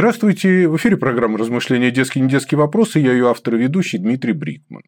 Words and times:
Здравствуйте! 0.00 0.66
В 0.66 0.78
эфире 0.78 0.96
программа 0.96 1.36
«Размышления. 1.36 1.90
Детские 1.90 2.24
и 2.24 2.26
недетские 2.26 2.56
вопросы». 2.56 3.00
Я 3.00 3.12
ее 3.12 3.28
автор 3.28 3.56
и 3.56 3.58
ведущий 3.58 3.98
Дмитрий 3.98 4.32
Брикман. 4.32 4.80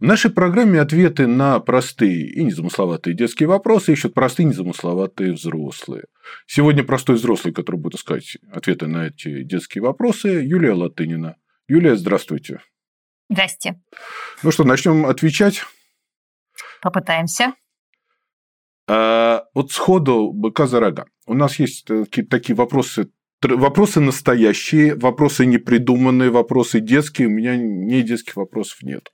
В 0.00 0.04
нашей 0.04 0.32
программе 0.32 0.80
ответы 0.80 1.28
на 1.28 1.60
простые 1.60 2.28
и 2.28 2.42
незамысловатые 2.42 3.14
детские 3.14 3.48
вопросы 3.48 3.92
ищут 3.92 4.14
простые 4.14 4.46
и 4.46 4.48
незамысловатые 4.48 5.34
взрослые. 5.34 6.06
Сегодня 6.48 6.82
простой 6.82 7.14
взрослый, 7.14 7.54
который 7.54 7.76
будет 7.76 8.00
искать 8.00 8.36
ответы 8.52 8.88
на 8.88 9.06
эти 9.06 9.44
детские 9.44 9.82
вопросы, 9.82 10.26
Юлия 10.26 10.72
Латынина. 10.72 11.36
Юлия, 11.68 11.94
здравствуйте. 11.94 12.58
Здрасте. 13.30 13.80
Ну 14.42 14.50
что, 14.50 14.64
начнем 14.64 15.06
отвечать? 15.06 15.62
Попытаемся. 16.82 17.54
А, 18.88 19.44
вот 19.54 19.70
сходу 19.70 20.32
быка 20.32 20.66
за 20.66 20.80
рога. 20.80 21.04
У 21.26 21.34
нас 21.34 21.60
есть 21.60 21.86
такие 22.28 22.56
вопросы 22.56 23.10
Вопросы 23.40 24.00
настоящие, 24.00 24.96
вопросы 24.96 25.46
непридуманные, 25.46 26.30
вопросы 26.30 26.80
детские. 26.80 27.28
У 27.28 27.30
меня 27.30 27.56
не 27.56 28.02
детских 28.02 28.34
вопросов 28.34 28.82
нет. 28.82 29.12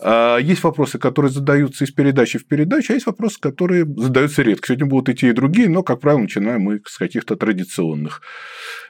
А, 0.00 0.38
есть 0.38 0.64
вопросы, 0.64 0.98
которые 0.98 1.30
задаются 1.30 1.84
из 1.84 1.92
передачи 1.92 2.38
в 2.38 2.48
передачу, 2.48 2.92
а 2.92 2.94
есть 2.94 3.06
вопросы, 3.06 3.38
которые 3.38 3.84
задаются 3.84 4.42
редко. 4.42 4.66
Сегодня 4.66 4.86
будут 4.86 5.08
и 5.10 5.14
те, 5.14 5.28
и 5.28 5.32
другие, 5.32 5.68
но, 5.68 5.84
как 5.84 6.00
правило, 6.00 6.22
начинаем 6.22 6.62
мы 6.62 6.80
с 6.84 6.98
каких-то 6.98 7.36
традиционных. 7.36 8.22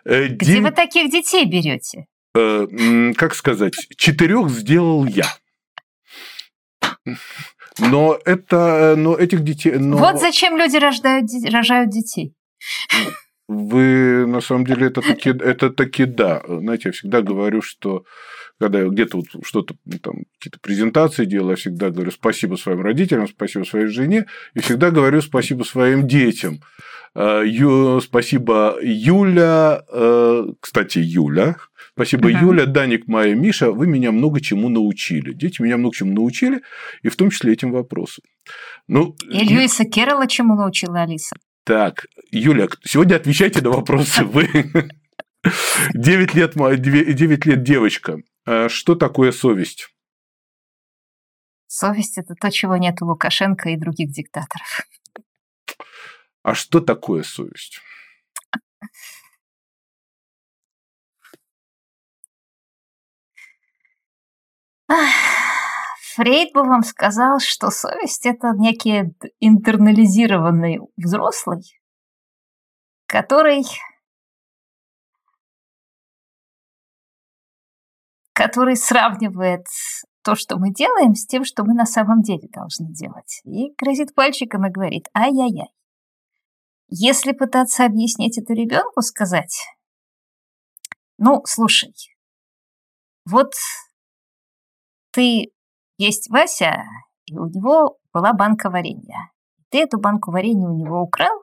Э, 0.07 0.29
Где 0.29 0.55
День... 0.55 0.63
вы 0.63 0.71
таких 0.71 1.11
детей 1.11 1.45
берете? 1.45 2.07
Э, 2.35 2.67
как 3.17 3.35
сказать, 3.35 3.75
четырех 3.97 4.49
сделал 4.49 5.05
я. 5.05 5.27
Но 7.79 8.19
это, 8.25 8.95
но 8.97 9.15
этих 9.15 9.45
детей. 9.45 9.75
Но... 9.77 9.99
Вот 9.99 10.21
зачем 10.21 10.57
люди 10.57 10.79
рождают, 10.79 11.29
рожают 11.51 11.91
детей. 11.91 12.35
Вы, 13.47 14.27
на 14.27 14.41
самом 14.41 14.65
деле, 14.65 14.87
это 14.87 15.03
таки, 15.03 15.31
это 15.31 15.71
таки 15.71 16.07
да. 16.07 16.43
Знаете, 16.47 16.89
я 16.89 16.93
всегда 16.93 17.21
говорю, 17.21 17.61
что 17.61 18.05
когда 18.59 18.81
я 18.81 18.89
где-то 18.89 19.19
вот 19.19 19.27
что-то, 19.45 19.75
ну, 19.85 19.99
там, 19.99 20.15
какие-то 20.39 20.59
презентации 20.61 21.25
делаю, 21.25 21.51
я 21.51 21.57
всегда 21.57 21.91
говорю 21.91 22.11
спасибо 22.11 22.57
своим 22.57 22.81
родителям, 22.81 23.29
спасибо 23.29 23.65
своей 23.65 23.87
жене, 23.87 24.27
и 24.55 24.61
всегда 24.61 24.91
говорю 24.91 25.21
спасибо 25.21 25.65
своим 25.65 26.07
детям. 26.07 26.61
Э, 27.15 27.43
ю, 27.45 28.01
спасибо 28.01 28.79
Юля, 28.81 29.83
э, 29.93 30.45
кстати, 30.61 30.99
Юля, 30.99 31.57
Спасибо, 31.97 32.29
uh-huh. 32.29 32.41
Юля, 32.41 32.67
Даник, 32.67 33.07
Майя, 33.07 33.37
Миша. 33.37 33.71
Вы 33.71 33.87
меня 33.87 34.11
много 34.11 34.41
чему 34.41 34.69
научили. 34.69 35.33
Дети 35.33 35.63
меня 35.63 35.77
много 35.77 35.95
чему 35.95 36.13
научили, 36.13 36.61
и 37.03 37.09
в 37.09 37.15
том 37.15 37.31
числе 37.31 37.53
этим 37.53 37.71
вопросом. 37.71 38.25
Ну, 38.89 39.15
и 39.31 39.45
Льюиса 39.45 39.85
Керролла 39.85 40.27
чему 40.27 40.57
научила 40.57 41.03
Алиса? 41.03 41.37
Так, 41.65 42.07
Юля, 42.31 42.69
сегодня 42.85 43.17
отвечайте 43.17 43.63
на 43.63 43.71
вопросы 43.71 44.23
вы. 44.25 44.47
9 45.95 46.35
лет, 46.35 46.55
9 46.55 47.47
лет 47.47 47.63
девочка. 47.63 48.19
А 48.45 48.69
что 48.69 48.95
такое 48.95 49.33
совесть? 49.33 49.89
Совесть– 51.67 52.19
это 52.19 52.35
то, 52.35 52.51
чего 52.51 52.77
нет 52.77 53.01
у 53.01 53.07
Лукашенко 53.07 53.71
и 53.71 53.77
других 53.77 54.13
диктаторов. 54.13 54.87
А 56.43 56.55
что 56.55 56.81
такое 56.81 57.23
совесть? 57.23 57.81
Фрейд 66.15 66.53
бы 66.53 66.63
вам 66.63 66.83
сказал, 66.83 67.41
что 67.41 67.71
совесть– 67.71 68.25
это 68.27 68.53
некий 68.57 69.15
интернализированный 69.41 70.79
взрослый, 70.97 71.63
который, 73.07 73.65
который 78.33 78.77
сравнивает 78.77 79.67
то, 80.23 80.37
что 80.37 80.57
мы 80.57 80.73
делаем, 80.73 81.17
с 81.17 81.27
тем, 81.27 81.45
что 81.45 81.65
мы 81.65 81.75
на 81.75 81.85
самом 81.85 82.23
деле 82.23 82.49
должны 82.49 82.93
делать. 82.93 83.41
И 83.45 83.75
грозит 83.75 84.15
пальчиком 84.15 84.67
и 84.67 84.71
говорит 84.71 85.09
«Ай-яй-яй». 85.15 85.75
Если 86.89 87.33
пытаться 87.33 87.85
объяснить 87.85 88.39
это 88.39 88.53
ребенку, 88.53 89.03
сказать, 89.03 89.59
ну, 91.19 91.43
слушай, 91.45 91.93
вот 93.25 93.55
ты 95.11 95.54
есть 95.99 96.29
Вася, 96.31 96.85
и 97.27 97.37
у 97.37 97.47
него 97.47 97.99
была 98.13 98.33
банка 98.33 98.71
варенья. 98.71 99.31
Ты 99.71 99.83
эту 99.83 99.99
банку 99.99 100.31
варенья 100.31 100.69
у 100.69 100.77
него 100.77 101.01
украл 101.01 101.43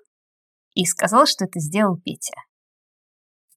и 0.73 0.85
сказал, 0.85 1.25
что 1.25 1.45
это 1.45 1.59
сделал 1.59 1.97
Петя. 1.97 2.35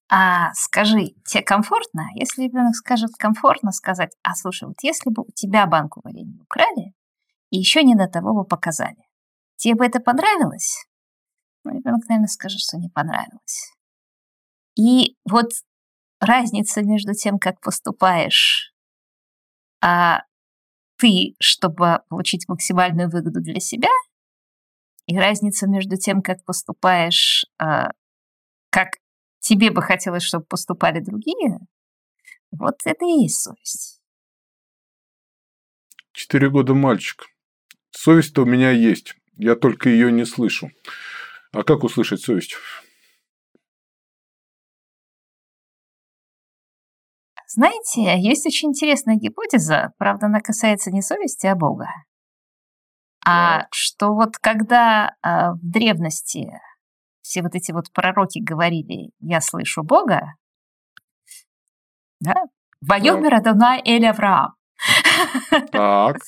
А 0.07 0.53
скажи, 0.53 1.15
тебе 1.25 1.43
комфортно? 1.43 2.07
Если 2.13 2.43
ребенок 2.43 2.75
скажет 2.75 3.11
комфортно, 3.17 3.71
сказать, 3.71 4.15
а 4.21 4.35
слушай, 4.35 4.67
вот 4.67 4.77
если 4.83 5.09
бы 5.09 5.23
у 5.23 5.31
тебя 5.33 5.65
банку 5.65 6.01
варенья 6.03 6.41
украли 6.41 6.93
и 7.49 7.57
еще 7.57 7.83
не 7.83 7.95
до 7.95 8.07
того 8.07 8.33
бы 8.33 8.45
показали, 8.45 8.97
тебе 9.55 9.75
бы 9.75 9.85
это 9.85 9.99
понравилось? 9.99 10.85
Ну, 11.63 11.71
ребенок, 11.71 12.07
наверное, 12.07 12.27
скажет, 12.27 12.59
что 12.59 12.77
не 12.77 12.89
понравилось. 12.89 13.73
И 14.77 15.15
вот 15.27 15.51
разница 16.19 16.83
между 16.83 17.13
тем, 17.13 17.39
как 17.39 17.59
поступаешь 17.61 18.73
а, 19.81 20.21
ты, 20.97 21.35
чтобы 21.39 21.99
получить 22.09 22.47
максимальную 22.47 23.09
выгоду 23.09 23.41
для 23.41 23.59
себя, 23.59 23.89
и 25.07 25.17
разница 25.17 25.67
между 25.67 25.97
тем, 25.97 26.21
как 26.21 26.43
поступаешь, 26.43 27.45
а, 27.59 27.89
как 28.69 28.89
тебе 29.39 29.71
бы 29.71 29.81
хотелось, 29.81 30.23
чтобы 30.23 30.45
поступали 30.45 30.99
другие, 30.99 31.59
вот 32.51 32.75
это 32.85 33.05
и 33.05 33.23
есть 33.23 33.41
совесть. 33.41 34.01
Четыре 36.13 36.49
года 36.49 36.73
мальчик. 36.73 37.27
Совесть-то 37.91 38.43
у 38.43 38.45
меня 38.45 38.71
есть. 38.71 39.15
Я 39.37 39.55
только 39.55 39.89
ее 39.89 40.11
не 40.11 40.25
слышу. 40.25 40.71
А 41.51 41.63
как 41.63 41.83
услышать 41.83 42.21
совесть? 42.21 42.55
Знаете, 47.55 48.19
есть 48.19 48.45
очень 48.45 48.69
интересная 48.69 49.15
гипотеза, 49.15 49.93
правда, 49.97 50.25
она 50.25 50.41
касается 50.41 50.91
не 50.91 51.01
совести, 51.01 51.47
а 51.47 51.55
Бога. 51.55 51.87
А 53.25 53.67
что 53.71 54.13
вот 54.13 54.37
когда 54.41 55.15
а, 55.21 55.53
в 55.53 55.59
древности 55.61 56.51
все 57.21 57.41
вот 57.41 57.55
эти 57.55 57.71
вот 57.71 57.93
пророки 57.93 58.39
говорили 58.39 59.11
«я 59.19 59.39
слышу 59.39 59.83
Бога», 59.83 60.33
да? 62.19 62.43
«Вайомер 62.81 63.35
Адонай 63.35 63.81
Эль 63.85 64.05
Авраам». 64.05 64.55
Так. 65.71 66.17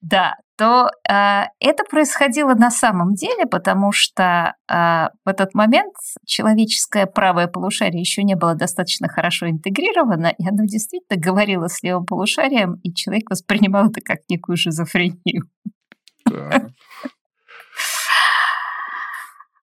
Да, 0.00 0.34
то 0.56 0.88
э, 1.08 1.44
это 1.60 1.84
происходило 1.84 2.54
на 2.54 2.70
самом 2.70 3.14
деле, 3.14 3.46
потому 3.46 3.92
что 3.92 4.54
э, 4.68 5.08
в 5.24 5.28
этот 5.28 5.54
момент 5.54 5.94
человеческое 6.24 7.06
правое 7.06 7.48
полушарие 7.48 8.00
еще 8.00 8.22
не 8.22 8.36
было 8.36 8.54
достаточно 8.54 9.08
хорошо 9.08 9.48
интегрировано, 9.50 10.32
и 10.38 10.46
оно 10.46 10.64
действительно 10.64 11.20
говорило 11.20 11.68
с 11.68 11.82
левым 11.82 12.06
полушарием, 12.06 12.74
и 12.82 12.94
человек 12.94 13.30
воспринимал 13.30 13.90
это 13.90 14.00
как 14.00 14.20
некую 14.28 14.56
шизофрению. 14.56 15.48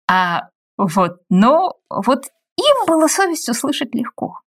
А 0.08 0.48
вот, 0.76 1.20
но 1.28 1.74
вот 1.88 2.24
им 2.56 2.86
было 2.86 3.06
совесть 3.06 3.48
услышать 3.48 3.94
легко. 3.94 4.40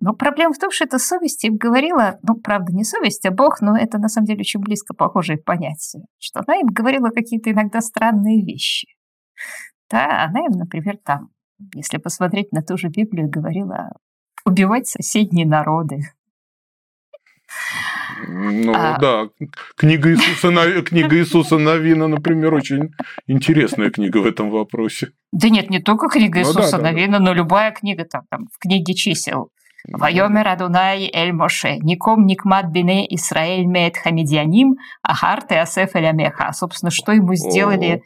Но 0.00 0.14
проблема 0.14 0.54
в 0.54 0.58
том, 0.58 0.70
что 0.70 0.84
эта 0.84 0.98
совесть 0.98 1.44
им 1.44 1.56
говорила, 1.56 2.18
ну, 2.22 2.34
правда, 2.34 2.72
не 2.72 2.84
совесть, 2.84 3.26
а 3.26 3.30
Бог, 3.30 3.60
но 3.60 3.76
это 3.76 3.98
на 3.98 4.08
самом 4.08 4.26
деле 4.26 4.40
очень 4.40 4.60
близко 4.60 4.94
похожее 4.94 5.38
понятие, 5.38 6.04
что 6.18 6.40
она 6.40 6.58
им 6.58 6.68
говорила 6.68 7.10
какие-то 7.10 7.50
иногда 7.50 7.82
странные 7.82 8.42
вещи. 8.42 8.88
Да, 9.90 10.24
она 10.24 10.40
им, 10.46 10.52
например, 10.52 10.96
там, 11.04 11.28
если 11.74 11.98
посмотреть 11.98 12.50
на 12.50 12.62
ту 12.62 12.78
же 12.78 12.88
Библию, 12.88 13.28
говорила 13.28 13.90
убивать 14.46 14.86
соседние 14.86 15.46
народы. 15.46 16.00
Ну 18.26 18.72
а... 18.74 18.98
да, 18.98 19.28
книга 19.76 20.12
Иисуса, 20.12 20.82
книга 20.82 21.18
Иисуса 21.18 21.58
Навина, 21.58 22.06
например, 22.06 22.54
очень 22.54 22.94
интересная 23.26 23.90
книга 23.90 24.18
в 24.18 24.26
этом 24.26 24.50
вопросе. 24.50 25.12
Да 25.32 25.50
нет, 25.50 25.68
не 25.68 25.80
только 25.80 26.08
книга 26.08 26.40
ну, 26.40 26.46
Иисуса 26.46 26.78
да, 26.78 26.84
Навина, 26.84 27.18
да. 27.18 27.24
но 27.24 27.32
любая 27.34 27.72
книга 27.72 28.04
там, 28.04 28.22
там 28.30 28.46
в 28.52 28.58
книге 28.58 28.94
чисел 28.94 29.50
Вайомер 29.88 30.48
Адунай 30.48 31.10
Эль 31.12 31.32
Моше, 31.32 31.76
Ником 31.78 32.26
Никмат 32.26 32.70
Бине 32.70 33.06
Исраэль 33.14 33.66
Меет 33.66 33.96
Хамидианим, 33.96 34.74
Ахар 35.02 35.42
Теасеф 35.42 35.94
Эль 35.96 36.06
Амеха. 36.06 36.52
Собственно, 36.52 36.90
что 36.90 37.12
ему 37.12 37.34
сделали 37.34 38.02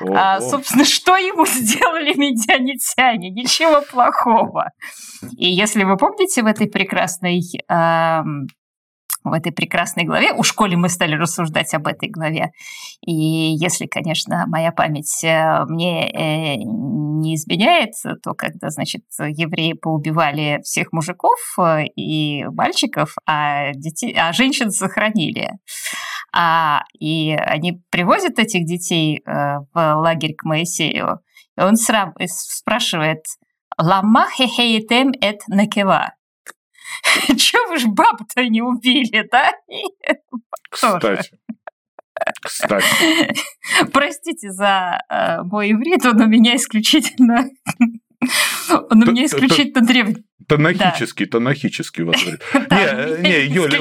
а, 0.00 0.40
собственно, 0.40 0.84
что 0.84 1.16
ему 1.16 1.46
сделали 1.46 2.14
медианитяне? 2.18 3.30
Ничего 3.30 3.80
плохого. 3.80 4.70
И 5.36 5.48
если 5.48 5.84
вы 5.84 5.96
помните 5.96 6.42
в 6.42 6.46
этой 6.46 6.66
прекрасной, 6.66 7.40
э, 7.68 8.22
в 9.24 9.32
этой 9.32 9.52
прекрасной 9.52 10.04
главе. 10.04 10.32
У 10.32 10.42
школе 10.42 10.76
мы 10.76 10.88
стали 10.90 11.14
рассуждать 11.14 11.72
об 11.74 11.86
этой 11.86 12.10
главе. 12.10 12.52
И 13.00 13.12
если, 13.12 13.86
конечно, 13.86 14.44
моя 14.46 14.70
память 14.70 15.24
э, 15.24 15.64
мне 15.66 16.10
э, 16.10 16.56
не 16.56 17.34
изменяет, 17.34 17.92
то 18.22 18.34
когда, 18.34 18.68
значит, 18.68 19.02
евреи 19.18 19.72
поубивали 19.72 20.60
всех 20.62 20.92
мужиков 20.92 21.38
э, 21.58 21.84
и 21.96 22.44
мальчиков, 22.44 23.14
а, 23.26 23.72
детей, 23.72 24.14
а 24.18 24.32
женщин 24.32 24.70
сохранили. 24.70 25.50
А, 26.36 26.82
и 26.98 27.32
они 27.32 27.80
привозят 27.90 28.38
этих 28.38 28.66
детей 28.66 29.22
в 29.24 29.70
лагерь 29.74 30.34
к 30.34 30.44
Моисею, 30.44 31.20
и 31.56 31.60
он 31.60 31.76
спрашивает, 31.76 33.20
«Лама 33.78 34.26
хехеетем 34.36 35.12
эт 35.20 35.42
накева?» 35.48 36.12
Чего 37.36 37.68
вы 37.68 37.78
ж 37.78 37.86
бабу-то 37.86 38.46
не 38.48 38.62
убили, 38.62 39.26
да? 39.30 39.52
Кстати. 40.70 41.30
Кстати. 42.42 43.34
Простите 43.92 44.50
за 44.50 44.98
э, 45.08 45.42
мой 45.42 45.72
иврит, 45.72 46.04
он 46.06 46.20
у 46.20 46.26
меня 46.26 46.56
исключительно... 46.56 47.48
Он 48.70 49.02
у 49.02 49.10
меня 49.10 49.26
исключительно 49.26 49.86
древний. 49.86 50.24
Тонахический, 50.48 51.26
да. 51.26 51.32
тонахический 51.32 52.04
вас 52.04 52.16
говорит. 52.22 52.42
Не, 52.70 53.22
не, 53.22 53.54
Юля, 53.54 53.78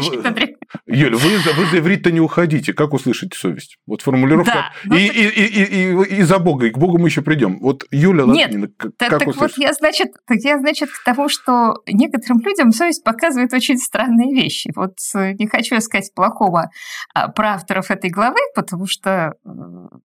Юля, 0.86 1.18
вы, 1.18 1.38
вы 1.38 1.66
за 1.66 1.80
иврит-то 1.80 2.12
не 2.12 2.22
уходите. 2.22 2.74
Как 2.74 2.94
услышите 2.94 3.38
совесть? 3.38 3.78
Вот 3.86 4.02
формулировка. 4.02 4.72
Да, 4.86 4.96
и, 4.96 5.08
и, 5.08 5.28
и, 5.28 5.92
и, 5.92 6.18
и 6.18 6.22
за 6.22 6.40
Бога, 6.40 6.68
и 6.68 6.70
к 6.70 6.78
Богу 6.78 7.00
мы 7.00 7.08
еще 7.08 7.22
придем. 7.22 7.60
Вот 7.60 7.86
Юля 7.92 8.24
Нет, 8.26 8.48
Латынина, 8.48 8.68
как, 8.78 8.92
так, 8.98 9.20
так 9.20 9.36
вот 9.36 9.52
я, 9.58 9.74
значит, 9.74 10.10
так 10.26 10.38
я, 10.40 10.60
значит, 10.60 10.90
к 10.90 11.04
тому, 11.04 11.28
что 11.28 11.82
некоторым 11.88 12.40
людям 12.42 12.72
совесть 12.72 13.04
показывает 13.04 13.52
очень 13.54 13.78
странные 13.78 14.34
вещи. 14.34 14.72
Вот 14.76 14.96
э, 15.16 15.34
не 15.34 15.48
хочу 15.48 15.80
сказать 15.82 16.14
плохого 16.14 16.70
а, 17.14 17.30
про 17.30 17.56
авторов 17.56 17.92
этой 17.92 18.10
главы, 18.10 18.40
потому 18.56 18.86
что, 18.88 19.34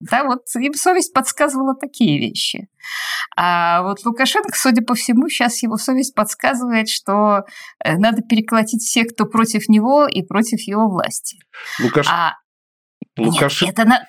да, 0.01 0.25
вот 0.25 0.43
им 0.57 0.75
совесть 0.75 1.13
подсказывала 1.13 1.75
такие 1.75 2.19
вещи. 2.19 2.69
А 3.37 3.83
вот 3.83 4.05
Лукашенко, 4.05 4.53
судя 4.55 4.83
по 4.83 4.95
всему, 4.95 5.29
сейчас 5.29 5.63
его 5.63 5.77
совесть 5.77 6.15
подсказывает, 6.29 6.89
что 6.89 7.45
э, 7.83 7.97
надо 7.97 8.23
переколотить 8.23 8.83
всех, 8.83 9.09
кто 9.15 9.25
против 9.25 9.69
него 9.69 10.07
и 10.07 10.23
против 10.23 10.61
его 10.61 10.89
власти. 10.89 11.39
Лукаш... 11.83 12.07
А... 12.09 12.35
Лукашенко... 13.17 13.67
Нет, 13.67 13.79
это 13.79 13.89
на... 13.89 14.09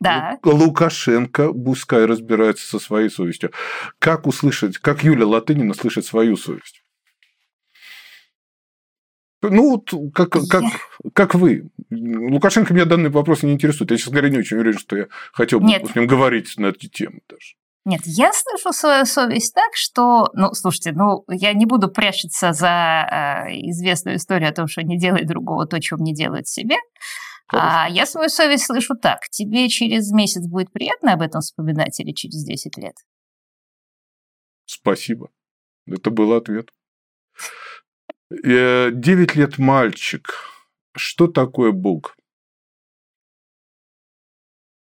Да. 0.00 0.38
Лукашенко 0.42 1.52
пускай 1.52 2.06
разбирается 2.06 2.66
со 2.66 2.78
своей 2.78 3.10
совестью. 3.10 3.52
Как 3.98 4.26
услышать, 4.26 4.78
как 4.78 5.04
Юля 5.04 5.26
Латынина 5.26 5.74
слышит 5.74 6.06
свою 6.06 6.36
совесть? 6.36 6.82
Ну, 9.42 9.70
вот 9.70 10.14
как, 10.14 10.30
как, 10.30 10.64
как 11.14 11.34
вы. 11.34 11.70
Лукашенко 11.90 12.74
меня 12.74 12.84
данный 12.84 13.10
вопрос 13.10 13.42
не 13.42 13.52
интересует. 13.52 13.90
Я, 13.90 13.96
честно 13.96 14.12
говоря, 14.12 14.30
не 14.30 14.38
очень 14.38 14.56
уверен, 14.56 14.78
что 14.78 14.96
я 14.96 15.06
хотел 15.32 15.60
бы 15.60 15.66
Нет. 15.66 15.86
с 15.86 15.94
ним 15.94 16.06
говорить 16.06 16.56
на 16.58 16.66
эти 16.66 16.88
темы 16.88 17.20
даже. 17.28 17.54
Нет, 17.86 18.02
я 18.04 18.30
слышу 18.32 18.72
свою 18.72 19.06
совесть 19.06 19.54
так, 19.54 19.70
что, 19.74 20.28
ну, 20.34 20.52
слушайте, 20.52 20.92
ну, 20.92 21.24
я 21.28 21.54
не 21.54 21.64
буду 21.64 21.88
прячаться 21.88 22.52
за 22.52 23.46
э, 23.48 23.52
известную 23.70 24.18
историю 24.18 24.50
о 24.50 24.54
том, 24.54 24.68
что 24.68 24.82
не 24.82 24.98
делай 24.98 25.24
другого 25.24 25.66
то, 25.66 25.80
чем 25.80 25.98
не 26.00 26.14
делают 26.14 26.46
себе. 26.46 26.76
А 27.52 27.88
я 27.88 28.06
свою 28.06 28.28
совесть 28.28 28.66
слышу 28.66 28.94
так. 28.94 29.22
Тебе 29.30 29.68
через 29.68 30.12
месяц 30.12 30.46
будет 30.46 30.70
приятно 30.72 31.14
об 31.14 31.22
этом 31.22 31.40
вспоминать 31.40 31.98
или 31.98 32.12
через 32.12 32.44
10 32.44 32.76
лет? 32.76 32.94
Спасибо. 34.66 35.30
Это 35.86 36.10
был 36.10 36.32
ответ. 36.32 36.70
Э, 38.44 38.90
девять 38.92 39.34
лет 39.34 39.58
мальчик. 39.58 40.32
Что 40.94 41.26
такое 41.26 41.72
Бог? 41.72 42.16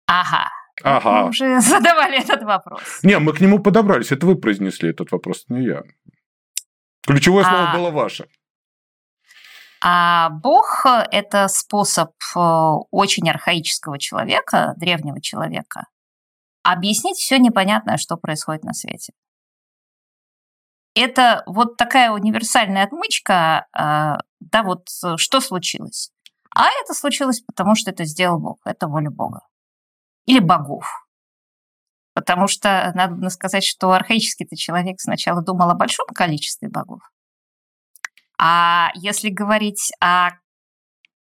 Ага. 0.07 0.56
Ага. 0.83 1.23
Мы 1.23 1.29
уже 1.29 1.61
задавали 1.61 2.19
этот 2.19 2.43
вопрос. 2.43 2.83
Не, 3.03 3.19
мы 3.19 3.33
к 3.33 3.41
нему 3.41 3.59
подобрались. 3.59 4.13
Это 4.13 4.27
вы 4.27 4.37
произнесли 4.37 4.91
этот 4.91 5.11
вопрос, 5.13 5.45
не 5.49 5.65
я. 5.65 5.83
Ключевое 7.07 7.45
а... 7.45 7.49
слово 7.49 7.73
было 7.73 7.91
ваше. 7.91 8.29
А 9.83 10.31
Бог– 10.31 10.85
это 11.13 11.49
способ 11.49 12.13
э, 12.35 12.39
очень 12.91 13.29
архаического 13.29 13.99
человека, 13.99 14.75
древнего 14.79 15.21
человека, 15.21 15.85
объяснить 16.63 17.19
все 17.19 17.39
непонятное, 17.39 17.99
что 17.99 18.17
происходит 18.17 18.65
на 18.65 18.73
свете. 18.73 19.13
Это 20.95 21.43
вот 21.47 21.77
такая 21.77 22.11
универсальная 22.11 22.85
отмычка, 22.85 23.67
э, 23.79 24.19
да, 24.41 24.63
вот 24.65 24.89
э, 25.05 25.17
что 25.19 25.41
случилось. 25.41 26.11
А 26.51 26.69
это 26.83 26.95
случилось, 26.95 27.43
потому 27.43 27.75
что 27.77 27.91
это 27.91 28.07
сделал 28.07 28.41
Бог, 28.41 28.59
это 28.65 28.89
воля 28.89 29.11
Бога 29.11 29.41
или 30.27 30.41
богов. 30.41 30.87
Потому 32.15 32.47
что 32.49 32.93
надо 32.95 33.29
сказать, 33.31 33.65
что 33.65 33.93
архаический-то 33.93 34.57
человек 34.57 35.01
сначала 35.01 35.43
думал 35.43 35.71
о 35.71 35.75
большом 35.75 36.07
количестве 36.15 36.69
богов. 36.69 37.03
А 38.39 38.91
если 38.95 39.31
говорить 39.31 39.93
о 40.01 40.31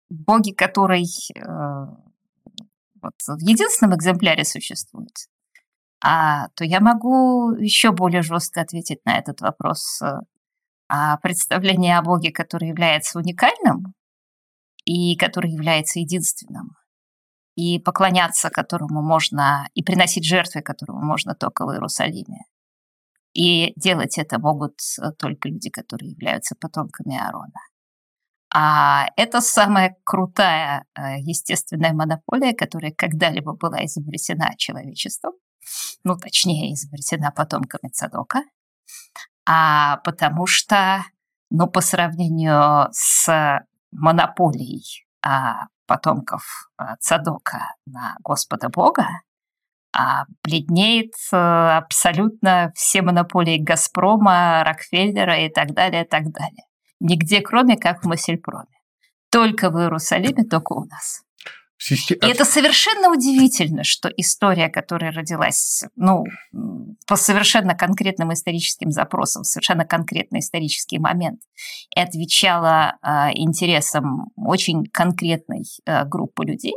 боге, 0.09 0.53
который 0.53 1.05
э, 1.35 1.41
вот, 3.01 3.13
в 3.27 3.39
единственном 3.39 3.95
экземпляре 3.95 4.45
существует, 4.45 5.13
а, 6.03 6.49
то 6.55 6.63
я 6.63 6.79
могу 6.81 7.51
еще 7.51 7.91
более 7.91 8.21
жестко 8.21 8.61
ответить 8.61 9.03
на 9.05 9.17
этот 9.17 9.41
вопрос. 9.41 10.01
А 10.87 11.17
представление 11.17 11.97
о 11.97 12.03
боге, 12.03 12.31
который 12.31 12.69
является 12.69 13.17
уникальным 13.17 13.93
и 14.83 15.15
который 15.17 15.51
является 15.51 15.99
единственным, 15.99 16.75
и 17.55 17.79
поклоняться 17.79 18.49
которому 18.49 19.01
можно, 19.01 19.67
и 19.73 19.83
приносить 19.83 20.25
жертвы 20.25 20.61
которому 20.61 21.01
можно 21.01 21.35
только 21.35 21.65
в 21.65 21.71
Иерусалиме. 21.71 22.45
И 23.33 23.73
делать 23.75 24.17
это 24.17 24.39
могут 24.39 24.79
э, 25.01 25.11
только 25.17 25.49
люди, 25.49 25.69
которые 25.69 26.11
являются 26.11 26.55
потомками 26.55 27.17
Аарона. 27.17 27.59
А 28.53 29.07
это 29.17 29.41
самая 29.41 29.97
крутая 30.05 30.85
э, 30.95 31.19
естественная 31.19 31.93
монополия, 31.93 32.53
которая 32.53 32.91
когда-либо 32.91 33.53
была 33.53 33.83
изобретена 33.85 34.55
человечеством, 34.57 35.33
ну, 36.05 36.15
точнее, 36.17 36.73
изобретена 36.73 37.31
потомками 37.31 37.89
Цадока, 37.91 38.43
а 39.45 39.97
потому 39.97 40.47
что, 40.47 41.03
ну, 41.49 41.67
по 41.67 41.81
сравнению 41.81 42.87
с 42.91 43.61
монополией 43.91 45.05
а, 45.21 45.67
потомков 45.85 46.69
а, 46.77 46.95
Цадока 46.97 47.75
на 47.85 48.15
Господа 48.23 48.69
Бога, 48.69 49.07
а 49.95 50.25
бледнеет 50.43 51.13
э, 51.31 51.37
абсолютно 51.37 52.71
все 52.75 53.01
монополии 53.01 53.57
Газпрома, 53.57 54.61
Рокфеллера 54.65 55.45
и 55.45 55.49
так 55.49 55.73
далее, 55.73 56.03
и 56.03 56.07
так 56.07 56.31
далее. 56.31 56.65
Нигде, 56.99 57.41
кроме 57.41 57.77
как 57.77 58.03
в 58.03 58.07
Массельпроме. 58.07 58.67
Только 59.31 59.69
в 59.69 59.77
Иерусалиме, 59.79 60.43
только 60.43 60.73
у 60.73 60.85
нас. 60.85 61.24
Систем... 61.77 62.17
И 62.21 62.27
это 62.27 62.45
совершенно 62.45 63.11
удивительно, 63.11 63.83
что 63.83 64.09
история, 64.09 64.69
которая 64.69 65.11
родилась 65.11 65.83
ну, 65.95 66.23
по 67.05 67.15
совершенно 67.15 67.75
конкретным 67.75 68.31
историческим 68.33 68.91
запросам, 68.91 69.43
совершенно 69.43 69.85
конкретный 69.85 70.39
исторический 70.39 70.99
момент, 70.99 71.41
и 71.95 71.99
отвечала 71.99 72.97
э, 73.01 73.31
интересам 73.35 74.31
очень 74.37 74.85
конкретной 74.85 75.63
э, 75.85 76.05
группы 76.05 76.45
людей, 76.45 76.75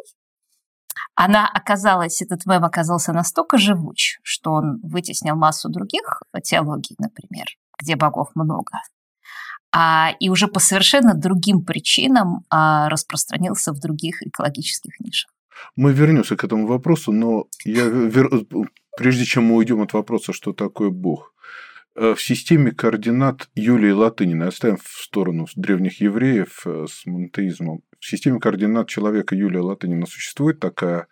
она 1.15 1.49
оказалась, 1.49 2.23
этот 2.23 2.47
мем 2.47 2.65
оказался 2.65 3.13
настолько 3.13 3.59
живуч, 3.59 4.19
что 4.23 4.53
он 4.53 4.81
вытеснил 4.83 5.37
массу 5.37 5.69
других 5.69 6.23
теологий, 6.43 6.97
например, 6.99 7.47
где 7.79 7.97
богов 7.97 8.31
много, 8.35 8.79
а, 9.73 10.13
и 10.21 10.29
уже 10.29 10.49
по 10.49 10.61
совершенно 10.61 11.15
другим 11.15 11.65
причинам 11.65 12.45
а, 12.51 12.89
распространился 12.89 13.73
в 13.73 13.81
других 13.81 14.23
экологических 14.23 14.99
нишах. 15.01 15.31
Мы 15.77 15.93
вернемся 15.93 16.37
к 16.37 16.45
этому 16.45 16.67
вопросу, 16.67 17.13
но 17.13 17.47
я 17.65 17.85
вер... 17.85 18.31
прежде 18.97 19.25
чем 19.25 19.45
мы 19.45 19.57
уйдем 19.57 19.83
от 19.83 19.93
вопроса, 19.93 20.33
что 20.33 20.53
такое 20.53 20.91
Бог, 20.91 21.35
э, 21.97 22.15
в 22.15 22.23
системе 22.23 22.71
координат 22.71 23.49
Юлии 23.55 23.91
Латыниной, 23.91 24.49
оставим 24.49 24.79
в 24.79 25.03
сторону 25.03 25.47
древних 25.57 26.01
евреев 26.01 26.63
э, 26.65 26.87
с 26.89 27.05
монотеизмом, 27.07 27.83
в 27.99 28.07
системе 28.07 28.39
координат 28.39 28.89
человека 28.89 29.35
Юлия 29.35 29.61
Латынина 29.61 30.07
существует 30.07 30.61
такая 30.61 31.09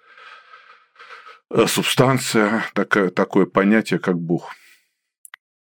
э, 1.50 1.66
субстанция, 1.66 2.64
такое, 2.74 3.10
такое 3.10 3.46
понятие, 3.46 3.98
как 3.98 4.18
Бог– 4.18 4.52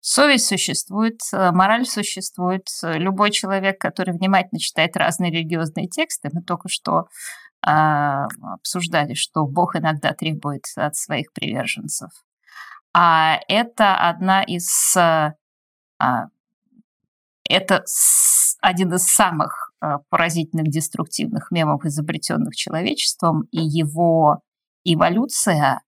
Совесть 0.06 0.48
существует, 0.48 1.18
э, 1.32 1.50
мораль 1.50 1.86
существует. 1.86 2.68
Любой 2.82 3.30
человек, 3.30 3.80
который 3.80 4.12
внимательно 4.12 4.58
читает 4.58 4.98
разные 4.98 5.30
религиозные 5.30 5.88
тексты, 5.88 6.28
мы 6.30 6.42
только 6.42 6.68
что 6.68 7.06
э, 7.66 7.70
обсуждали, 8.52 9.14
что 9.14 9.46
Бог 9.46 9.76
иногда 9.76 10.12
требует 10.12 10.64
от 10.76 10.94
своих 10.94 11.32
приверженцев. 11.32 12.10
А 12.92 13.40
это 13.48 13.96
одна 13.96 14.42
из... 14.42 14.94
Э, 14.94 15.36
это 17.48 17.84
один 18.60 18.92
из 18.92 19.06
самых 19.06 19.72
поразительных 20.10 20.68
деструктивных 20.68 21.50
мемов, 21.50 21.86
изобретенных 21.86 22.54
человечеством, 22.54 23.44
и 23.52 23.60
его 23.60 24.40
эволюция 24.84 25.80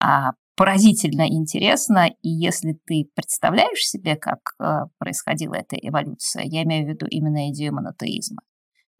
а, 0.00 0.32
поразительно 0.56 1.26
интересна. 1.26 2.08
И 2.22 2.28
если 2.28 2.78
ты 2.86 3.08
представляешь 3.14 3.86
себе, 3.86 4.16
как 4.16 4.40
происходила 4.98 5.54
эта 5.54 5.76
эволюция, 5.76 6.44
я 6.44 6.62
имею 6.62 6.86
в 6.86 6.88
виду 6.88 7.06
именно 7.06 7.50
идею 7.50 7.74
монотеизма, 7.74 8.42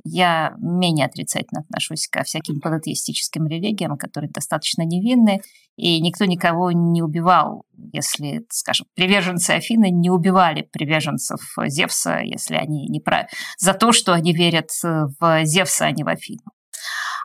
я 0.06 0.54
менее 0.58 1.06
отрицательно 1.06 1.62
отношусь 1.62 2.08
ко 2.08 2.24
всяким 2.24 2.60
панатеистическим 2.60 3.46
религиям, 3.46 3.96
которые 3.96 4.30
достаточно 4.30 4.82
невинны, 4.82 5.40
и 5.76 5.98
никто 6.00 6.26
никого 6.26 6.72
не 6.72 7.02
убивал, 7.02 7.64
если, 7.92 8.44
скажем, 8.50 8.86
приверженцы 8.94 9.52
Афины 9.52 9.90
не 9.90 10.10
убивали 10.10 10.68
приверженцев 10.70 11.40
Зевса, 11.66 12.18
если 12.18 12.56
они 12.56 12.86
не 12.88 13.00
прав... 13.00 13.28
за 13.58 13.72
то, 13.72 13.92
что 13.92 14.12
они 14.12 14.34
верят 14.34 14.68
в 14.82 15.44
Зевса, 15.44 15.86
а 15.86 15.90
не 15.90 16.04
в 16.04 16.08
Афину. 16.08 16.42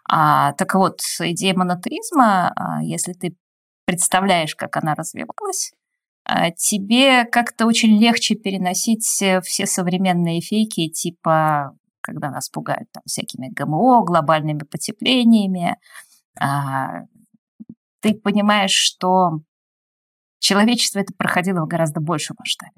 А, 0.10 0.54
так 0.54 0.74
вот, 0.76 1.02
идея 1.20 1.54
монотеизма, 1.54 2.54
а, 2.56 2.82
если 2.82 3.12
ты 3.12 3.36
представляешь, 3.90 4.56
как 4.56 4.78
она 4.78 4.94
развивалась, 4.94 5.72
а, 6.24 6.52
тебе 6.52 7.26
как-то 7.26 7.66
очень 7.66 7.98
легче 7.98 8.36
переносить 8.36 9.04
все 9.04 9.66
современные 9.66 10.42
фейки 10.42 10.90
типа 10.90 11.76
когда 12.02 12.30
нас 12.30 12.50
пугают 12.50 12.90
там, 12.92 13.04
всякими 13.06 13.50
ГМО, 13.50 14.04
глобальными 14.06 14.60
потеплениями, 14.60 15.76
а, 16.40 17.06
ты 18.02 18.14
понимаешь, 18.14 18.72
что 18.72 19.40
человечество 20.40 21.00
это 21.00 21.14
проходило 21.18 21.66
в 21.66 21.68
гораздо 21.68 22.00
большем 22.00 22.36
масштабе. 22.40 22.72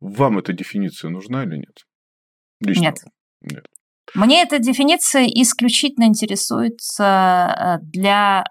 Вам 0.00 0.38
эта 0.38 0.52
дефиниция 0.52 1.10
нужна 1.10 1.44
или 1.44 1.56
нет? 1.56 1.86
Лично. 2.60 2.82
Нет. 2.82 2.96
нет. 3.42 3.66
Мне 4.14 4.42
эта 4.42 4.58
дефиниция 4.58 5.26
исключительно 5.26 6.04
интересуется 6.04 7.78
э, 7.80 7.84
для... 7.84 8.44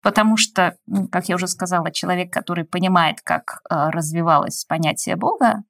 Э, 0.00 0.02
потому 0.02 0.36
что, 0.36 0.76
как 1.10 1.28
я 1.28 1.36
уже 1.36 1.46
сказала, 1.46 1.90
человек, 1.90 2.32
который 2.32 2.64
понимает, 2.64 3.20
как 3.22 3.60
э, 3.68 3.90
развивалось 3.90 4.64
понятие 4.64 5.16
Бога, 5.16 5.62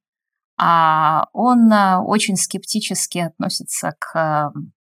а 0.63 1.29
он 1.33 1.73
а, 1.73 2.03
очень 2.03 2.37
скептически 2.37 3.19
относится 3.19 3.95
к... 3.99 4.15
Эм, 4.15 4.73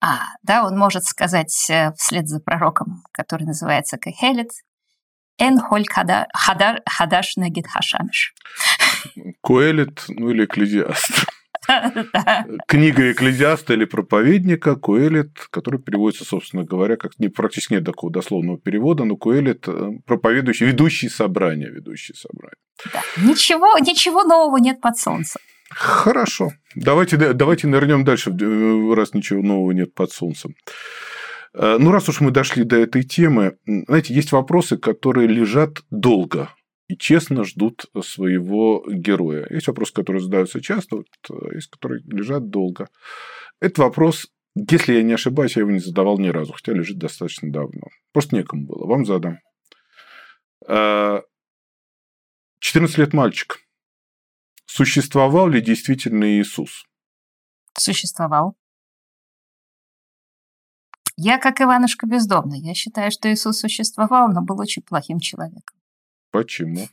а, 0.00 0.22
да, 0.42 0.66
он 0.66 0.76
может 0.76 1.04
сказать 1.04 1.70
э, 1.70 1.92
вслед 1.92 2.26
за 2.28 2.40
пророком, 2.40 3.04
который 3.12 3.44
называется 3.44 3.96
Кахелет, 3.96 4.50
«Эн 5.38 5.60
холь 5.60 5.86
хадаш 5.86 7.36
нагид 7.36 7.68
хашамиш». 7.68 8.34
Куэлит, 9.40 10.04
ну 10.08 10.30
или 10.30 10.46
экклезиаст. 10.46 11.26
Книга 12.66 13.12
Экклезиаста 13.12 13.74
или 13.74 13.84
проповедника 13.84 14.76
Куэлит, 14.76 15.48
который 15.50 15.80
переводится, 15.80 16.24
собственно 16.24 16.64
говоря, 16.64 16.96
как 16.96 17.12
практически 17.34 17.74
нет 17.74 17.84
такого 17.84 18.12
дословного 18.12 18.58
перевода, 18.58 19.04
но 19.04 19.16
Куэлит 19.16 19.68
э, 19.68 19.90
проповедующий, 20.06 20.66
ведущий 20.66 21.08
собрание, 21.08 21.70
ведущий 21.70 22.14
собрание. 22.14 22.56
Да. 22.92 23.02
Ничего, 23.22 23.78
ничего 23.78 24.24
нового 24.24 24.56
нет 24.58 24.80
под 24.80 24.96
солнцем. 24.96 25.40
Хорошо. 25.70 26.52
Давайте, 26.74 27.16
давайте 27.16 27.66
нырнем 27.66 28.04
дальше, 28.04 28.30
э, 28.30 28.94
раз 28.94 29.12
ничего 29.12 29.42
нового 29.42 29.72
нет 29.72 29.94
под 29.94 30.10
солнцем. 30.10 30.54
Э, 31.54 31.76
ну, 31.78 31.90
раз 31.92 32.08
уж 32.08 32.20
мы 32.20 32.30
дошли 32.30 32.64
до 32.64 32.76
этой 32.76 33.02
темы, 33.02 33.56
знаете, 33.66 34.14
есть 34.14 34.32
вопросы, 34.32 34.78
которые 34.78 35.28
лежат 35.28 35.82
долго 35.90 36.48
и 36.88 36.96
честно 36.96 37.44
ждут 37.44 37.86
своего 38.02 38.84
героя. 38.88 39.46
Есть 39.50 39.68
вопросы, 39.68 39.92
которые 39.92 40.22
задаются 40.22 40.60
часто, 40.60 40.96
вот, 40.96 41.06
э, 41.30 41.54
есть 41.54 41.70
которые 41.70 42.02
лежат 42.06 42.48
долго. 42.48 42.88
Этот 43.60 43.78
вопрос, 43.78 44.28
если 44.54 44.94
я 44.94 45.02
не 45.02 45.12
ошибаюсь, 45.12 45.56
я 45.56 45.60
его 45.60 45.70
не 45.70 45.80
задавал 45.80 46.18
ни 46.18 46.28
разу, 46.28 46.54
хотя 46.54 46.72
лежит 46.72 46.98
достаточно 46.98 47.52
давно. 47.52 47.88
Просто 48.12 48.36
некому 48.36 48.66
было. 48.66 48.86
Вам 48.86 49.04
задам. 49.04 49.38
14 52.60 52.98
лет 52.98 53.12
мальчик. 53.12 53.58
Существовал 54.66 55.48
ли 55.48 55.60
действительно 55.60 56.24
Иисус? 56.38 56.84
Существовал. 57.78 58.56
Я 61.16 61.38
как 61.38 61.60
Иванушка 61.60 62.06
бездомный. 62.06 62.60
Я 62.60 62.74
считаю, 62.74 63.10
что 63.10 63.32
Иисус 63.32 63.58
существовал, 63.58 64.28
но 64.32 64.42
был 64.42 64.60
очень 64.60 64.82
плохим 64.82 65.20
человеком. 65.20 65.77
Почему? 66.30 66.88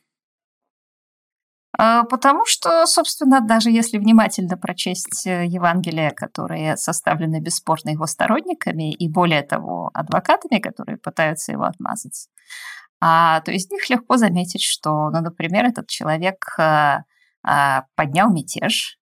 А, 1.78 2.04
потому 2.04 2.46
что, 2.46 2.86
собственно, 2.86 3.42
даже 3.42 3.70
если 3.70 3.98
внимательно 3.98 4.58
прочесть 4.58 5.28
э, 5.28 5.46
Евангелия, 5.46 6.12
которые 6.12 6.78
составлены 6.78 7.42
бесспорно 7.42 7.90
его 7.90 8.06
сторонниками 8.06 8.94
и, 8.94 9.10
более 9.10 9.42
того, 9.44 9.92
адвокатами, 9.94 10.60
которые 10.60 10.98
пытаются 10.98 11.52
его 11.52 11.64
отмазать, 11.66 12.30
а, 13.02 13.42
то 13.42 13.52
из 13.52 13.70
них 13.70 13.90
легко 13.90 14.18
заметить, 14.18 14.64
что, 14.64 15.10
ну, 15.10 15.22
например, 15.22 15.66
этот 15.66 15.88
человек 15.88 16.46
а, 16.58 17.04
а, 17.44 17.86
поднял 17.96 18.32
мятеж, 18.32 18.98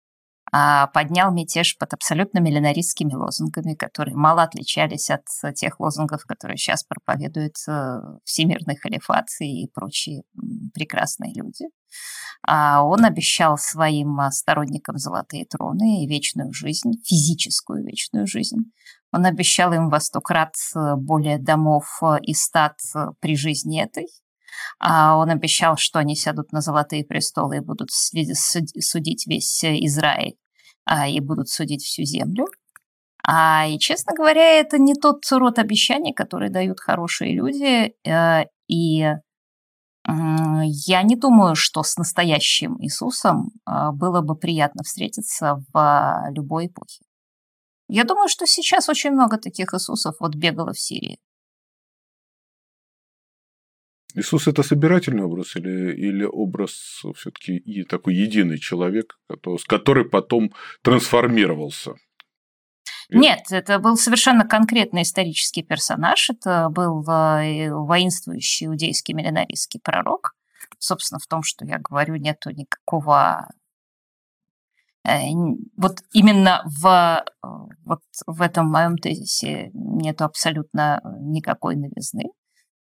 поднял 0.94 1.32
мятеж 1.34 1.78
под 1.80 1.94
абсолютно 1.94 2.40
миллинаристскими 2.40 3.14
лозунгами, 3.14 3.74
которые 3.74 4.16
мало 4.16 4.44
отличались 4.44 5.10
от 5.10 5.26
тех 5.56 5.80
лозунгов, 5.80 6.26
которые 6.26 6.58
сейчас 6.58 6.84
проповедуют 6.84 7.56
э, 7.68 8.00
всемирный 8.24 8.76
халифат 8.76 9.26
и 9.40 9.68
прочие 9.74 10.24
прекрасные 10.74 11.34
люди. 11.34 11.66
А, 12.46 12.84
он 12.84 13.06
обещал 13.06 13.58
своим 13.58 14.20
сторонникам 14.32 14.98
золотые 14.98 15.46
троны 15.46 16.04
и 16.04 16.08
вечную 16.08 16.52
жизнь, 16.54 16.92
физическую 17.06 17.86
вечную 17.86 18.28
жизнь. 18.28 18.72
Он 19.14 19.26
обещал 19.26 19.72
им 19.74 19.90
во 19.90 20.00
сто 20.00 20.22
крат 20.22 20.56
э, 20.76 20.96
более 20.96 21.38
домов 21.38 22.00
э, 22.02 22.18
и 22.24 22.34
стад 22.34 22.74
э, 22.96 23.12
при 23.20 23.36
жизни 23.36 23.82
этой. 23.82 24.08
А 24.80 25.18
он 25.18 25.30
обещал, 25.30 25.78
что 25.78 26.00
они 26.00 26.16
сядут 26.16 26.52
на 26.52 26.62
золотые 26.62 27.06
престолы 27.06 27.58
и 27.58 27.62
будут 27.62 27.90
судить 27.92 29.28
весь 29.28 29.64
Израиль 29.64 30.36
а, 30.86 31.08
и 31.08 31.20
будут 31.20 31.50
судить 31.50 31.84
всю 31.84 32.04
землю. 32.04 32.48
А, 33.26 33.66
и, 33.68 33.80
честно 33.80 34.14
говоря, 34.16 34.60
это 34.60 34.78
не 34.78 34.96
тот 34.96 35.24
род 35.32 35.60
обещаний, 35.60 36.14
которые 36.14 36.52
дают 36.52 36.80
хорошие 36.80 37.36
люди. 37.36 37.94
И 38.68 39.14
я 40.06 41.04
не 41.04 41.16
думаю, 41.16 41.56
что 41.56 41.84
с 41.84 41.96
настоящим 41.96 42.76
Иисусом 42.84 43.52
было 43.66 44.22
бы 44.22 44.36
приятно 44.36 44.84
встретиться 44.84 45.64
в 45.74 46.28
любой 46.32 46.68
эпохе. 46.68 47.06
Я 47.88 48.04
думаю, 48.04 48.28
что 48.28 48.46
сейчас 48.46 48.90
очень 48.90 49.12
много 49.12 49.38
таких 49.38 49.74
Иисусов 49.74 50.16
вот 50.20 50.36
бегало 50.36 50.74
в 50.74 50.80
Сирии. 50.80 51.20
Иисус 54.16 54.48
это 54.48 54.64
собирательный 54.64 55.24
образ 55.24 55.56
или, 55.56 55.94
или 55.94 56.24
образ 56.24 57.04
все-таки 57.16 57.58
и 57.58 57.84
такой 57.84 58.16
единый 58.16 58.60
человек, 58.60 59.18
который 59.68 60.06
потом 60.06 60.54
трансформировался? 60.82 61.94
Нет, 63.10 63.52
это 63.52 63.80
был 63.80 63.98
совершенно 63.98 64.46
конкретный 64.46 65.02
исторический 65.02 65.62
персонаж. 65.62 66.30
Это 66.30 66.70
был 66.70 67.04
э, 67.08 67.70
воинствующий 67.72 68.68
иудейский 68.68 69.14
миллинаристский 69.14 69.80
пророк. 69.84 70.34
Собственно, 70.80 71.20
в 71.20 71.28
том, 71.28 71.44
что 71.44 71.66
я 71.66 71.80
говорю, 71.80 72.16
нету 72.16 72.50
никакого 72.50 73.50
Э, 75.06 75.20
вот 75.76 75.98
именно 76.14 76.64
в, 76.66 76.86
э, 76.86 77.48
вот 77.86 78.02
в 78.26 78.42
этом 78.42 78.68
моем 78.68 78.98
тезисе 78.98 79.70
нет 79.74 80.22
абсолютно 80.22 81.02
никакой 81.20 81.76
новизны. 81.76 82.32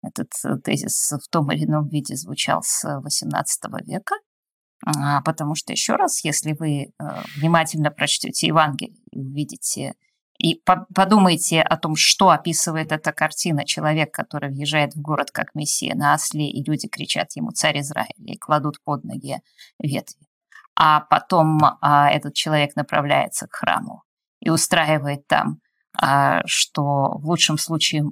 Этот 0.03 0.31
э, 0.45 0.57
тезис 0.63 1.13
в 1.13 1.27
том 1.29 1.51
или 1.51 1.65
ином 1.65 1.87
виде 1.87 2.15
звучал 2.15 2.61
с 2.63 2.85
XVIII 2.85 3.83
века, 3.85 4.15
а, 4.85 5.21
потому 5.21 5.55
что, 5.55 5.71
еще 5.71 5.95
раз, 5.95 6.23
если 6.25 6.53
вы 6.53 6.91
внимательно 7.37 7.89
прочтете 7.89 8.47
Евангелие 8.47 8.97
и 9.11 9.19
увидите 9.19 9.93
и 10.43 10.61
подумайте 10.93 11.61
о 11.61 11.77
том, 11.77 11.95
что 11.95 12.29
описывает 12.29 12.91
эта 12.91 13.11
картина. 13.11 13.65
Человек, 13.65 14.11
который 14.11 14.49
въезжает 14.49 14.93
в 14.93 15.01
город 15.01 15.31
как 15.31 15.53
мессия 15.53 15.95
на 15.95 16.13
осле, 16.15 16.49
и 16.49 16.63
люди 16.63 16.87
кричат 16.87 17.35
ему 17.35 17.51
«Царь 17.51 17.79
Израиля» 17.79 18.13
и 18.17 18.37
кладут 18.37 18.81
под 18.83 19.03
ноги 19.03 19.37
ветви. 19.79 20.27
А 20.75 21.01
потом 21.01 21.59
а, 21.81 22.09
этот 22.09 22.33
человек 22.33 22.75
направляется 22.75 23.47
к 23.47 23.55
храму 23.55 24.03
и 24.41 24.49
устраивает 24.49 25.27
там, 25.27 25.59
а, 25.95 26.41
что 26.45 27.17
в 27.19 27.27
лучшем 27.27 27.57
случае 27.57 28.03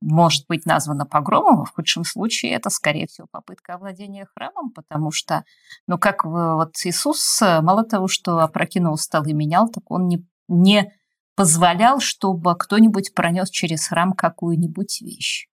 может 0.00 0.46
быть 0.48 0.66
названо 0.66 1.06
погромом, 1.06 1.62
а 1.62 1.64
в 1.64 1.74
худшем 1.74 2.04
случае 2.04 2.52
это, 2.52 2.70
скорее 2.70 3.06
всего, 3.06 3.26
попытка 3.30 3.74
овладения 3.74 4.26
храмом, 4.34 4.70
потому 4.70 5.10
что, 5.10 5.44
ну, 5.86 5.98
как 5.98 6.24
вот 6.24 6.72
Иисус, 6.84 7.40
мало 7.40 7.84
того, 7.84 8.08
что 8.08 8.38
опрокинул 8.38 8.96
стол 8.96 9.24
и 9.24 9.32
менял, 9.32 9.68
так 9.68 9.90
он 9.90 10.06
не, 10.06 10.26
не 10.48 10.92
позволял, 11.36 12.00
чтобы 12.00 12.54
кто-нибудь 12.56 13.14
пронес 13.14 13.50
через 13.50 13.88
храм 13.88 14.12
какую-нибудь 14.12 15.00
вещь. 15.02 15.48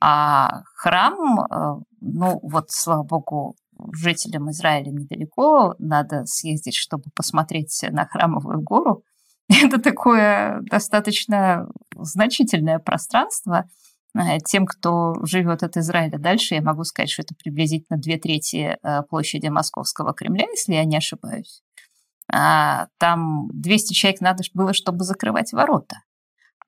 А 0.00 0.62
храм, 0.74 1.40
э, 1.40 1.82
ну 2.00 2.40
вот, 2.42 2.70
слава 2.70 3.02
богу, 3.02 3.56
жителям 3.92 4.50
Израиля 4.50 4.90
недалеко, 4.90 5.74
надо 5.78 6.24
съездить, 6.26 6.74
чтобы 6.74 7.04
посмотреть 7.14 7.84
на 7.90 8.06
храмовую 8.06 8.60
гору. 8.60 9.02
Это 9.48 9.80
такое 9.80 10.60
достаточно 10.62 11.68
значительное 11.96 12.78
пространство. 12.78 13.68
Э, 14.16 14.38
тем, 14.38 14.66
кто 14.66 15.14
живет 15.24 15.62
от 15.62 15.76
Израиля 15.76 16.18
дальше, 16.18 16.54
я 16.54 16.62
могу 16.62 16.84
сказать, 16.84 17.10
что 17.10 17.22
это 17.22 17.34
приблизительно 17.34 17.98
две 17.98 18.16
трети 18.18 18.78
э, 18.82 19.02
площади 19.02 19.48
Московского 19.48 20.14
Кремля, 20.14 20.46
если 20.50 20.74
я 20.74 20.84
не 20.84 20.96
ошибаюсь. 20.96 21.62
А, 22.32 22.88
там 22.98 23.48
200 23.52 23.92
человек 23.94 24.20
надо 24.20 24.42
было, 24.54 24.72
чтобы 24.72 25.04
закрывать 25.04 25.52
ворота. 25.52 25.96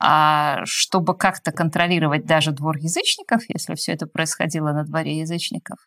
А 0.00 0.60
чтобы 0.64 1.16
как-то 1.16 1.50
контролировать 1.50 2.24
даже 2.24 2.52
двор 2.52 2.76
язычников, 2.76 3.42
если 3.48 3.74
все 3.74 3.92
это 3.92 4.06
происходило 4.06 4.72
на 4.72 4.84
дворе 4.84 5.18
язычников, 5.18 5.78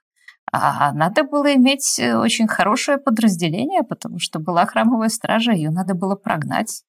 а 0.52 0.92
надо 0.94 1.24
было 1.24 1.54
иметь 1.56 2.00
э, 2.00 2.16
очень 2.18 2.48
хорошее 2.48 2.98
подразделение, 2.98 3.84
потому 3.84 4.20
что 4.20 4.40
была 4.40 4.66
храмовая 4.66 5.10
стража, 5.10 5.54
ее 5.54 5.70
надо 5.70 5.94
было 5.94 6.16
прогнать. 6.16 6.84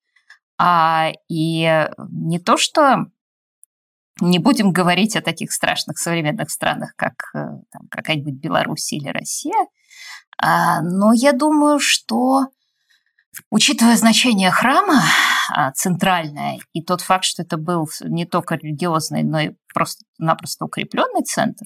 А, 0.59 1.11
и 1.29 1.89
не 2.11 2.39
то, 2.39 2.57
что 2.57 3.07
не 4.21 4.39
будем 4.39 4.73
говорить 4.73 5.17
о 5.17 5.23
таких 5.23 5.53
страшных 5.53 5.99
современных 5.99 6.51
странах, 6.51 6.95
как 6.97 7.15
э, 7.35 7.39
там, 7.71 7.89
какая-нибудь 7.91 8.35
Беларусь 8.35 8.93
или 8.93 9.09
Россия, 9.09 9.67
а, 10.39 10.83
но 10.83 11.13
я 11.13 11.33
думаю, 11.33 11.79
что 11.79 12.49
Учитывая 13.51 13.97
значение 13.97 14.51
храма 14.51 15.01
а, 15.51 15.73
центральное 15.73 16.59
и 16.75 16.83
тот 16.83 17.01
факт, 17.01 17.25
что 17.25 17.43
это 17.43 17.57
был 17.57 17.89
не 18.03 18.27
только 18.27 18.57
религиозный, 18.57 19.23
но 19.23 19.41
и 19.41 19.53
просто-напросто 19.73 20.67
укрепленный 20.67 21.23
центр, 21.25 21.65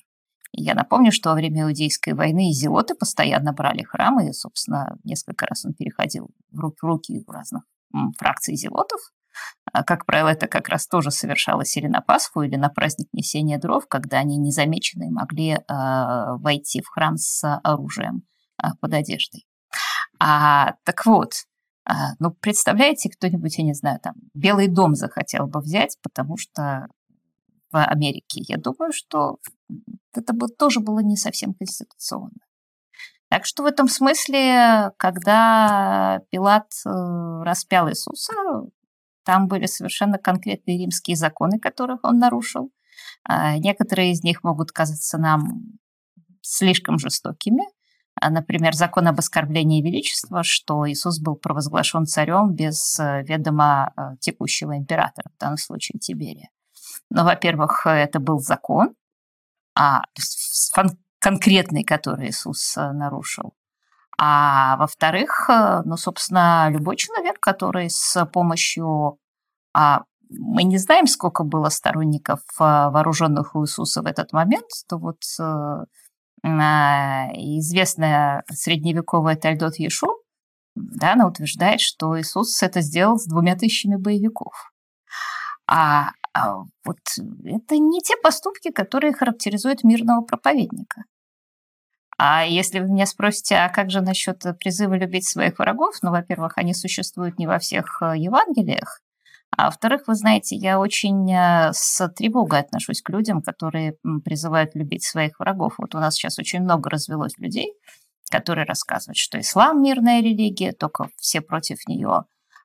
я 0.53 0.75
напомню, 0.75 1.11
что 1.11 1.31
во 1.31 1.35
время 1.35 1.63
Иудейской 1.63 2.15
войны 2.15 2.53
зелоты 2.53 2.95
постоянно 2.95 3.53
брали 3.53 3.83
храмы, 3.83 4.29
и, 4.29 4.33
собственно, 4.33 4.97
несколько 5.03 5.45
раз 5.47 5.65
он 5.65 5.75
переходил 5.75 6.31
в 6.53 6.61
руки, 6.61 6.79
в 6.81 6.85
руки 6.85 7.25
разных 7.27 7.65
фракций 8.17 8.55
зелотов. 8.57 9.01
А, 9.73 9.83
как 9.85 10.07
правило, 10.07 10.29
это 10.29 10.47
как 10.47 10.69
раз 10.69 10.87
тоже 10.87 11.11
совершалось 11.11 11.77
или 11.77 11.87
на 11.87 12.01
Пасху, 12.01 12.43
или 12.43 12.57
на 12.57 12.69
праздник 12.69 13.09
несения 13.13 13.59
дров, 13.59 13.87
когда 13.89 14.19
они 14.19 14.37
незамеченные 14.39 15.11
могли 15.11 15.53
э, 15.53 15.61
войти 15.69 16.81
в 16.81 16.89
храм 16.89 17.17
с 17.17 17.59
оружием 17.63 18.23
э, 18.63 18.69
под 18.81 18.95
одеждой. 18.95 19.47
А, 20.19 20.75
так 20.85 21.05
вот, 21.05 21.33
а, 21.85 22.15
ну, 22.19 22.31
представляете, 22.31 23.11
кто-нибудь, 23.11 23.59
я 23.59 23.65
не 23.65 23.75
знаю, 23.75 24.01
там, 24.01 24.15
Белый 24.35 24.69
дом 24.69 24.95
захотел 24.95 25.47
бы 25.47 25.61
взять, 25.61 25.99
потому 26.03 26.37
что 26.37 26.89
в 27.73 27.83
Америке, 27.83 28.43
я 28.49 28.57
думаю, 28.57 28.93
что 28.93 29.39
это 30.15 30.33
бы 30.33 30.49
тоже 30.49 30.81
было 30.81 31.01
не 31.01 31.17
совсем 31.17 31.55
конституционно. 31.55 32.31
Так 33.29 33.45
что 33.45 33.65
в 33.65 33.67
этом 33.67 33.89
смысле, 33.89 34.93
когда 34.99 36.21
Пилат 36.31 36.69
э, 36.87 37.43
распял 37.43 37.89
Иисуса, 37.91 38.33
там 39.27 39.49
были 39.49 39.67
совершенно 39.67 40.19
конкретные 40.19 40.79
римские 40.79 41.17
законы, 41.17 41.59
которых 41.59 42.05
он 42.05 42.19
нарушил. 42.19 42.71
А, 43.25 43.59
некоторые 43.59 44.13
из 44.13 44.23
них 44.23 44.45
могут 44.45 44.71
казаться 44.71 45.19
нам 45.19 45.79
слишком 46.41 46.99
жестокими, 46.99 47.65
а, 48.19 48.31
например, 48.31 48.75
закон 48.75 49.09
об 49.09 49.19
оскорблении 49.19 49.83
величества, 49.83 50.43
что 50.45 50.89
Иисус 50.89 51.19
был 51.19 51.35
провозглашен 51.35 52.07
царем 52.07 52.55
без 52.55 52.99
э, 53.01 53.25
ведома 53.25 53.93
э, 53.97 54.17
текущего 54.21 54.79
императора, 54.79 55.31
в 55.37 55.41
данном 55.41 55.59
случае 55.59 55.99
Тиберия. 55.99 56.49
Но, 57.11 57.25
во-первых, 57.25 57.85
это 57.85 58.21
был 58.21 58.39
закон, 58.39 58.95
а, 59.75 60.03
конкретный, 61.19 61.83
который 61.83 62.29
Иисус 62.29 62.77
э, 62.77 62.93
нарушил. 62.93 63.55
А 64.19 64.77
во-вторых, 64.79 65.51
ну, 65.85 65.97
собственно, 65.97 66.69
любой 66.71 66.97
человек, 66.97 67.39
который 67.41 67.91
с 67.91 68.25
помощью... 68.27 69.19
А, 69.75 70.05
мы 70.31 70.65
не 70.65 70.79
знаем, 70.79 71.07
сколько 71.07 71.45
было 71.45 71.69
сторонников 71.69 72.41
вооруженных 72.59 73.55
у 73.55 73.65
Иисуса 73.65 74.03
в 74.03 74.07
этот 74.07 74.33
момент, 74.33 74.67
то 74.89 74.97
вот 74.99 75.23
известная 77.59 78.45
средневековая 78.51 79.37
Тальдот 79.37 79.77
Ешу, 79.79 80.09
да, 80.77 81.15
она 81.15 81.27
утверждает, 81.27 81.81
что 81.81 82.21
Иисус 82.21 82.63
это 82.63 82.83
сделал 82.83 83.19
с 83.19 83.27
двумя 83.27 83.57
тысячами 83.57 83.97
боевиков. 83.97 84.71
А, 85.67 86.11
а 86.35 86.65
вот 86.85 86.99
это 87.45 87.79
не 87.79 88.01
те 88.01 88.15
поступки, 88.23 88.71
которые 88.71 89.15
характеризуют 89.15 89.85
мирного 89.85 90.21
проповедника. 90.23 91.05
А 92.19 92.45
если 92.45 92.81
вы 92.81 92.89
меня 92.89 93.07
спросите, 93.07 93.57
а 93.57 93.69
как 93.69 93.91
же 93.91 94.01
насчет 94.01 94.43
призыва 94.59 94.95
любить 94.95 95.29
своих 95.29 95.59
врагов? 95.59 95.97
Ну, 96.03 96.11
во-первых, 96.11 96.55
они 96.57 96.73
существуют 96.73 97.39
не 97.39 97.47
во 97.47 97.59
всех 97.59 98.01
э, 98.01 98.15
Евангелиях, 98.17 99.01
а 99.57 99.67
во-вторых, 99.67 100.03
вы 100.07 100.15
знаете, 100.15 100.55
я 100.57 100.79
очень 100.79 101.33
э, 101.33 101.71
с 101.73 102.09
тревогой 102.11 102.61
отношусь 102.61 103.01
к 103.01 103.09
людям, 103.11 103.41
которые 103.43 103.97
призывают 104.25 104.75
любить 104.75 105.05
своих 105.05 105.39
врагов. 105.41 105.75
Вот 105.79 105.95
у 105.95 105.99
нас 105.99 106.15
сейчас 106.15 106.39
очень 106.39 106.61
много 106.61 106.91
развелось 106.91 107.39
людей, 107.39 107.73
которые 108.31 108.67
рассказывают, 108.67 109.17
что 109.17 109.41
ислам 109.41 109.83
мирная 109.83 110.21
религия, 110.21 110.73
только 110.73 111.09
все 111.17 111.41
против 111.41 111.87
нее. 111.87 112.25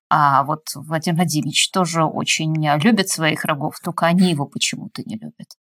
А 0.10 0.44
вот 0.44 0.64
Владимир 0.76 1.20
Владимирович 1.20 1.72
тоже 1.72 2.04
очень 2.04 2.54
любит 2.82 3.08
своих 3.08 3.46
врагов, 3.46 3.80
только 3.82 4.08
они 4.08 4.30
его 4.30 4.46
почему-то 4.46 5.02
не 5.06 5.16
любят. 5.16 5.56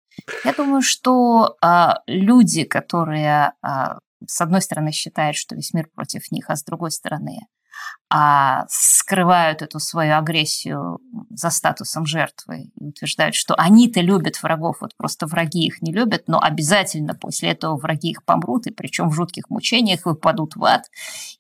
Я 0.45 0.53
думаю, 0.53 0.83
что 0.83 1.57
а, 1.63 2.01
люди, 2.07 2.65
которые 2.65 3.53
а, 3.63 3.99
с 4.27 4.41
одной 4.41 4.63
стороны 4.63 4.93
считают, 4.93 5.37
что 5.37 5.55
весь 5.55 5.73
мир 5.75 5.89
против 5.95 6.31
них, 6.31 6.51
а 6.51 6.57
с 6.57 6.65
другой 6.65 6.91
стороны 6.91 7.47
а 8.11 8.65
скрывают 8.69 9.61
эту 9.61 9.81
свою 9.81 10.17
агрессию 10.17 10.99
за 11.31 11.51
статусом 11.51 12.07
жертвы 12.07 12.71
и 12.75 12.85
утверждают, 12.87 13.35
что 13.35 13.55
они-то 13.55 14.01
любят 14.01 14.43
врагов, 14.43 14.79
вот 14.81 14.97
просто 14.97 15.27
враги 15.27 15.67
их 15.67 15.83
не 15.83 15.93
любят, 15.93 16.25
но 16.27 16.41
обязательно 16.41 17.15
после 17.15 17.51
этого 17.51 17.77
враги 17.77 18.11
их 18.11 18.25
помрут, 18.25 18.67
и 18.67 18.71
причем 18.71 19.11
в 19.11 19.15
жутких 19.15 19.51
мучениях 19.51 20.07
выпадут 20.07 20.57
в 20.57 20.65
ад 20.65 20.85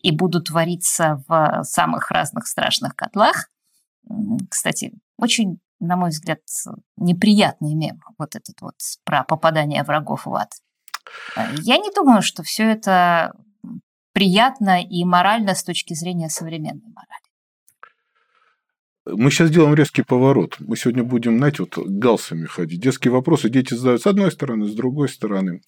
и 0.03 0.11
будут 0.11 0.49
твориться 0.49 1.23
в 1.27 1.63
самых 1.65 2.11
разных 2.11 2.47
страшных 2.47 2.95
котлах. 2.95 3.49
Кстати, 4.51 4.93
очень, 5.17 5.61
на 5.81 5.97
мой 5.97 6.11
взгляд, 6.11 6.41
неприятный 6.97 7.75
мем 7.75 8.01
вот 8.19 8.35
этот 8.35 8.61
вот 8.61 8.75
про 9.05 9.25
попадание 9.25 9.83
врагов 9.83 10.27
в 10.27 10.35
ад. 10.35 10.53
Я 11.63 11.79
не 11.79 11.91
думаю, 11.91 12.23
что 12.23 12.43
все 12.43 12.65
это 12.65 13.33
приятно 14.13 14.83
и 14.83 15.05
морально 15.05 15.55
с 15.55 15.63
точки 15.63 15.95
зрения 15.95 16.29
современной 16.29 16.89
морали. 16.89 17.28
Мы 19.17 19.31
сейчас 19.31 19.51
делаем 19.51 19.75
резкий 19.75 20.03
поворот. 20.03 20.57
Мы 20.59 20.77
сегодня 20.77 21.03
будем, 21.03 21.39
знаете, 21.39 21.63
вот 21.63 21.79
галсами 21.79 22.47
ходить. 22.47 22.81
Детские 22.81 23.13
вопросы 23.13 23.49
дети 23.49 23.75
задают 23.75 24.03
с 24.03 24.07
одной 24.07 24.31
стороны, 24.31 24.67
с 24.67 24.75
другой 24.75 25.09
стороны. 25.09 25.63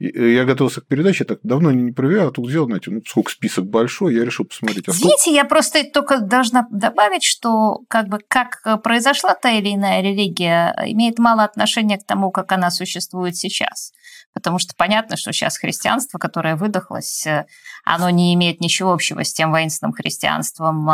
Э, 0.00 0.06
я 0.06 0.44
готовился 0.44 0.80
к 0.80 0.86
передаче, 0.86 1.24
так 1.24 1.38
давно 1.42 1.70
не 1.70 1.92
проверял, 1.92 2.28
а 2.28 2.32
тут 2.32 2.48
сделал, 2.48 2.66
знаете, 2.66 2.90
ну, 2.90 3.00
сколько 3.06 3.30
список 3.30 3.66
большой, 3.66 4.14
я 4.14 4.24
решил 4.24 4.44
посмотреть. 4.44 4.88
А 4.88 4.92
сколько... 4.92 5.08
Видите, 5.08 5.32
я 5.32 5.44
просто 5.44 5.84
только 5.84 6.20
должна 6.20 6.66
добавить, 6.70 7.22
что 7.22 7.80
как 7.88 8.08
бы 8.08 8.18
как 8.26 8.82
произошла 8.82 9.34
та 9.34 9.50
или 9.50 9.74
иная 9.74 10.02
религия, 10.02 10.74
имеет 10.86 11.18
мало 11.18 11.44
отношения 11.44 11.98
к 11.98 12.04
тому, 12.04 12.30
как 12.30 12.52
она 12.52 12.70
существует 12.70 13.36
сейчас. 13.36 13.92
Потому 14.32 14.58
что 14.58 14.74
понятно, 14.76 15.16
что 15.16 15.32
сейчас 15.32 15.58
христианство, 15.58 16.18
которое 16.18 16.56
выдохлось, 16.56 17.26
э, 17.26 17.46
оно 17.84 18.10
не 18.10 18.34
имеет 18.34 18.60
ничего 18.60 18.92
общего 18.92 19.24
с 19.24 19.32
тем 19.32 19.50
воинственным 19.50 19.92
христианством, 19.92 20.88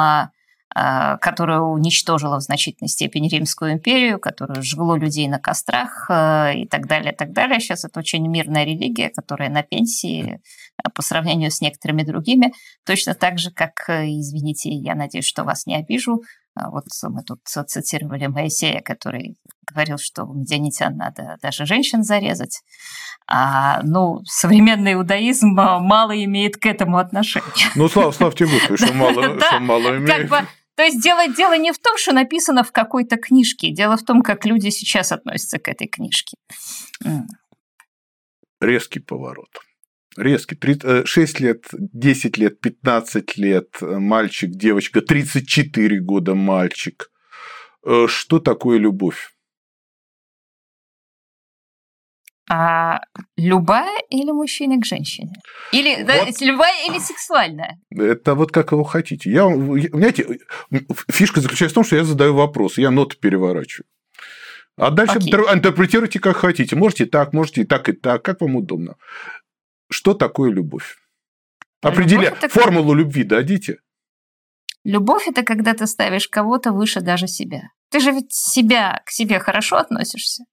а 0.74 1.16
которая 1.18 1.61
уничтожила 1.61 2.38
в 2.38 2.42
значительной 2.42 2.88
степени 2.88 3.29
Римскую 3.29 3.72
империю, 3.72 4.18
которая 4.18 4.61
жгло 4.62 4.96
людей 4.96 5.29
на 5.29 5.38
кострах 5.38 6.07
а, 6.11 6.52
и 6.52 6.66
так 6.66 6.87
далее, 6.87 7.12
так 7.12 7.33
далее. 7.33 7.61
Сейчас 7.61 7.85
это 7.85 7.98
очень 8.00 8.26
мирная 8.26 8.64
религия, 8.64 9.11
которая 9.11 9.48
на 9.48 9.62
пенсии 9.62 10.40
а, 10.83 10.90
по 10.90 11.02
сравнению 11.02 11.50
с 11.50 11.61
некоторыми 11.61 12.02
другими. 12.02 12.52
Точно 12.85 13.14
так 13.14 13.38
же, 13.38 13.50
как, 13.50 13.88
извините, 13.88 14.70
я 14.70 14.94
надеюсь, 14.94 15.26
что 15.26 15.44
вас 15.44 15.66
не 15.66 15.76
обижу, 15.76 16.22
вот 16.70 16.84
мы 17.02 17.22
тут 17.22 17.40
цитировали 17.44 18.26
Моисея, 18.26 18.80
который 18.80 19.36
говорил, 19.66 19.98
что 19.98 20.24
у 20.24 20.34
медианитян 20.34 20.96
надо 20.96 21.36
даже 21.42 21.66
женщин 21.66 22.02
зарезать. 22.02 22.62
А, 23.26 23.82
ну, 23.82 24.20
современный 24.24 24.94
иудаизм 24.94 25.48
мало 25.48 26.12
имеет 26.24 26.56
к 26.56 26.66
этому 26.66 26.98
отношения. 26.98 27.70
Ну, 27.74 27.88
слава, 27.88 28.12
славьте 28.12 28.46
Господи, 28.46 28.84
что 28.84 28.92
мало, 28.94 29.40
что 29.40 29.60
мало 29.60 29.96
имеет. 29.98 30.30
То 30.76 30.82
есть 30.82 31.02
дело, 31.02 31.26
дело 31.28 31.56
не 31.56 31.72
в 31.72 31.78
том, 31.78 31.96
что 31.96 32.12
написано 32.12 32.62
в 32.62 32.70
какой-то 32.70 33.16
книжке, 33.16 33.70
дело 33.70 33.96
в 33.96 34.04
том, 34.04 34.22
как 34.22 34.44
люди 34.44 34.68
сейчас 34.68 35.10
относятся 35.10 35.58
к 35.58 35.68
этой 35.68 35.88
книжке. 35.88 36.36
Резкий 38.60 39.00
поворот. 39.00 39.48
Резкий. 40.16 40.57
6 41.05 41.40
э, 41.40 41.44
лет, 41.44 41.64
10 41.72 42.38
лет, 42.38 42.61
15 42.61 43.37
лет 43.37 43.68
э, 43.81 43.98
мальчик, 43.98 44.50
девочка, 44.50 45.00
34 45.00 46.00
года 46.00 46.35
мальчик. 46.35 47.11
Э, 47.85 48.07
что 48.09 48.38
такое 48.38 48.79
любовь? 48.79 49.31
А 52.48 53.00
любая 53.37 54.00
или 54.09 54.31
мужчина 54.31 54.81
к 54.81 54.87
женщине? 54.87 55.33
Или 55.72 55.96
вот. 55.96 56.07
да, 56.07 56.46
любая 56.46 56.88
или 56.88 56.98
сексуальная? 57.00 57.81
Это 57.90 58.35
вот 58.35 58.52
как 58.52 58.72
вы 58.72 58.85
хотите. 58.85 59.31
Я, 59.31 59.48
знаете, 59.48 60.38
фишка 61.09 61.40
заключается 61.40 61.74
в 61.74 61.74
том, 61.74 61.85
что 61.85 61.96
я 61.96 62.05
задаю 62.05 62.35
вопрос, 62.35 62.79
я 62.79 62.90
ноты 62.90 63.16
переворачиваю. 63.16 63.87
А 64.79 64.90
дальше 64.90 65.16
Окей. 65.16 65.33
интерпретируйте 65.33 66.20
как 66.20 66.37
хотите. 66.37 66.76
Можете 66.76 67.07
так, 67.07 67.33
можете 67.33 67.62
и 67.62 67.64
так, 67.64 67.88
и 67.88 67.92
так, 67.92 68.22
как 68.22 68.40
вам 68.42 68.57
удобно. 68.57 68.96
Что 69.96 70.12
такое 70.12 70.50
любовь? 70.50 70.98
Определя... 71.80 72.24
Любовь 72.24 72.44
это... 72.44 72.48
Формулу 72.50 72.92
любви 72.92 73.24
дадите. 73.24 73.78
Любовь– 74.85 75.26
это 75.26 75.42
когда 75.42 75.72
ты 75.72 75.87
ставишь 75.87 76.28
кого-то 76.28 76.72
выше 76.72 77.00
даже 77.00 77.26
себя. 77.26 77.70
Ты 77.88 78.00
же 78.00 78.11
ведь 78.11 78.30
себя 78.30 79.02
к 79.06 79.11
себе 79.11 79.38
хорошо 79.38 79.76
относишься. 79.76 80.44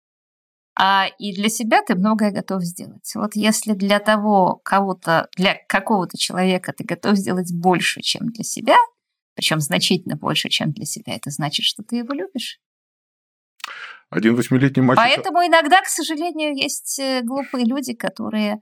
А 0.79 1.07
и 1.19 1.35
для 1.35 1.49
себя 1.49 1.81
ты 1.81 1.95
многое 1.95 2.31
готов 2.31 2.63
сделать. 2.63 3.11
Вот 3.15 3.35
если 3.35 3.73
для 3.73 3.99
того 3.99 4.61
кого-то, 4.63 5.27
для 5.35 5.57
какого-то 5.67 6.17
человека 6.17 6.71
ты 6.71 6.85
готов 6.85 7.17
сделать 7.17 7.53
больше, 7.53 7.99
чем 8.01 8.29
для 8.29 8.45
себя, 8.45 8.77
причем 9.35 9.59
значительно 9.59 10.15
больше, 10.15 10.47
чем 10.47 10.71
для 10.71 10.85
себя, 10.85 11.15
это 11.17 11.31
значит, 11.31 11.65
что 11.65 11.83
ты 11.83 11.97
его 11.97 12.13
любишь. 12.13 12.61
Один 14.09 14.35
восьмилетний 14.35 14.83
мальчик... 14.83 15.03
Поэтому 15.03 15.45
иногда, 15.45 15.81
к 15.81 15.87
сожалению, 15.87 16.55
есть 16.55 16.97
э, 16.97 17.21
глупые 17.23 17.65
люди, 17.65 17.93
которые 17.93 18.53
а, 18.53 18.59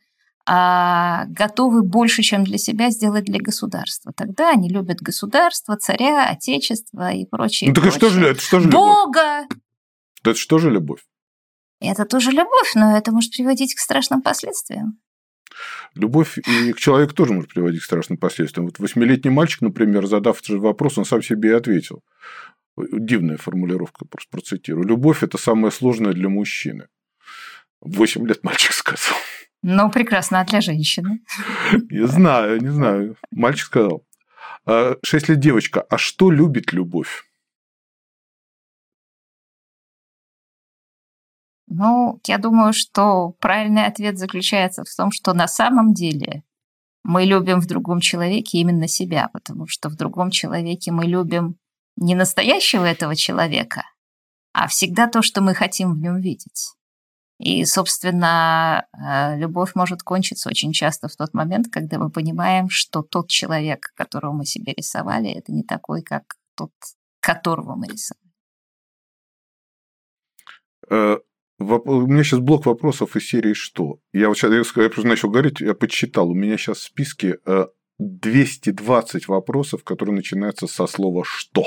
готовы 1.29 1.83
больше, 1.83 2.23
чем 2.23 2.43
для 2.43 2.57
себя, 2.57 2.89
сделать 2.89 3.25
для 3.25 3.39
государства. 3.39 4.11
Тогда 4.15 4.51
они 4.51 4.69
любят 4.69 4.99
государство, 4.99 5.77
царя, 5.77 6.29
отечество 6.29 7.11
и 7.11 7.25
прочее. 7.25 7.69
Ну 7.69 7.75
так 7.75 7.83
прочее. 7.83 7.99
что 7.99 8.09
же, 8.09 8.27
это 8.27 8.41
что 8.41 8.59
же 8.59 8.69
Бога! 8.69 9.41
Любовь? 9.41 9.57
Это 10.23 10.35
что 10.35 10.57
же 10.59 10.69
любовь? 10.69 11.01
Это 11.79 12.05
тоже 12.05 12.31
любовь, 12.31 12.75
но 12.75 12.95
это 12.95 13.11
может 13.11 13.31
приводить 13.31 13.73
к 13.75 13.79
страшным 13.79 14.21
последствиям. 14.21 14.99
Любовь 15.95 16.37
и 16.37 16.73
к 16.73 16.77
человеку 16.77 17.13
тоже 17.13 17.33
может 17.33 17.53
приводить 17.53 17.81
к 17.81 17.85
страшным 17.85 18.17
последствиям. 18.17 18.67
Вот 18.67 18.79
восьмилетний 18.79 19.31
мальчик, 19.31 19.61
например, 19.61 20.05
задав 20.07 20.37
этот 20.37 20.47
же 20.47 20.59
вопрос, 20.59 20.97
он 20.97 21.05
сам 21.05 21.21
себе 21.21 21.49
и 21.49 21.53
ответил. 21.53 22.03
Дивная 22.77 23.37
формулировка, 23.37 24.05
просто 24.05 24.29
процитирую. 24.31 24.87
Любовь– 24.87 25.23
это 25.23 25.37
самое 25.37 25.71
сложное 25.71 26.13
для 26.13 26.29
мужчины. 26.29 26.87
Восемь 27.81 28.27
лет 28.27 28.43
мальчик 28.43 28.71
сказал. 28.71 29.17
Ну, 29.63 29.91
прекрасно, 29.91 30.39
а 30.39 30.45
для 30.45 30.61
женщины? 30.61 31.21
Не 31.89 32.07
знаю, 32.07 32.61
не 32.61 32.69
знаю. 32.69 33.17
Мальчик 33.31 33.65
сказал. 33.67 34.05
«А, 34.65 34.95
шесть 35.03 35.29
лет 35.29 35.39
девочка. 35.39 35.81
А 35.81 35.97
что 35.97 36.31
любит 36.31 36.73
любовь? 36.73 37.25
Ну, 41.67 42.19
я 42.27 42.37
думаю, 42.37 42.73
что 42.73 43.31
правильный 43.39 43.85
ответ 43.85 44.17
заключается 44.17 44.83
в 44.83 44.93
том, 44.95 45.11
что 45.11 45.33
на 45.33 45.47
самом 45.47 45.93
деле 45.93 46.43
мы 47.03 47.23
любим 47.23 47.61
в 47.61 47.65
другом 47.65 48.01
человеке 48.01 48.57
именно 48.57 48.87
себя, 48.87 49.29
потому 49.31 49.67
что 49.67 49.89
в 49.89 49.95
другом 49.95 50.31
человеке 50.31 50.91
мы 50.91 51.05
любим 51.05 51.55
не 51.95 52.13
настоящего 52.13 52.83
этого 52.83 53.15
человека, 53.15 53.83
а 54.53 54.67
всегда 54.67 55.07
то, 55.07 55.21
что 55.21 55.41
мы 55.41 55.55
хотим 55.55 55.93
в 55.93 55.99
нем 55.99 56.19
видеть. 56.19 56.73
И, 57.41 57.65
собственно, 57.65 58.85
э, 58.93 59.39
любовь 59.39 59.73
может 59.73 60.03
кончиться 60.03 60.47
очень 60.47 60.73
часто 60.73 61.07
в 61.07 61.15
тот 61.15 61.33
момент, 61.33 61.69
когда 61.71 61.97
мы 61.97 62.11
понимаем, 62.11 62.69
что 62.69 63.01
тот 63.01 63.29
человек, 63.29 63.91
которого 63.95 64.31
мы 64.31 64.45
себе 64.45 64.73
рисовали, 64.73 65.31
это 65.31 65.51
не 65.51 65.63
такой, 65.63 66.03
как 66.03 66.35
тот, 66.55 66.71
которого 67.19 67.75
мы 67.75 67.87
рисовали. 67.87 68.21
Э, 70.91 71.17
у 71.57 72.07
меня 72.07 72.23
сейчас 72.23 72.41
блок 72.41 72.67
вопросов 72.67 73.15
из 73.15 73.27
серии 73.27 73.53
«Что?». 73.53 73.97
Я 74.13 74.27
вот 74.27 74.37
сейчас, 74.37 74.75
я 74.75 74.89
просто 74.89 75.07
начал 75.07 75.31
говорить, 75.31 75.61
я 75.61 75.73
подсчитал, 75.73 76.29
у 76.29 76.35
меня 76.35 76.57
сейчас 76.57 76.77
в 76.77 76.83
списке 76.83 77.39
220 77.97 79.23
э, 79.23 79.31
вопросов, 79.31 79.83
которые 79.83 80.15
начинаются 80.15 80.67
со 80.67 80.85
слова 80.85 81.23
«что?». 81.25 81.63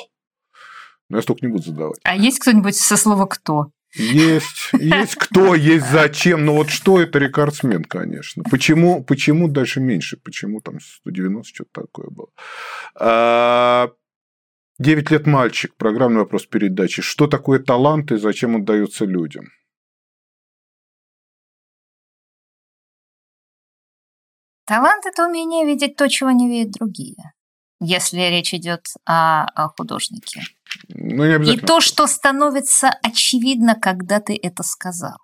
Но 1.09 1.17
я 1.17 1.23
столько 1.23 1.45
не 1.45 1.53
буду 1.53 1.65
задавать. 1.65 1.99
А 2.05 2.15
есть 2.15 2.39
кто-нибудь 2.39 2.77
со 2.77 2.97
слова 2.97 3.27
«кто»? 3.27 3.73
Есть, 3.95 4.71
есть 4.73 5.15
кто, 5.15 5.55
есть 5.55 5.89
зачем, 5.89 6.45
но 6.45 6.55
вот 6.55 6.69
что 6.69 7.01
это 7.01 7.19
рекордсмен, 7.21 7.85
конечно. 7.85 8.43
Почему, 8.51 9.05
почему 9.05 9.47
дальше 9.49 9.81
меньше? 9.81 10.17
Почему 10.17 10.61
там 10.61 10.81
190 10.81 11.55
что-то 11.55 11.83
такое 11.83 12.09
было? 12.11 12.29
9 14.79 15.11
а, 15.11 15.15
лет 15.15 15.27
мальчик, 15.27 15.77
программный 15.77 16.21
вопрос 16.21 16.45
передачи. 16.47 17.03
Что 17.03 17.29
такое 17.29 17.61
талант 17.61 18.11
и 18.11 18.17
зачем 18.17 18.57
он 18.57 18.65
дается 18.65 19.05
людям? 19.05 19.47
Талант– 24.67 25.07
это 25.07 25.27
умение 25.27 25.67
видеть 25.67 25.95
то, 25.95 26.09
чего 26.09 26.31
не 26.33 26.49
видят 26.49 26.73
другие, 26.73 27.35
если 27.81 28.19
речь 28.19 28.55
идет 28.55 28.87
о 29.05 29.69
художнике. 29.77 30.41
Ну, 30.89 31.39
не 31.39 31.55
И 31.55 31.59
то, 31.59 31.81
что 31.81 32.07
становится 32.07 32.91
очевидно, 33.03 33.75
когда 33.75 34.21
ты 34.21 34.39
это 34.41 34.63
сказал. 34.63 35.19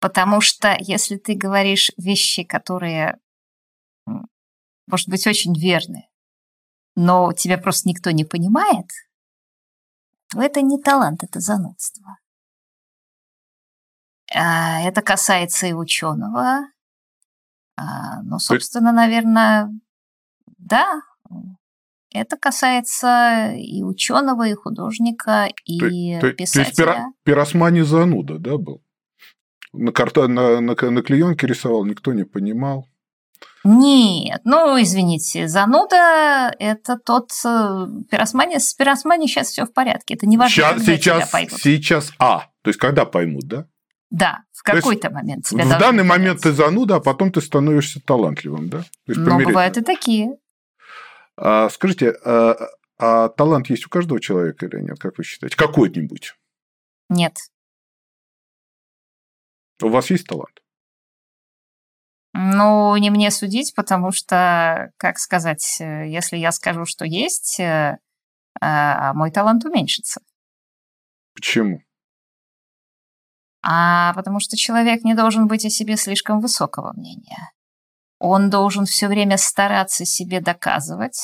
Потому 0.00 0.40
что 0.40 0.76
если 0.78 1.16
ты 1.16 1.34
говоришь 1.34 1.90
вещи, 1.96 2.44
которые, 2.44 3.18
может 4.86 5.08
быть, 5.08 5.26
очень 5.26 5.58
верные, 5.58 6.08
но 6.94 7.32
тебя 7.32 7.58
просто 7.58 7.88
никто 7.88 8.10
не 8.10 8.24
понимает, 8.24 8.86
то 10.30 10.42
это 10.42 10.62
не 10.62 10.80
талант, 10.80 11.24
это 11.24 11.40
занудство. 11.40 12.18
А, 14.34 14.82
это 14.82 15.00
касается 15.02 15.66
и 15.66 15.72
ученого, 15.72 16.68
а, 17.76 18.22
ну, 18.22 18.40
собственно, 18.40 18.92
наверное, 18.92 19.70
да, 20.58 21.00
это 22.20 22.36
касается 22.36 23.52
и 23.56 23.82
ученого, 23.82 24.48
и 24.48 24.54
художника, 24.54 25.48
и 25.64 26.18
то, 26.20 26.32
писателя. 26.32 26.84
То 26.84 26.92
есть 26.92 27.00
пиросмани 27.24 27.82
зануда, 27.82 28.38
да, 28.38 28.58
был? 28.58 28.82
На, 29.72 29.92
карта, 29.92 30.28
на, 30.28 30.60
на, 30.60 30.74
на 30.74 31.02
клеенке 31.02 31.46
рисовал, 31.46 31.84
никто 31.84 32.12
не 32.12 32.24
понимал. 32.24 32.86
Нет, 33.64 34.40
ну, 34.44 34.80
извините, 34.80 35.48
зануда– 35.48 36.54
это 36.58 36.96
тот 36.96 37.30
э, 37.44 37.86
пиросмани. 38.10 38.58
С 38.58 38.72
пиросмани 38.74 39.26
сейчас 39.26 39.48
все 39.48 39.64
в 39.64 39.72
порядке, 39.72 40.14
это 40.14 40.26
не 40.26 40.38
важно, 40.38 40.54
сейчас, 40.54 40.84
сейчас, 40.84 41.30
поймут. 41.30 41.52
Сейчас 41.60 42.12
А, 42.18 42.46
то 42.62 42.68
есть 42.68 42.78
когда 42.78 43.04
поймут, 43.04 43.46
да? 43.46 43.66
Да, 44.10 44.38
в 44.52 44.62
какой-то 44.62 45.10
момент 45.10 45.44
тебя 45.44 45.64
В 45.64 45.68
данный 45.68 45.98
понять. 45.98 46.06
момент 46.06 46.40
ты 46.40 46.52
зануда, 46.52 46.96
а 46.96 47.00
потом 47.00 47.30
ты 47.30 47.40
становишься 47.40 48.00
талантливым, 48.00 48.70
да? 48.70 48.84
Ну, 49.06 49.44
бывают 49.44 49.76
и 49.76 49.82
такие. 49.82 50.36
А, 51.40 51.68
скажите, 51.70 52.10
а, 52.24 52.56
а 52.98 53.28
талант 53.28 53.70
есть 53.70 53.86
у 53.86 53.88
каждого 53.88 54.20
человека 54.20 54.66
или 54.66 54.80
нет, 54.80 54.98
как 54.98 55.18
вы 55.18 55.24
считаете? 55.24 55.56
Какой-нибудь? 55.56 56.34
Нет. 57.08 57.36
У 59.80 59.88
вас 59.88 60.10
есть 60.10 60.26
талант? 60.26 60.60
Ну, 62.34 62.96
не 62.96 63.10
мне 63.10 63.30
судить, 63.30 63.74
потому 63.74 64.12
что, 64.12 64.92
как 64.96 65.18
сказать, 65.18 65.78
если 65.80 66.36
я 66.36 66.52
скажу, 66.52 66.84
что 66.84 67.04
есть, 67.04 67.58
э, 67.60 67.98
а 68.60 69.14
мой 69.14 69.30
талант 69.30 69.64
уменьшится. 69.64 70.20
Почему? 71.34 71.80
А 73.62 74.12
потому 74.14 74.40
что 74.40 74.56
человек 74.56 75.04
не 75.04 75.14
должен 75.14 75.46
быть 75.46 75.64
о 75.64 75.70
себе 75.70 75.96
слишком 75.96 76.40
высокого 76.40 76.92
мнения. 76.92 77.50
Он 78.18 78.50
должен 78.50 78.84
все 78.84 79.08
время 79.08 79.36
стараться 79.36 80.04
себе 80.04 80.40
доказывать, 80.40 81.20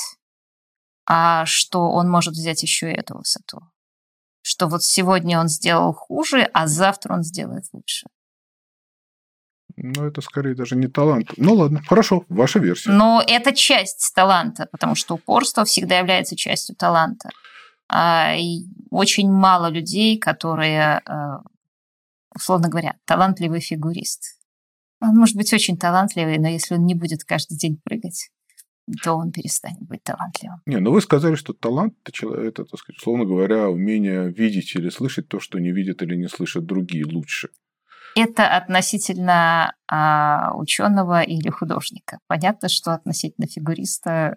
а 1.06 1.44
что 1.46 1.90
он 1.90 2.08
может 2.08 2.34
взять 2.34 2.62
еще 2.62 2.90
и 2.90 2.96
эту 2.96 3.18
высоту. 3.18 3.60
Что 4.42 4.68
вот 4.68 4.82
сегодня 4.82 5.40
он 5.40 5.48
сделал 5.48 5.92
хуже, 5.92 6.48
а 6.52 6.66
завтра 6.66 7.14
он 7.14 7.22
сделает 7.22 7.64
лучше. 7.72 8.06
Ну, 9.76 10.06
это 10.06 10.20
скорее 10.20 10.54
даже 10.54 10.76
не 10.76 10.86
талант. 10.86 11.32
Ну 11.36 11.54
ладно, 11.54 11.82
хорошо, 11.86 12.24
ваша 12.28 12.58
версия. 12.60 12.90
Но 12.90 13.22
это 13.26 13.52
часть 13.52 14.12
таланта, 14.14 14.68
потому 14.70 14.94
что 14.94 15.14
упорство 15.14 15.64
всегда 15.64 15.98
является 15.98 16.36
частью 16.36 16.76
таланта. 16.76 17.30
А, 17.88 18.34
и 18.36 18.64
очень 18.90 19.30
мало 19.30 19.68
людей, 19.68 20.18
которые, 20.18 21.00
а, 21.06 21.40
условно 22.34 22.68
говоря, 22.68 22.94
талантливый 23.04 23.60
фигурист. 23.60 24.38
Он 25.04 25.16
может 25.16 25.36
быть 25.36 25.52
очень 25.52 25.76
талантливый, 25.76 26.38
но 26.38 26.48
если 26.48 26.74
он 26.74 26.86
не 26.86 26.94
будет 26.94 27.24
каждый 27.24 27.58
день 27.58 27.78
прыгать, 27.84 28.30
то 29.02 29.14
он 29.14 29.32
перестанет 29.32 29.82
быть 29.82 30.02
талантливым. 30.02 30.60
Не, 30.66 30.78
ну 30.78 30.92
вы 30.92 31.00
сказали, 31.02 31.34
что 31.34 31.52
талант 31.52 31.94
это, 32.04 32.34
это, 32.34 32.64
так 32.64 32.78
сказать, 32.78 32.98
условно 32.98 33.24
говоря, 33.24 33.68
умение 33.68 34.30
видеть 34.30 34.74
или 34.74 34.88
слышать 34.88 35.28
то, 35.28 35.40
что 35.40 35.58
не 35.58 35.72
видят 35.72 36.02
или 36.02 36.16
не 36.16 36.28
слышат 36.28 36.64
другие 36.64 37.04
лучше. 37.04 37.50
Это 38.16 38.48
относительно 38.56 39.74
а, 39.88 40.54
ученого 40.54 41.22
или 41.22 41.50
художника. 41.50 42.20
Понятно, 42.26 42.68
что 42.68 42.94
относительно 42.94 43.46
фигуриста 43.46 44.36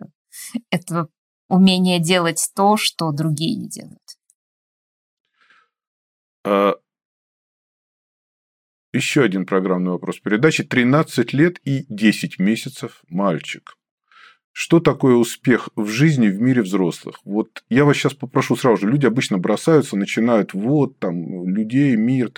это 0.69 1.08
умение 1.47 1.99
делать 1.99 2.51
то, 2.56 2.75
что 2.75 3.12
другие 3.12 3.56
не 3.56 3.69
делают. 3.69 4.01
Еще 8.93 9.23
один 9.23 9.45
программный 9.45 9.91
вопрос 9.91 10.19
передачи. 10.19 10.63
13 10.63 11.34
лет 11.34 11.60
и 11.65 11.86
10 11.89 12.39
месяцев 12.39 13.02
мальчик. 13.10 13.78
Что 14.60 14.80
такое 14.80 15.13
успех 15.15 15.69
в 15.76 15.88
жизни 15.88 16.30
в 16.30 16.41
мире 16.41 16.63
взрослых? 16.63 17.19
Вот 17.26 17.63
я 17.69 17.86
вас 17.86 17.95
сейчас 17.95 18.15
попрошу 18.15 18.56
сразу 18.56 18.82
же. 18.82 18.91
Люди 18.91 19.06
обычно 19.06 19.38
бросаются, 19.38 19.95
начинают 19.95 20.56
вот 20.56 20.97
там 20.97 21.47
людей, 21.47 21.95
мир. 21.95 22.32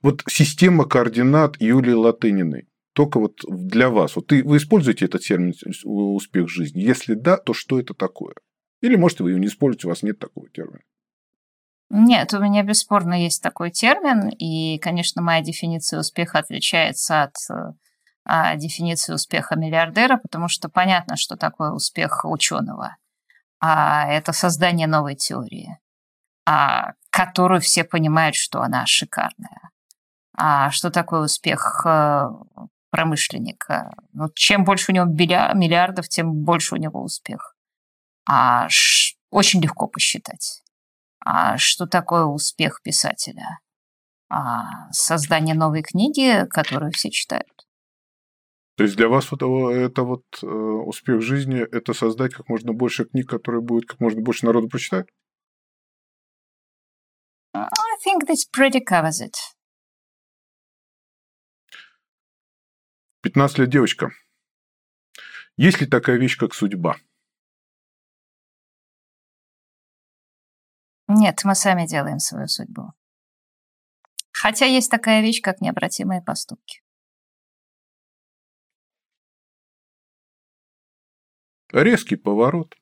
Вот 0.00 0.22
система 0.28 0.84
координат 0.84 1.60
Юлии 1.60 1.92
Латыниной. 1.92 2.68
Только 2.92 3.18
вот 3.18 3.40
для 3.48 3.90
вас. 3.90 4.14
Вот 4.14 4.30
вы 4.30 4.58
используете 4.58 5.06
этот 5.06 5.22
термин 5.22 5.54
успех 5.84 6.46
в 6.46 6.50
жизни? 6.50 6.82
Если 6.82 7.14
да, 7.14 7.36
то 7.36 7.52
что 7.52 7.80
это 7.80 7.94
такое? 7.94 8.34
Или, 8.80 8.94
может, 8.94 9.20
вы 9.20 9.30
его 9.30 9.40
не 9.40 9.48
используете, 9.48 9.88
у 9.88 9.90
вас 9.90 10.04
нет 10.04 10.18
такого 10.20 10.48
термина? 10.48 10.80
Нет, 11.88 12.34
у 12.34 12.40
меня 12.40 12.62
бесспорно 12.62 13.14
есть 13.14 13.42
такой 13.42 13.70
термин, 13.70 14.28
и, 14.28 14.78
конечно, 14.78 15.22
моя 15.22 15.40
дефиниция 15.40 16.00
успеха 16.00 16.40
отличается 16.40 17.22
от 17.22 17.36
а, 18.24 18.56
дефиниции 18.56 19.12
успеха 19.12 19.54
миллиардера, 19.54 20.16
потому 20.16 20.48
что 20.48 20.68
понятно, 20.68 21.16
что 21.16 21.36
такое 21.36 21.70
успех 21.70 22.24
ученого. 22.24 22.96
А 23.60 24.08
это 24.08 24.32
создание 24.32 24.88
новой 24.88 25.14
теории, 25.14 25.78
а, 26.44 26.94
которую 27.10 27.60
все 27.60 27.84
понимают, 27.84 28.34
что 28.34 28.62
она 28.62 28.84
шикарная. 28.84 29.70
А 30.36 30.70
что 30.70 30.90
такое 30.90 31.20
успех 31.20 31.82
э, 31.86 32.28
промышленника? 32.90 33.94
Ну, 34.12 34.28
чем 34.34 34.64
больше 34.64 34.92
у 34.92 34.94
него 34.94 35.06
миллиардов, 35.06 36.08
тем 36.08 36.32
больше 36.44 36.74
у 36.74 36.78
него 36.78 37.02
успех. 37.02 37.56
А 38.28 38.68
очень 39.30 39.62
легко 39.62 39.86
посчитать. 39.86 40.62
А 41.28 41.58
что 41.58 41.86
такое 41.86 42.24
успех 42.24 42.80
писателя? 42.84 43.58
А 44.28 44.88
создание 44.92 45.56
новой 45.56 45.82
книги, 45.82 46.46
которую 46.48 46.92
все 46.92 47.10
читают. 47.10 47.66
То 48.76 48.84
есть 48.84 48.94
для 48.94 49.08
вас 49.08 49.32
вот 49.32 49.42
это 49.42 50.04
вот 50.04 50.22
э, 50.40 50.46
успех 50.46 51.22
жизни– 51.22 51.58
это 51.72 51.94
создать 51.94 52.32
как 52.32 52.48
можно 52.48 52.72
больше 52.72 53.06
книг, 53.06 53.28
которые 53.28 53.60
будет 53.60 53.88
как 53.88 53.98
можно 53.98 54.20
больше 54.20 54.46
народу 54.46 54.68
прочитать? 54.68 55.08
I 57.54 57.66
think 58.06 58.28
this 58.28 58.44
pretty 58.48 58.80
covers 58.88 59.20
it. 59.20 59.34
15 63.22 63.58
лет 63.58 63.70
девочка. 63.70 64.10
Есть 65.56 65.80
ли 65.80 65.88
такая 65.88 66.18
вещь, 66.18 66.38
как 66.38 66.54
судьба? 66.54 66.98
Нет, 71.18 71.44
мы 71.44 71.54
сами 71.54 71.86
делаем 71.86 72.18
свою 72.18 72.46
судьбу. 72.46 72.92
Хотя 74.32 74.66
есть 74.66 74.90
такая 74.90 75.22
вещь, 75.22 75.40
как 75.40 75.62
необратимые 75.62 76.20
поступки. 76.20 76.82
Резкий 81.72 82.16
поворот. 82.16 82.74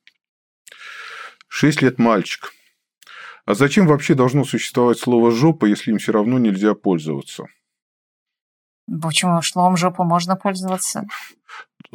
Шесть 1.47 1.81
лет 1.81 1.97
мальчик. 1.97 2.51
А 3.45 3.53
зачем 3.53 3.87
вообще 3.87 4.15
должно 4.15 4.43
существовать 4.43 4.99
слово 4.99 5.31
«жопа», 5.31 5.65
если 5.65 5.91
им 5.91 5.97
все 5.97 6.11
равно 6.11 6.37
нельзя 6.37 6.73
пользоваться? 6.73 7.45
Почему 9.01 9.41
словом 9.41 9.77
«жопа» 9.77 10.03
можно 10.03 10.35
пользоваться? 10.35 11.05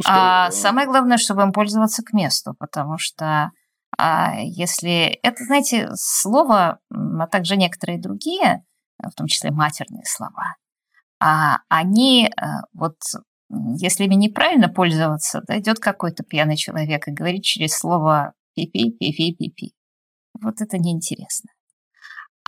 А 0.06 0.50
самое 0.52 0.86
главное, 0.86 1.18
чтобы 1.18 1.42
им 1.42 1.52
пользоваться 1.52 2.02
к 2.02 2.14
месту, 2.14 2.54
потому 2.58 2.96
что 2.96 3.52
а 3.98 4.40
если 4.40 5.18
это, 5.22 5.44
знаете, 5.44 5.90
слово, 5.94 6.80
а 6.90 7.26
также 7.26 7.56
некоторые 7.56 8.00
другие, 8.00 8.64
в 8.98 9.12
том 9.14 9.26
числе 9.26 9.50
матерные 9.50 10.04
слова, 10.04 10.56
а 11.20 11.58
они 11.68 12.26
э, 12.26 12.44
вот 12.72 12.96
если 13.76 14.04
ими 14.04 14.14
неправильно 14.14 14.68
пользоваться, 14.68 15.42
да, 15.46 15.58
идет 15.58 15.80
какой-то 15.80 16.22
пьяный 16.22 16.56
человек 16.56 17.08
и 17.08 17.12
говорит 17.12 17.42
через 17.42 17.76
слово 17.76 18.32
пи-пи, 18.54 18.92
пи-пи, 18.92 19.34
пи-пи. 19.34 19.74
Вот 20.40 20.60
это 20.60 20.78
неинтересно. 20.78 21.50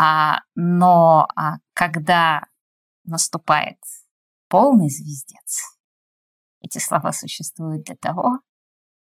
А, 0.01 0.41
но 0.55 1.27
а, 1.37 1.57
когда 1.75 2.45
наступает 3.05 3.79
полный 4.49 4.89
звездец, 4.89 5.63
эти 6.61 6.79
слова 6.79 7.13
существуют 7.13 7.85
для 7.85 7.97
того, 7.97 8.39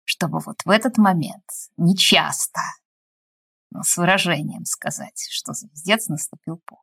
чтобы 0.04 0.40
вот 0.44 0.56
в 0.64 0.70
этот 0.70 0.98
момент 0.98 1.44
нечасто, 1.76 2.60
но 3.70 3.82
с 3.82 3.96
выражением 3.96 4.64
сказать, 4.64 5.26
что 5.30 5.52
звездец 5.52 6.08
наступил 6.08 6.60
полный. 6.66 6.82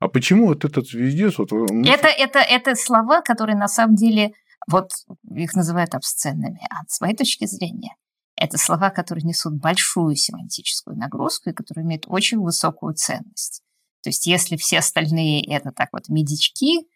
А 0.00 0.08
почему 0.08 0.46
вот 0.46 0.64
этот 0.64 0.86
звездец... 0.86 1.38
Вот, 1.38 1.52
мы... 1.52 1.88
это, 1.88 2.08
это, 2.08 2.40
это 2.40 2.74
слова, 2.74 3.22
которые 3.22 3.56
на 3.56 3.68
самом 3.68 3.94
деле, 3.94 4.32
вот 4.66 4.90
их 5.30 5.54
называют 5.54 5.94
обсценными, 5.94 6.60
а 6.70 6.84
с 6.88 7.00
моей 7.00 7.16
точки 7.16 7.46
зрения, 7.46 7.94
это 8.36 8.58
слова, 8.58 8.90
которые 8.90 9.24
несут 9.24 9.54
большую 9.54 10.16
семантическую 10.16 10.96
нагрузку 10.96 11.50
и 11.50 11.54
которые 11.54 11.84
имеют 11.84 12.04
очень 12.08 12.40
высокую 12.40 12.94
ценность. 12.94 13.62
То 14.02 14.10
есть 14.10 14.26
если 14.26 14.56
все 14.56 14.80
остальные 14.80 15.46
это 15.46 15.70
так 15.70 15.88
вот 15.92 16.08
медички, 16.08 16.86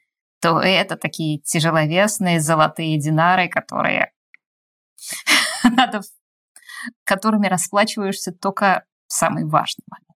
то 0.41 0.61
это 0.61 0.97
такие 0.97 1.39
тяжеловесные 1.41 2.41
золотые 2.41 2.99
динары, 3.01 3.49
которые 3.49 4.13
надо, 5.65 6.01
которыми 7.05 7.47
расплачиваешься 7.47 8.33
только 8.33 8.85
в 9.07 9.13
самый 9.13 9.45
важный 9.45 9.85
момент. 9.91 10.09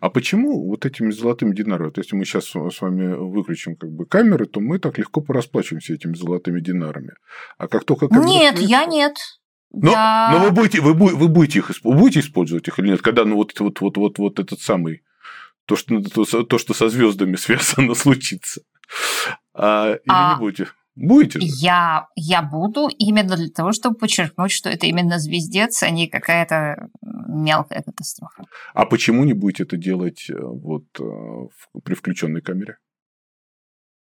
А 0.00 0.08
почему 0.08 0.68
вот 0.68 0.86
этими 0.86 1.10
золотыми 1.10 1.54
динарами, 1.54 1.86
вот 1.88 1.98
если 1.98 2.16
мы 2.16 2.24
сейчас 2.24 2.46
с 2.46 2.80
вами 2.80 3.14
выключим 3.14 3.76
как 3.76 3.90
бы 3.90 4.06
камеры, 4.06 4.46
то 4.46 4.60
мы 4.60 4.78
так 4.78 4.98
легко 4.98 5.20
порасплачиваемся 5.20 5.94
этими 5.94 6.14
золотыми 6.14 6.60
динарами. 6.60 7.12
А 7.58 7.68
как 7.68 7.84
только 7.84 8.08
камеры 8.08 8.28
Нет, 8.28 8.54
включат... 8.54 8.70
я 8.70 8.84
нет. 8.86 9.16
Но, 9.72 9.92
я... 9.92 10.30
но 10.32 10.44
вы 10.44 10.50
будете, 10.50 10.80
вы, 10.80 10.94
вы 10.94 11.28
будете 11.28 11.60
их 11.60 11.70
вы 11.84 11.94
будете 11.94 12.20
использовать 12.20 12.66
их 12.66 12.78
или 12.78 12.88
нет, 12.88 13.02
когда 13.02 13.24
ну 13.24 13.36
вот 13.36 13.58
вот 13.60 13.80
вот 13.80 13.96
вот 13.96 14.18
вот 14.18 14.40
этот 14.40 14.60
самый 14.60 15.04
то 15.66 15.76
что 15.76 16.00
то, 16.02 16.42
то 16.42 16.58
что 16.58 16.74
со 16.74 16.88
звездами 16.88 17.36
связано 17.36 17.94
случится, 17.94 18.62
а, 19.54 19.92
или 19.92 20.00
а... 20.08 20.34
не 20.34 20.38
будете? 20.40 20.68
Будете 20.96 21.40
же? 21.40 21.46
Я, 21.60 22.08
я 22.16 22.42
буду 22.42 22.88
именно 22.98 23.36
для 23.36 23.48
того, 23.48 23.72
чтобы 23.72 23.96
подчеркнуть, 23.96 24.50
что 24.50 24.68
это 24.68 24.86
именно 24.86 25.18
звездец, 25.18 25.82
а 25.82 25.90
не 25.90 26.08
какая-то 26.08 26.88
мелкая 27.02 27.82
катастрофа. 27.82 28.44
А 28.74 28.86
почему 28.86 29.24
не 29.24 29.32
будете 29.32 29.62
это 29.62 29.76
делать 29.76 30.28
э, 30.28 30.34
вот 30.38 30.84
э, 30.98 31.80
при 31.84 31.94
включенной 31.94 32.42
камере? 32.42 32.76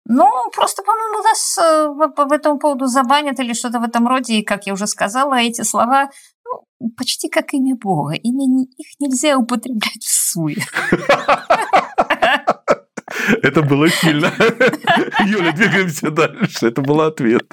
Ну, 0.06 0.30
просто, 0.54 0.84
по-моему, 0.84 1.24
нас 1.24 1.58
э, 1.58 2.14
по, 2.16 2.28
по 2.28 2.34
этому 2.34 2.60
поводу 2.60 2.88
забанят 2.88 3.40
или 3.40 3.54
что-то 3.54 3.80
в 3.80 3.84
этом 3.84 4.08
роде. 4.08 4.40
И, 4.40 4.44
как 4.44 4.68
я 4.68 4.74
уже 4.74 4.86
сказала, 4.86 5.36
эти 5.36 5.62
слова 5.62 6.10
ну, 6.46 6.90
почти 6.98 7.30
как 7.30 7.54
имя 7.54 7.76
Бога. 7.76 8.14
Имя, 8.14 8.66
их 8.78 9.00
нельзя 9.00 9.38
употреблять 9.38 10.04
в 10.04 10.14
суе. 10.14 10.58
Это 13.42 13.62
было 13.62 13.90
сильно. 13.90 14.28
Юля, 15.26 15.52
двигаемся 15.52 16.12
дальше. 16.12 16.68
Это 16.68 16.82
был 16.82 17.02
ответ. 17.02 17.52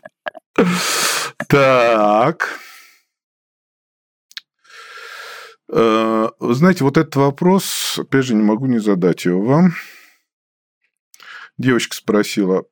Так. 1.49 2.59
Э, 5.73 6.29
вы 6.39 6.55
знаете, 6.55 6.85
вот 6.85 6.97
этот 6.97 7.17
вопрос, 7.17 7.99
опять 7.99 8.25
же, 8.25 8.35
не 8.35 8.43
могу 8.43 8.67
не 8.67 8.79
задать 8.79 9.25
его 9.25 9.43
вам. 9.43 9.73
Девочка 11.59 11.95
спросила, 11.95 12.65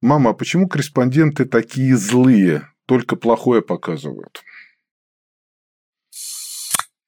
мама, 0.00 0.30
а 0.30 0.34
почему 0.34 0.68
корреспонденты 0.68 1.44
такие 1.44 1.96
злые, 1.96 2.68
только 2.86 3.16
плохое 3.16 3.62
показывают? 3.62 4.42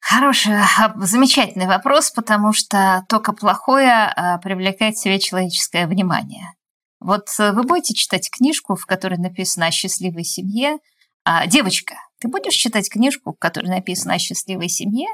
Хороший, 0.08 0.52
а, 0.54 0.94
замечательный 1.04 1.66
вопрос, 1.66 2.12
потому 2.12 2.52
что 2.52 3.04
только 3.08 3.32
плохое 3.32 3.90
а, 3.90 4.38
привлекает 4.38 4.94
к 4.94 4.98
себе 4.98 5.18
человеческое 5.18 5.88
внимание. 5.88 6.52
Вот 7.00 7.26
э, 7.40 7.50
вы 7.50 7.64
будете 7.64 7.92
читать 7.92 8.30
книжку, 8.30 8.76
в 8.76 8.86
которой 8.86 9.18
написано 9.18 9.66
о 9.66 9.72
счастливой 9.72 10.22
семье. 10.22 10.78
А, 11.24 11.48
девочка, 11.48 11.96
ты 12.20 12.28
будешь 12.28 12.54
читать 12.54 12.88
книжку, 12.88 13.32
в 13.32 13.38
которой 13.40 13.66
написано 13.66 14.14
о 14.14 14.18
счастливой 14.20 14.68
семье, 14.68 15.08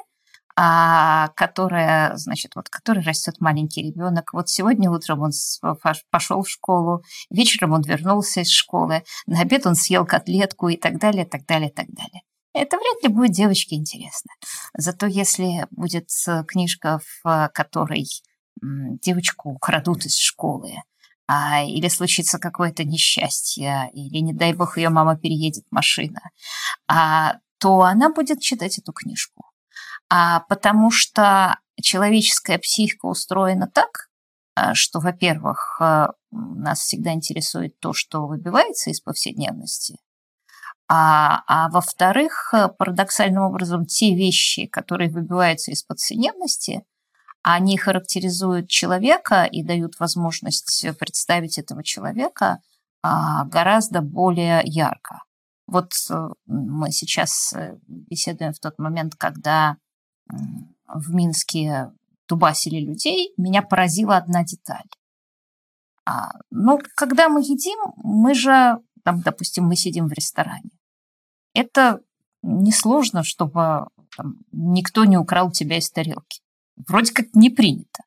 а, 0.56 1.28
которая, 1.36 2.14
значит, 2.16 2.54
вот, 2.54 2.68
который 2.68 3.02
растет 3.02 3.36
маленький 3.40 3.82
ребенок. 3.82 4.34
Вот 4.34 4.50
сегодня 4.50 4.90
утром 4.90 5.22
он 5.22 5.30
пошел 6.10 6.42
в 6.42 6.50
школу, 6.50 7.02
вечером 7.30 7.72
он 7.72 7.80
вернулся 7.80 8.40
из 8.40 8.50
школы, 8.50 9.04
на 9.24 9.40
обед 9.40 9.66
он 9.66 9.74
съел 9.74 10.04
котлетку 10.04 10.68
и 10.68 10.76
так 10.76 10.98
далее, 10.98 11.24
так 11.24 11.46
далее, 11.46 11.70
так 11.70 11.86
далее. 11.88 12.20
Это 12.54 12.76
вряд 12.76 13.02
ли 13.02 13.08
будет 13.08 13.32
девочке 13.32 13.76
интересно. 13.76 14.30
Зато 14.76 15.06
если 15.06 15.66
будет 15.70 16.08
э, 16.26 16.44
книжка, 16.44 17.00
в 17.22 17.50
которой 17.54 18.06
девочку 18.60 19.50
украдут 19.50 20.04
из 20.06 20.16
школы, 20.16 20.74
а, 21.26 21.62
или 21.62 21.88
случится 21.88 22.38
какое-то 22.38 22.84
несчастье, 22.84 23.90
или, 23.94 24.18
не 24.18 24.32
дай 24.32 24.52
бог, 24.52 24.76
ее 24.76 24.90
мама 24.90 25.16
переедет 25.16 25.64
машина, 25.70 26.20
а, 26.86 27.36
то 27.58 27.80
она 27.82 28.10
будет 28.10 28.40
читать 28.40 28.78
эту 28.78 28.92
книжку. 28.92 29.44
А, 30.10 30.40
потому 30.40 30.90
что 30.90 31.58
человеческая 31.80 32.58
психика 32.58 33.06
устроена 33.06 33.66
так, 33.66 34.08
а, 34.54 34.74
что, 34.74 35.00
во-первых, 35.00 35.78
а, 35.80 36.10
нас 36.30 36.80
всегда 36.80 37.12
интересует 37.12 37.78
то, 37.80 37.92
что 37.92 38.26
выбивается 38.26 38.90
из 38.90 39.00
повседневности, 39.00 39.96
а, 40.88 41.42
а 41.46 41.68
во-вторых, 41.70 42.52
парадоксальным 42.78 43.42
образом, 43.42 43.86
те 43.86 44.14
вещи, 44.14 44.66
которые 44.66 45.10
выбиваются 45.10 45.70
из 45.70 45.82
повседневности, 45.82 46.84
они 47.42 47.76
характеризуют 47.76 48.68
человека 48.68 49.44
и 49.44 49.64
дают 49.64 49.98
возможность 49.98 50.86
представить 50.98 51.58
этого 51.58 51.82
человека 51.82 52.58
гораздо 53.02 54.00
более 54.00 54.62
ярко. 54.64 55.24
Вот 55.66 55.92
э, 56.10 56.28
мы 56.46 56.90
сейчас 56.90 57.52
э, 57.54 57.78
беседуем 57.86 58.52
в 58.52 58.58
тот 58.58 58.78
момент, 58.78 59.14
когда 59.16 59.76
в 60.86 61.14
Минске 61.14 61.90
дубасили 62.28 62.80
людей, 62.80 63.32
меня 63.36 63.62
поразила 63.62 64.16
одна 64.16 64.44
деталь. 64.44 64.88
А, 66.04 66.32
ну, 66.50 66.80
когда 66.96 67.28
мы 67.28 67.40
едим, 67.40 67.78
мы 67.96 68.34
же, 68.34 68.78
там, 69.04 69.20
допустим, 69.20 69.64
мы 69.64 69.76
сидим 69.76 70.08
в 70.08 70.12
ресторане. 70.12 70.70
Это 71.54 72.00
несложно, 72.42 73.22
чтобы 73.22 73.88
там, 74.16 74.36
никто 74.52 75.04
не 75.04 75.16
украл 75.16 75.50
тебя 75.50 75.78
из 75.78 75.90
тарелки. 75.90 76.40
Вроде 76.88 77.12
как 77.12 77.26
не 77.34 77.50
принято. 77.50 78.02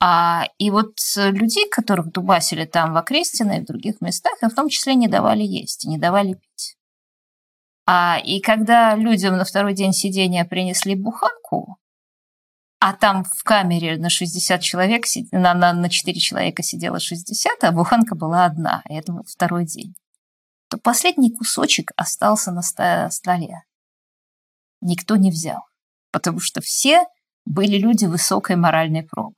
А, 0.00 0.48
и 0.58 0.70
вот 0.70 0.96
людей, 1.16 1.68
которых 1.68 2.10
дубасили 2.10 2.64
там 2.64 2.92
в 2.92 2.96
Окрестино 2.96 3.52
и 3.52 3.60
в 3.60 3.66
других 3.66 4.00
местах, 4.00 4.32
им 4.42 4.50
в 4.50 4.54
том 4.54 4.68
числе 4.68 4.94
не 4.94 5.06
давали 5.06 5.42
есть, 5.42 5.86
не 5.86 5.98
давали 5.98 6.34
пить. 6.34 6.76
А, 7.86 8.18
и 8.24 8.40
когда 8.40 8.96
людям 8.96 9.36
на 9.36 9.44
второй 9.44 9.74
день 9.74 9.92
сидения 9.92 10.44
принесли 10.44 10.94
буханку, 10.96 11.76
а 12.84 12.94
там 12.94 13.22
в 13.22 13.44
камере 13.44 13.96
на 13.96 14.10
60 14.10 14.60
человек, 14.60 15.04
на, 15.30 15.54
на, 15.54 15.72
на 15.72 15.88
4 15.88 16.18
человека 16.18 16.64
сидело 16.64 16.98
60, 16.98 17.62
а 17.62 17.70
буханка 17.70 18.16
была 18.16 18.44
одна, 18.44 18.82
и 18.88 18.94
это 18.94 19.12
был 19.12 19.22
второй 19.22 19.66
день, 19.66 19.94
то 20.68 20.78
последний 20.78 21.30
кусочек 21.30 21.92
остался 21.94 22.50
на 22.50 22.62
столе. 22.62 23.62
Никто 24.80 25.14
не 25.14 25.30
взял, 25.30 25.62
потому 26.10 26.40
что 26.40 26.60
все 26.60 27.04
были 27.44 27.78
люди 27.78 28.06
высокой 28.06 28.56
моральной 28.56 29.04
пробы. 29.04 29.36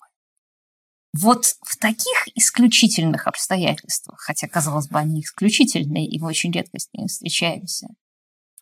Вот 1.13 1.45
в 1.67 1.77
таких 1.77 2.29
исключительных 2.35 3.27
обстоятельствах, 3.27 4.21
хотя, 4.21 4.49
казалось 4.49 4.89
бы, 4.89 4.99
они 4.99 5.21
исключительные, 5.21 6.07
и 6.07 6.19
мы 6.19 6.29
очень 6.29 6.51
редко 6.51 6.79
с 6.79 6.89
ними 6.95 7.09
встречаемся, 7.09 7.89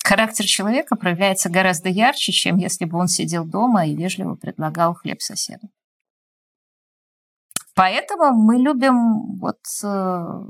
характер 0.05 0.45
человека 0.45 0.97
проявляется 0.97 1.51
гораздо 1.51 1.88
ярче, 1.88 2.33
чем 2.33 2.57
если 2.57 2.85
бы 2.85 2.99
он 2.99 3.09
сидел 3.09 3.45
дома 3.45 3.87
и 3.87 3.95
вежливо 3.95 4.35
предлагал 4.35 4.95
хлеб 4.95 5.21
соседу. 5.21 5.69
Поэтому 7.75 8.33
мы 8.33 8.57
любим 8.59 9.38
вот... 9.38 9.61
Э, 9.83 10.43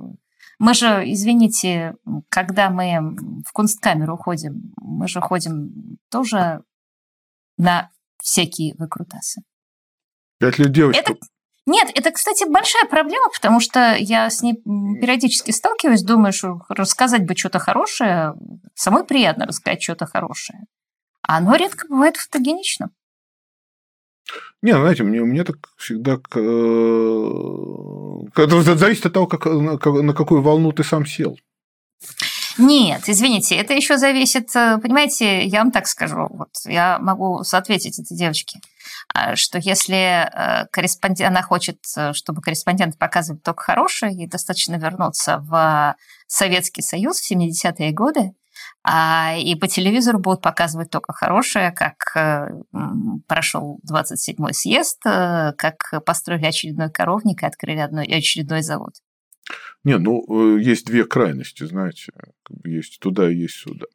мы 0.58 0.74
же, 0.74 1.02
извините, 1.06 1.96
когда 2.28 2.70
мы 2.70 3.16
в 3.44 3.52
кунсткамеру 3.52 4.16
ходим, 4.16 4.72
мы 4.76 5.08
же 5.08 5.20
ходим 5.20 5.98
тоже 6.08 6.62
на 7.56 7.90
всякие 8.18 8.74
выкрутасы. 8.76 9.42
Пять 10.38 10.58
лет 10.58 10.72
девочка. 10.72 11.12
Это, 11.12 11.20
нет, 11.66 11.90
это, 11.94 12.10
кстати, 12.10 12.44
большая 12.48 12.86
проблема, 12.86 13.28
потому 13.32 13.60
что 13.60 13.94
я 13.96 14.28
с 14.28 14.42
ней 14.42 14.54
периодически 14.54 15.52
сталкиваюсь, 15.52 16.02
думаю, 16.02 16.32
что 16.32 16.62
рассказать 16.68 17.24
бы 17.24 17.36
что-то 17.36 17.60
хорошее, 17.60 18.34
самой 18.74 19.04
приятно 19.04 19.46
рассказать 19.46 19.82
что-то 19.82 20.06
хорошее. 20.06 20.60
А 21.22 21.36
оно 21.36 21.54
редко 21.54 21.86
бывает 21.88 22.16
фотогеничным. 22.16 22.90
Не, 24.60 24.72
знаете, 24.72 25.04
мне, 25.04 25.20
мне 25.20 25.44
так 25.44 25.56
всегда... 25.76 26.14
Это 28.34 28.62
зависит 28.76 29.06
от 29.06 29.12
того, 29.12 29.26
как, 29.26 29.46
на 29.46 30.14
какую 30.14 30.42
волну 30.42 30.72
ты 30.72 30.82
сам 30.82 31.06
сел. 31.06 31.38
Нет, 32.58 33.04
извините, 33.06 33.56
это 33.56 33.72
еще 33.72 33.96
зависит, 33.96 34.54
э, 34.54 34.76
понимаете, 34.78 35.44
я 35.46 35.60
вам 35.60 35.70
так 35.70 35.86
скажу, 35.86 36.28
вот 36.30 36.50
я 36.66 36.98
могу 36.98 37.42
ответить 37.50 37.98
этой 37.98 38.14
девочке, 38.16 38.60
а, 39.14 39.36
что 39.36 39.58
если 39.58 39.96
э, 39.96 40.66
корреспондент, 40.70 41.30
она 41.30 41.42
хочет, 41.42 41.78
э, 41.96 42.12
чтобы 42.12 42.42
корреспондент 42.42 42.98
показывал 42.98 43.40
только 43.40 43.62
хорошее, 43.62 44.14
ей 44.14 44.26
достаточно 44.26 44.74
вернуться 44.74 45.38
в 45.38 45.96
Советский 46.26 46.82
Союз 46.82 47.20
в 47.20 47.32
70-е 47.32 47.90
годы, 47.92 48.32
а, 48.84 49.34
и 49.34 49.54
по 49.54 49.66
телевизору 49.66 50.18
будут 50.18 50.42
показывать 50.42 50.90
только 50.90 51.14
хорошее, 51.14 51.72
как 51.72 51.94
прошел 53.26 53.80
27-й 53.90 54.52
съезд, 54.52 55.02
как 55.02 56.04
построили 56.04 56.46
очередной 56.46 56.90
коровник 56.90 57.42
и 57.42 57.46
открыли 57.46 57.80
очередной 57.80 58.62
завод. 58.62 58.92
Не, 59.84 59.98
ну, 59.98 60.56
э, 60.56 60.62
есть 60.62 60.86
две 60.86 61.04
крайности, 61.04 61.64
знаете, 61.64 62.12
есть 62.64 63.00
туда 63.00 63.28
есть 63.28 63.54
сюда. 63.54 63.86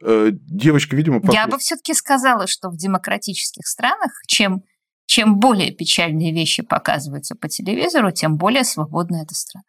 Э, 0.00 0.30
девочка, 0.32 0.94
видимо... 0.94 1.20
Поп... 1.20 1.34
Я 1.34 1.46
бы 1.46 1.58
все 1.58 1.76
таки 1.76 1.94
сказала, 1.94 2.46
что 2.46 2.70
в 2.70 2.76
демократических 2.76 3.66
странах, 3.66 4.12
чем, 4.28 4.62
чем 5.06 5.40
более 5.40 5.72
печальные 5.72 6.32
вещи 6.32 6.62
показываются 6.62 7.34
по 7.34 7.48
телевизору, 7.48 8.12
тем 8.12 8.36
более 8.36 8.64
свободна 8.64 9.22
эта 9.22 9.34
страна. 9.34 9.64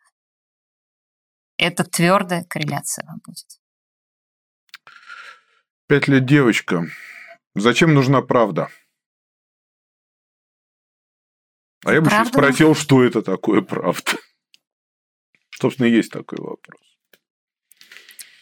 Это 1.58 1.84
твердая 1.84 2.44
корреляция 2.44 3.08
будет. 3.26 3.60
Пять 5.88 6.08
лет 6.08 6.26
девочка. 6.26 6.88
Зачем 7.56 7.94
нужна 7.94 8.22
правда? 8.22 8.70
А 11.86 11.94
я 11.94 12.02
бы 12.02 12.08
еще 12.08 12.26
спросил, 12.26 12.76
что 12.76 13.04
это 13.04 13.22
такое 13.22 13.62
правда. 13.62 14.14
Собственно, 15.64 15.88
есть 15.88 16.12
такой 16.12 16.40
вопрос. 16.40 16.82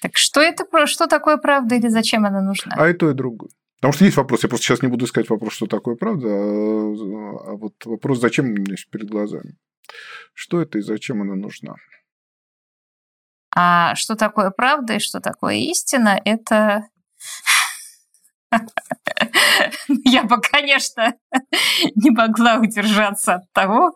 Так 0.02 0.18
что 0.18 0.42
это 0.42 0.66
что 0.88 1.06
такое 1.06 1.38
правда 1.38 1.76
или 1.76 1.88
зачем 1.88 2.26
она 2.26 2.42
нужна? 2.42 2.74
А 2.76 2.90
и 2.90 2.94
то, 2.94 3.12
и 3.12 3.14
другое. 3.14 3.52
Потому 3.76 3.94
что 3.94 4.06
есть 4.06 4.18
вопрос, 4.18 4.42
я 4.42 4.50
просто 4.50 4.66
сейчас 4.66 4.82
не 4.82 4.88
буду 4.88 5.06
искать 5.06 5.30
вопрос, 5.30 5.54
что 5.54 5.68
такое 5.68 5.94
правда, 5.94 6.28
а, 6.28 6.32
а 6.32 7.56
вот 7.58 7.76
вопрос, 7.86 8.20
зачем 8.20 8.46
у 8.46 8.48
меня 8.48 8.76
перед 8.90 9.08
глазами. 9.08 9.56
Что 10.34 10.64
это 10.64 10.80
и 10.80 10.82
зачем 10.82 11.22
она 11.22 11.36
нужна? 11.36 11.76
А 13.56 13.94
что 13.94 14.16
такое 14.16 14.50
правда 14.50 14.96
и 14.96 15.00
что 15.00 15.20
такое 15.20 15.58
истина, 15.58 16.20
это 16.26 16.88
я 20.06 20.24
бы, 20.24 20.40
конечно, 20.42 21.14
не 21.96 22.12
могла 22.12 22.58
удержаться 22.58 23.36
от 23.36 23.54
того, 23.54 23.92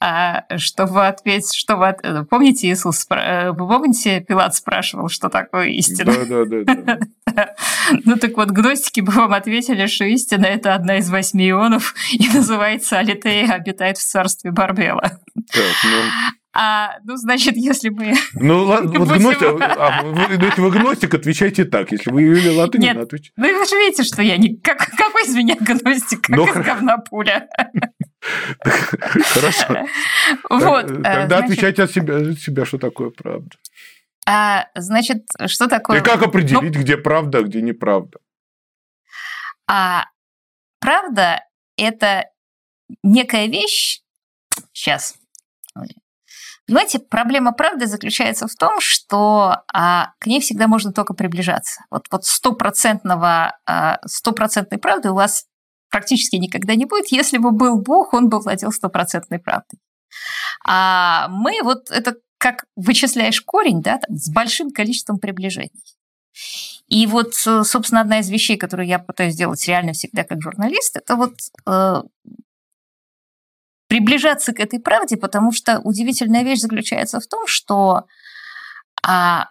а, 0.00 0.44
чтобы 0.58 1.06
ответить, 1.06 1.54
чтобы... 1.54 1.88
От... 1.88 2.28
Помните, 2.28 2.68
Иисус, 2.68 3.06
э, 3.10 3.50
вы 3.50 3.68
помните, 3.68 4.20
Пилат 4.20 4.54
спрашивал, 4.54 5.08
что 5.08 5.28
такое 5.28 5.68
истина? 5.68 6.12
Да, 6.26 6.44
да, 6.44 6.74
да. 6.74 7.54
Ну 8.04 8.16
так 8.16 8.36
вот, 8.36 8.50
гностики 8.50 9.00
бы 9.00 9.12
вам 9.12 9.32
ответили, 9.32 9.86
что 9.86 10.04
истина– 10.04 10.46
это 10.46 10.74
одна 10.74 10.98
из 10.98 11.10
восьми 11.10 11.50
ионов 11.50 11.94
и 12.12 12.28
называется 12.28 12.98
Алитея, 12.98 13.52
обитает 13.52 13.98
в 13.98 14.04
царстве 14.04 14.50
Барбела. 14.50 15.20
Так, 15.52 15.76
ну... 15.84 16.39
А, 16.52 16.98
ну, 17.04 17.16
значит, 17.16 17.56
если 17.56 17.90
мы... 17.90 18.14
Ну, 18.34 18.64
ладно, 18.64 18.90
вот 18.98 19.08
гностик, 19.08 19.60
а, 19.60 20.02
вы, 20.02 20.36
ну, 20.36 20.46
если 20.46 20.60
вы 20.60 20.70
гностик, 20.70 21.14
отвечайте 21.14 21.64
так. 21.64 21.92
Если 21.92 22.10
вы 22.10 22.22
Юлия 22.22 22.50
Латынина, 22.50 22.94
Нет, 22.94 23.04
отвечайте. 23.04 23.32
Ну, 23.36 23.58
вы 23.58 23.66
же 23.66 23.76
видите, 23.76 24.02
что 24.02 24.20
я 24.22 24.36
не... 24.36 24.56
Как, 24.56 24.78
какой 24.78 25.22
из 25.22 25.34
меня 25.34 25.54
гностик, 25.60 26.22
как 26.22 26.36
Но... 26.36 26.46
из 26.46 26.54
говна 26.54 26.98
пуля. 26.98 27.48
Хорошо. 28.62 29.86
Вот. 30.50 30.86
Тогда 30.86 31.40
э, 31.40 31.44
отвечайте 31.44 31.84
от 31.84 31.90
себя, 31.90 32.64
что 32.64 32.78
такое 32.78 33.10
правда. 33.10 33.50
А, 34.26 34.66
значит, 34.74 35.26
что 35.46 35.68
такое... 35.68 36.00
И 36.00 36.02
как 36.02 36.22
определить, 36.22 36.74
ну, 36.74 36.82
где 36.82 36.96
правда, 36.96 37.38
а 37.38 37.42
где 37.42 37.62
неправда? 37.62 38.18
А 39.68 40.04
правда– 40.80 41.44
это 41.76 42.26
некая 43.02 43.46
вещь... 43.46 44.02
Сейчас, 44.72 45.19
Понимаете, 46.70 47.00
проблема 47.00 47.50
правды 47.50 47.86
заключается 47.86 48.46
в 48.46 48.54
том, 48.54 48.80
что 48.80 49.64
а, 49.74 50.12
к 50.20 50.26
ней 50.26 50.40
всегда 50.40 50.68
можно 50.68 50.92
только 50.92 51.14
приближаться. 51.14 51.84
Вот, 51.90 52.06
вот 52.12 52.24
стопроцентного, 52.24 53.58
а, 53.66 53.98
стопроцентной 54.06 54.78
правды 54.78 55.10
у 55.10 55.14
вас 55.14 55.46
практически 55.90 56.36
никогда 56.36 56.76
не 56.76 56.84
будет. 56.84 57.08
Если 57.08 57.38
бы 57.38 57.50
был 57.50 57.82
Бог, 57.82 58.14
он 58.14 58.28
бы 58.28 58.38
владел 58.38 58.70
стопроцентной 58.70 59.40
правдой. 59.40 59.80
А 60.64 61.26
мы 61.30 61.60
вот 61.64 61.90
это 61.90 62.18
как 62.38 62.66
вычисляешь 62.76 63.40
корень, 63.40 63.82
да, 63.82 63.98
там, 63.98 64.16
с 64.16 64.30
большим 64.30 64.70
количеством 64.70 65.18
приближений. 65.18 65.72
И 66.86 67.04
вот, 67.08 67.34
собственно, 67.34 68.00
одна 68.00 68.20
из 68.20 68.28
вещей, 68.30 68.56
которую 68.56 68.86
я 68.86 69.00
пытаюсь 69.00 69.34
сделать 69.34 69.66
реально 69.66 69.92
всегда 69.92 70.22
как 70.22 70.40
журналист, 70.40 70.98
это 70.98 71.16
вот 71.16 71.34
э, 71.66 72.02
приближаться 73.90 74.52
к 74.52 74.60
этой 74.60 74.78
правде, 74.78 75.16
потому 75.16 75.50
что 75.50 75.80
удивительная 75.80 76.44
вещь 76.44 76.60
заключается 76.60 77.18
в 77.18 77.26
том, 77.26 77.48
что 77.48 78.04
а, 79.04 79.48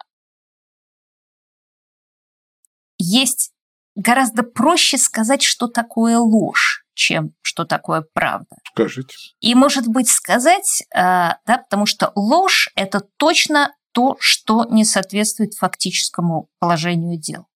есть 2.96 3.52
гораздо 3.94 4.42
проще 4.42 4.96
сказать, 4.96 5.42
что 5.42 5.68
такое 5.68 6.16
ложь, 6.16 6.86
чем 6.94 7.34
что 7.42 7.66
такое 7.66 8.02
правда. 8.14 8.56
Скажите. 8.72 9.14
И, 9.40 9.54
может 9.54 9.86
быть, 9.86 10.08
сказать, 10.08 10.84
э, 10.94 10.96
да, 10.98 11.58
потому 11.58 11.84
что 11.84 12.10
ложь– 12.14 12.70
это 12.76 13.00
точно 13.18 13.76
то, 13.92 14.16
что 14.20 14.64
не 14.64 14.86
соответствует 14.86 15.52
фактическому 15.52 16.48
положению 16.60 17.18
дел. 17.18 17.46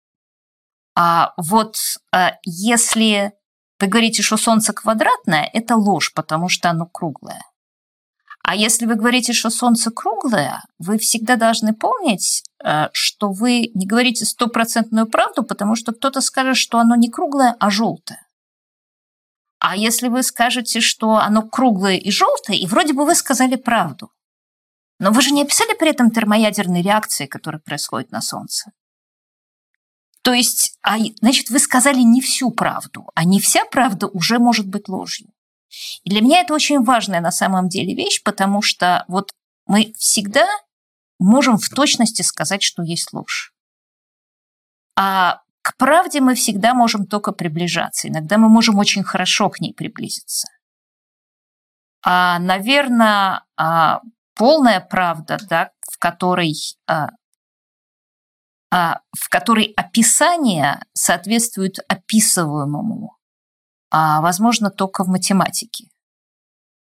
А 0.95 1.33
вот 1.39 1.77
э, 2.15 2.33
если 2.45 3.33
вы 3.85 3.91
говорите, 3.91 4.23
что 4.23 4.37
Солнце 4.37 4.73
квадратное, 4.73 5.49
это 5.53 5.77
ложь, 5.77 6.13
потому 6.15 6.49
что 6.49 6.71
оно 6.71 6.87
круглое. 6.87 7.43
А 8.43 8.57
если 8.57 8.87
вы 8.87 8.95
говорите, 8.95 9.33
что 9.33 9.51
Солнце 9.51 9.91
круглое, 9.91 10.63
вы 10.79 10.99
всегда 10.99 11.37
должны 11.37 11.75
помнить, 11.75 12.43
э, 12.63 12.89
что 12.93 13.31
вы 13.31 13.71
не 13.75 13.87
говорите 13.87 14.25
стопроцентную 14.25 15.07
правду, 15.07 15.43
потому 15.43 15.77
что 15.77 15.93
кто-то 15.93 16.21
скажет, 16.21 16.57
что 16.57 16.79
оно 16.79 16.95
не 16.95 17.11
круглое, 17.11 17.57
а 17.59 17.71
желтое. 17.71 18.21
А 19.61 19.77
если 19.77 20.09
вы 20.09 20.23
скажете, 20.23 20.81
что 20.81 21.17
оно 21.17 21.43
круглое 21.43 21.97
и 21.97 22.11
желтое, 22.11 22.59
и 22.59 22.67
вроде 22.67 22.93
бы 22.93 23.07
вы 23.07 23.15
сказали 23.15 23.57
правду, 23.57 24.11
но 24.99 25.11
вы 25.11 25.23
же 25.23 25.31
не 25.31 25.43
описали 25.43 25.75
при 25.79 25.91
этом 25.91 26.11
термоядерные 26.11 26.83
реакции, 26.83 27.27
которые 27.27 27.61
происходят 27.61 28.11
на 28.11 28.21
Солнце. 28.21 28.71
То 30.25 30.33
есть, 30.33 30.79
а, 30.83 30.97
значит, 31.21 31.51
вы 31.51 31.59
сказали 31.59 32.01
не 32.01 32.23
всю 32.23 32.51
правду, 32.51 33.11
а 33.15 33.25
не 33.25 33.41
вся 33.41 33.67
правда 33.67 34.07
уже 34.09 34.39
может 34.39 34.67
быть 34.67 34.89
ложью. 34.89 35.29
И 36.03 36.09
для 36.09 36.23
меня 36.23 36.41
это 36.41 36.55
очень 36.55 36.83
важная 36.83 37.21
на 37.21 37.31
самом 37.31 37.69
деле 37.69 37.95
вещь, 37.95 38.23
потому 38.25 38.63
что 38.63 39.05
вот 39.07 39.33
мы 39.67 39.93
всегда 39.99 40.47
можем 41.19 41.59
в 41.59 41.69
точности 41.69 42.23
сказать, 42.23 42.63
что 42.63 42.83
есть 42.83 43.13
ложь. 43.13 43.53
А 44.97 45.43
к 45.61 45.77
правде 45.77 46.23
мы 46.23 46.35
всегда 46.35 46.73
можем 46.73 47.07
только 47.07 47.33
приближаться. 47.33 48.09
Иногда 48.09 48.39
мы 48.39 48.49
можем 48.49 48.79
очень 48.79 49.03
хорошо 49.03 49.51
к 49.51 49.61
ней 49.61 49.75
приблизиться. 49.75 50.49
А, 52.03 52.39
наверное, 52.39 53.45
а, 53.57 54.01
полная 54.35 54.81
правда, 54.81 55.39
да, 55.51 55.71
в 55.83 55.99
которой 55.99 56.55
а, 56.87 57.09
в 58.75 59.29
которой 59.29 59.73
описание 59.77 60.81
соответствует 60.95 61.77
описываемому, 61.89 63.17
а, 63.91 64.21
возможно, 64.21 64.71
только 64.71 65.05
в 65.05 65.09
математике. 65.09 65.91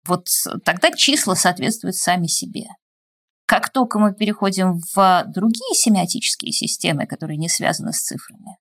Вот 0.04 0.26
тогда 0.64 0.90
числа 0.90 1.34
соответствуют 1.34 1.96
сами 1.96 2.26
себе. 2.26 2.66
Как 3.46 3.70
только 3.70 4.00
мы 4.00 4.12
переходим 4.12 4.80
в 4.94 5.24
другие 5.28 5.74
семиотические 5.74 6.52
системы, 6.52 7.06
которые 7.06 7.36
не 7.36 7.48
связаны 7.48 7.92
с 7.92 8.02
цифрами, 8.02 8.58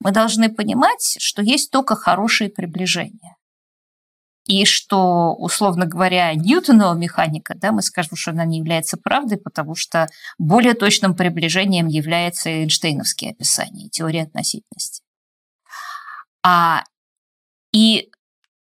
мы 0.00 0.10
должны 0.10 0.52
понимать, 0.52 1.16
что 1.20 1.42
есть 1.42 1.70
только 1.70 1.94
хорошие 1.94 2.50
приближения 2.50 3.37
и 4.48 4.64
что, 4.64 5.34
условно 5.34 5.84
говоря, 5.84 6.32
Ньютонова 6.34 6.94
механика, 6.94 7.54
да, 7.54 7.70
мы 7.70 7.82
скажем, 7.82 8.16
что 8.16 8.30
она 8.30 8.46
не 8.46 8.58
является 8.58 8.96
правдой, 8.96 9.36
потому 9.36 9.74
что 9.74 10.08
более 10.38 10.72
точным 10.72 11.14
приближением 11.14 11.86
является 11.86 12.48
Эйнштейновские 12.48 13.32
описания, 13.32 13.90
теория 13.90 14.22
относительности. 14.22 15.02
А, 16.42 16.84
и 17.74 18.10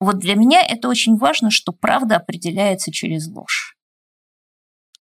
вот 0.01 0.19
для 0.19 0.35
меня 0.35 0.61
это 0.61 0.89
очень 0.89 1.15
важно, 1.15 1.51
что 1.51 1.71
правда 1.71 2.17
определяется 2.17 2.91
через 2.91 3.25
ложь. 3.27 3.77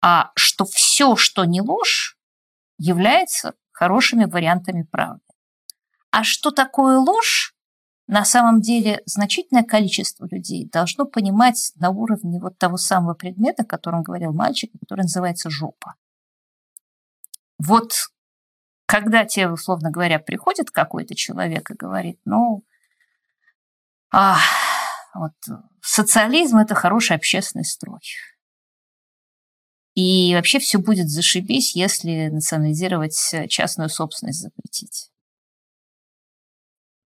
А 0.02 0.32
что 0.34 0.64
все, 0.64 1.14
что 1.14 1.44
не 1.44 1.60
ложь, 1.60 2.18
является 2.76 3.54
хорошими 3.70 4.24
вариантами 4.24 4.82
правды. 4.82 5.22
А 6.10 6.24
что 6.24 6.50
такое 6.50 6.98
ложь, 6.98 7.51
на 8.12 8.26
самом 8.26 8.60
деле 8.60 9.00
значительное 9.06 9.62
количество 9.62 10.28
людей 10.30 10.68
должно 10.68 11.06
понимать 11.06 11.72
на 11.76 11.88
уровне 11.88 12.40
вот 12.40 12.58
того 12.58 12.76
самого 12.76 13.14
предмета, 13.14 13.62
о 13.62 13.66
котором 13.66 14.02
говорил 14.02 14.34
мальчик, 14.34 14.70
который 14.78 15.04
называется 15.04 15.48
жопа. 15.48 15.94
Вот 17.56 17.94
когда 18.84 19.24
тебе, 19.24 19.48
условно 19.48 19.90
говоря, 19.90 20.18
приходит 20.18 20.70
какой-то 20.70 21.14
человек 21.14 21.70
и 21.70 21.74
говорит, 21.74 22.20
ну, 22.26 22.66
а, 24.12 24.36
вот, 25.14 25.32
социализм– 25.80 26.56
это 26.58 26.74
хороший 26.74 27.16
общественный 27.16 27.64
строй. 27.64 28.02
И 29.94 30.34
вообще 30.34 30.58
все 30.58 30.76
будет 30.76 31.08
зашибись, 31.08 31.74
если 31.74 32.28
национализировать 32.28 33.16
частную 33.48 33.88
собственность 33.88 34.40
запретить. 34.40 35.10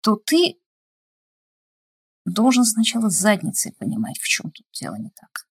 То 0.00 0.14
ты 0.14 0.61
должен 2.24 2.64
сначала 2.64 3.08
с 3.08 3.18
задницей 3.18 3.72
понимать, 3.78 4.18
в 4.18 4.26
чем 4.26 4.50
тут 4.50 4.66
дело 4.72 4.96
не 4.96 5.10
так. 5.10 5.46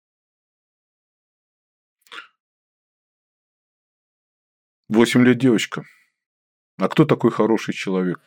Восемь 4.88 5.24
лет 5.24 5.38
девочка. 5.38 5.84
А 6.78 6.88
кто 6.88 7.04
такой 7.04 7.30
хороший 7.30 7.74
человек? 7.74 8.20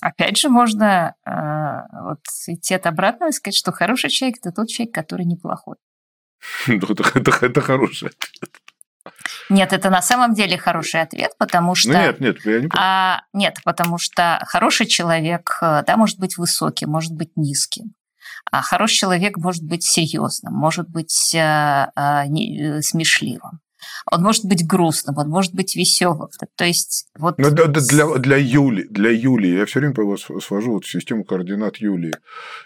Опять 0.00 0.38
же, 0.38 0.48
можно 0.48 1.14
э, 1.26 1.30
вот 2.02 2.20
идти 2.46 2.74
от 2.74 2.86
обратного 2.86 3.28
и 3.28 3.32
сказать, 3.32 3.56
что 3.56 3.70
хороший 3.70 4.08
человек– 4.08 4.38
это 4.40 4.50
тот 4.50 4.68
человек, 4.68 4.94
который 4.94 5.26
неплохой. 5.26 5.76
Это, 6.66 7.60
хороший 7.60 8.08
ответ. 8.08 8.62
Нет, 9.48 9.72
это 9.72 9.90
на 9.90 10.02
самом 10.02 10.34
деле 10.34 10.58
хороший 10.58 11.00
ответ, 11.00 11.32
потому 11.38 11.74
что... 11.74 11.92
Ну, 11.92 11.98
нет, 11.98 12.20
нет, 12.20 12.36
я 12.44 12.60
не 12.60 12.68
а, 12.76 13.22
Нет, 13.32 13.58
потому 13.64 13.98
что 13.98 14.42
хороший 14.46 14.86
человек, 14.86 15.58
э, 15.62 15.82
да, 15.86 15.96
может 15.96 16.18
быть 16.18 16.36
высоким, 16.36 16.90
может 16.90 17.12
быть 17.12 17.30
низким. 17.36 17.94
А 18.50 18.62
хороший 18.62 18.96
человек 18.96 19.36
может 19.36 19.64
быть 19.64 19.82
серьезным, 19.82 20.54
может 20.54 20.88
быть 20.88 21.34
а, 21.34 21.90
а, 21.94 22.26
не, 22.26 22.82
смешливым. 22.82 23.60
Он 24.10 24.22
может 24.22 24.44
быть 24.44 24.66
грустным, 24.66 25.16
он 25.18 25.28
может 25.28 25.54
быть 25.54 25.74
веселым. 25.76 26.28
То 26.56 26.64
есть 26.64 27.08
вот. 27.16 27.38
Но 27.38 27.50
для, 27.50 28.18
для 28.18 28.36
Юли, 28.36 28.86
для 28.90 29.10
Юли, 29.10 29.56
я 29.56 29.66
все 29.66 29.80
время 29.80 29.94
свожу 30.40 30.72
вот 30.72 30.84
в 30.84 30.90
систему 30.90 31.24
координат 31.24 31.76
Юлии. 31.76 32.14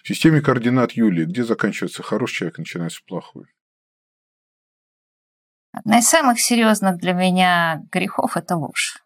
В 0.02 0.08
системе 0.08 0.40
координат 0.40 0.92
Юлии, 0.92 1.24
где 1.24 1.44
заканчивается 1.44 2.02
хороший 2.02 2.36
человек, 2.36 2.58
начинается 2.58 3.00
плохой. 3.06 3.46
Одна 5.74 5.98
из 5.98 6.08
самых 6.08 6.40
серьезных 6.40 6.98
для 6.98 7.12
меня 7.12 7.82
грехов– 7.90 8.36
это 8.36 8.56
ложь. 8.56 9.02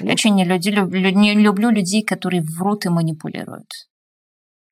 Очень 0.00 0.36
не, 0.36 0.44
люди, 0.44 0.68
люблю, 0.68 1.10
не 1.10 1.34
люблю 1.34 1.70
людей, 1.70 2.04
которые 2.04 2.42
врут 2.42 2.86
и 2.86 2.88
манипулируют. 2.88 3.68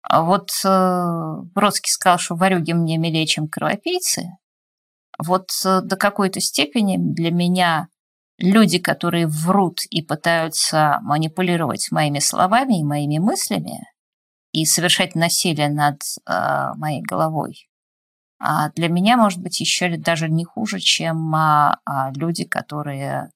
А 0.02 0.22
вот 0.22 0.50
э, 0.64 1.42
Бродский 1.54 1.90
сказал, 1.90 2.18
что 2.18 2.36
варюги 2.36 2.72
мне 2.72 2.98
милее, 2.98 3.26
чем 3.26 3.48
кровопийцы. 3.48 4.30
Вот 5.18 5.48
э, 5.64 5.80
до 5.82 5.96
какой-то 5.96 6.40
степени 6.40 6.96
для 6.98 7.32
меня 7.32 7.88
люди, 8.38 8.78
которые 8.78 9.26
врут 9.26 9.80
и 9.90 10.02
пытаются 10.02 11.00
манипулировать 11.02 11.88
моими 11.90 12.20
словами 12.20 12.78
и 12.78 12.84
моими 12.84 13.18
мыслями 13.18 13.80
и 14.52 14.64
совершать 14.64 15.16
насилие 15.16 15.68
над 15.68 16.00
э, 16.26 16.72
моей 16.76 17.02
головой, 17.02 17.67
для 18.40 18.88
меня, 18.88 19.16
может 19.16 19.40
быть, 19.40 19.60
еще 19.60 19.96
даже 19.96 20.28
не 20.28 20.44
хуже, 20.44 20.78
чем 20.78 21.34
а, 21.34 21.80
а, 21.84 22.12
люди, 22.14 22.44
которые, 22.44 23.32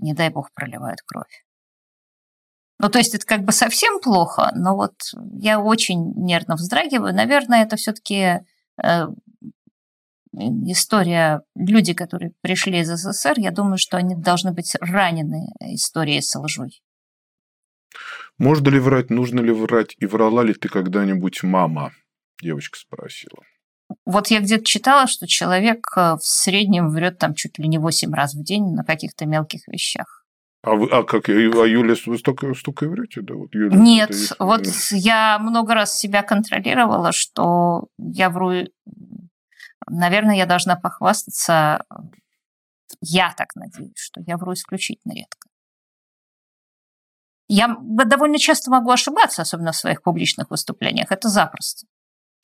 не 0.00 0.14
дай 0.14 0.30
бог, 0.30 0.50
проливают 0.52 1.02
кровь. 1.02 1.44
Ну, 2.78 2.90
то 2.90 2.98
есть 2.98 3.14
это 3.14 3.26
как 3.26 3.42
бы 3.44 3.52
совсем 3.52 4.00
плохо, 4.00 4.52
но 4.54 4.76
вот 4.76 4.94
я 5.40 5.60
очень 5.60 6.12
нервно 6.14 6.56
вздрагиваю. 6.56 7.14
Наверное, 7.14 7.62
это 7.62 7.76
все-таки 7.76 8.40
э, 8.82 9.06
история, 10.34 11.42
люди, 11.54 11.94
которые 11.94 12.32
пришли 12.42 12.80
из 12.80 12.88
СССР, 12.88 13.34
я 13.38 13.50
думаю, 13.50 13.78
что 13.78 13.96
они 13.96 14.14
должны 14.14 14.52
быть 14.52 14.74
ранены 14.80 15.48
историей 15.60 16.20
с 16.20 16.38
лжой. 16.38 16.82
Можно 18.38 18.68
ли 18.68 18.78
врать, 18.78 19.08
нужно 19.08 19.40
ли 19.40 19.52
врать, 19.52 19.96
и 19.98 20.04
врала 20.04 20.42
ли 20.42 20.52
ты 20.52 20.68
когда-нибудь 20.68 21.42
мама? 21.42 21.92
Девочка 22.42 22.78
спросила. 22.78 23.42
Вот 24.04 24.28
я 24.28 24.40
где-то 24.40 24.64
читала, 24.64 25.06
что 25.06 25.26
человек 25.26 25.86
э, 25.96 26.16
в 26.16 26.24
среднем 26.24 26.90
врет 26.90 27.18
там 27.18 27.34
чуть 27.34 27.58
ли 27.58 27.68
не 27.68 27.78
8 27.78 28.12
раз 28.12 28.34
в 28.34 28.42
день 28.42 28.74
на 28.74 28.84
каких-то 28.84 29.26
мелких 29.26 29.68
вещах. 29.68 30.24
А, 30.62 30.74
вы, 30.74 30.88
а 30.90 31.04
как? 31.04 31.28
А 31.28 31.32
Юля, 31.32 31.94
вы 32.06 32.18
столько, 32.18 32.52
столько 32.54 32.88
врете? 32.88 33.20
Да? 33.22 33.34
Вот 33.34 33.54
Юля, 33.54 33.76
Нет, 33.76 34.10
есть... 34.10 34.32
вот 34.40 34.66
я 34.90 35.38
много 35.38 35.74
раз 35.74 35.96
себя 35.96 36.22
контролировала, 36.22 37.12
что 37.12 37.86
я 37.98 38.30
вру... 38.30 38.66
Наверное, 39.88 40.34
я 40.34 40.46
должна 40.46 40.74
похвастаться, 40.74 41.84
я 43.00 43.32
так 43.36 43.54
надеюсь, 43.54 43.96
что 43.96 44.20
я 44.26 44.36
вру 44.36 44.54
исключительно 44.54 45.12
редко. 45.12 45.48
Я 47.48 47.76
довольно 47.80 48.38
часто 48.38 48.72
могу 48.72 48.90
ошибаться, 48.90 49.42
особенно 49.42 49.70
в 49.70 49.76
своих 49.76 50.02
публичных 50.02 50.50
выступлениях. 50.50 51.12
Это 51.12 51.28
запросто. 51.28 51.86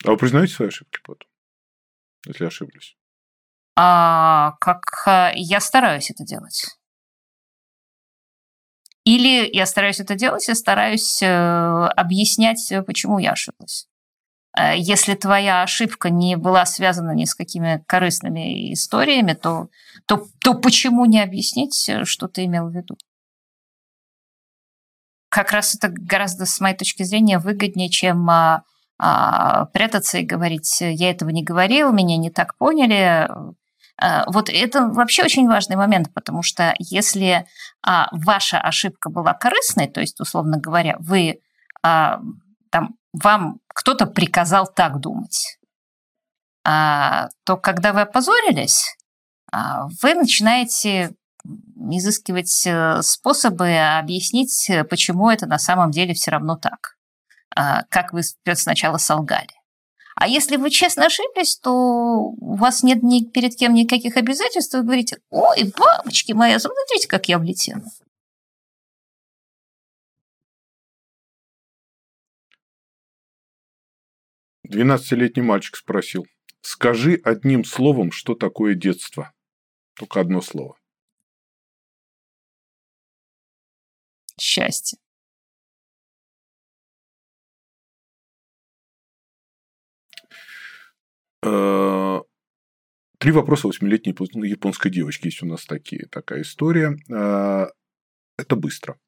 А 0.05 0.11
вы 0.11 0.17
признаете 0.17 0.53
свои 0.53 0.67
ошибки 0.69 0.99
потом? 1.03 1.27
Если 2.25 2.45
ошиблись? 2.45 2.95
А, 3.75 4.51
как 4.59 4.83
э, 5.07 5.31
я 5.35 5.59
стараюсь 5.59 6.11
это 6.11 6.23
делать. 6.23 6.77
Или 9.03 9.49
я 9.51 9.65
стараюсь 9.65 9.99
это 9.99 10.15
делать, 10.15 10.47
я 10.47 10.55
стараюсь 10.55 11.21
э, 11.21 11.27
объяснять, 11.27 12.71
почему 12.85 13.17
я 13.17 13.31
ошиблась. 13.31 13.87
Э, 14.57 14.77
если 14.77 15.15
твоя 15.15 15.63
ошибка 15.63 16.09
не 16.09 16.37
была 16.37 16.65
связана 16.65 17.11
ни 17.11 17.25
с 17.25 17.33
какими 17.33 17.83
корыстными 17.87 18.73
историями, 18.73 19.33
то, 19.33 19.69
то, 20.05 20.27
то 20.39 20.53
почему 20.53 21.05
не 21.05 21.21
объяснить, 21.21 21.89
что 22.05 22.27
ты 22.27 22.45
имел 22.45 22.67
в 22.67 22.75
виду? 22.75 22.95
Как 25.29 25.51
раз 25.51 25.73
это 25.73 25.89
гораздо, 25.89 26.45
с 26.45 26.59
моей 26.59 26.77
точки 26.77 27.01
зрения, 27.01 27.39
выгоднее, 27.39 27.89
чем 27.89 28.29
а, 28.29 28.55
а, 28.55 28.63
прятаться 29.73 30.19
и 30.19 30.25
говорить, 30.25 30.77
я 30.79 31.09
этого 31.09 31.29
не 31.29 31.43
говорил, 31.43 31.91
меня 31.91 32.17
не 32.17 32.29
так 32.29 32.55
поняли. 32.57 33.29
А, 33.97 34.25
вот 34.27 34.49
это 34.49 34.87
вообще 34.87 35.23
очень 35.23 35.47
важный 35.47 35.75
момент, 35.75 36.13
потому 36.13 36.41
что 36.41 36.73
если 36.79 37.45
а, 37.85 38.07
ваша 38.11 38.59
ошибка 38.59 39.09
была 39.09 39.33
корыстной, 39.33 39.87
то 39.87 40.01
есть, 40.01 40.19
условно 40.19 40.57
говоря, 40.57 40.97
вы 40.99 41.39
а, 41.83 42.19
там, 42.69 42.95
вам 43.13 43.59
кто-то 43.67 44.05
приказал 44.05 44.67
так 44.67 44.99
думать, 44.99 45.57
а, 46.65 47.29
то 47.43 47.57
когда 47.57 47.93
вы 47.93 48.01
опозорились, 48.01 48.95
а, 49.51 49.87
вы 50.01 50.15
начинаете 50.15 51.13
изыскивать 51.45 52.65
э, 52.65 53.01
способы 53.01 53.75
объяснить, 53.77 54.71
почему 54.89 55.29
это 55.29 55.45
на 55.45 55.59
самом 55.59 55.91
деле 55.91 56.13
все 56.13 56.31
равно 56.31 56.55
так, 56.55 56.95
а, 56.95 57.02
как 57.53 58.13
вы 58.13 58.23
сначала 58.23 58.97
солгали. 58.97 59.49
А 60.15 60.27
если 60.27 60.57
вы 60.57 60.69
честно 60.69 61.07
ошиблись, 61.07 61.57
то 61.57 61.71
у 61.71 62.55
вас 62.55 62.83
нет 62.83 63.01
ни 63.01 63.23
перед 63.23 63.55
кем 63.55 63.73
никаких 63.73 64.15
обязательств, 64.15 64.73
вы 64.75 64.83
говорите, 64.83 65.17
ой, 65.29 65.73
бабочки 65.75 66.33
мои, 66.33 66.57
смотрите, 66.59 67.07
как 67.07 67.27
я 67.27 67.39
влетела. 67.39 67.83
Двенадцатилетний 74.63 75.43
мальчик 75.43 75.75
спросил, 75.75 76.25
скажи 76.61 77.19
одним 77.23 77.63
словом, 77.63 78.11
что 78.11 78.33
такое 78.33 78.75
детство. 78.75 79.33
Только 79.95 80.21
одно 80.21 80.41
слово. 80.41 80.77
Счастье. 84.39 84.97
Три 93.23 93.31
вопроса 93.31 93.67
восьмилетней 93.67 94.13
японской 94.49 94.89
девочки. 94.89 95.27
Есть 95.27 95.43
у 95.43 95.45
нас 95.45 95.65
такие, 95.65 96.07
такая 96.07 96.41
история. 96.41 96.97
Э, 97.09 97.67
это 98.37 98.55
быстро. 98.57 98.99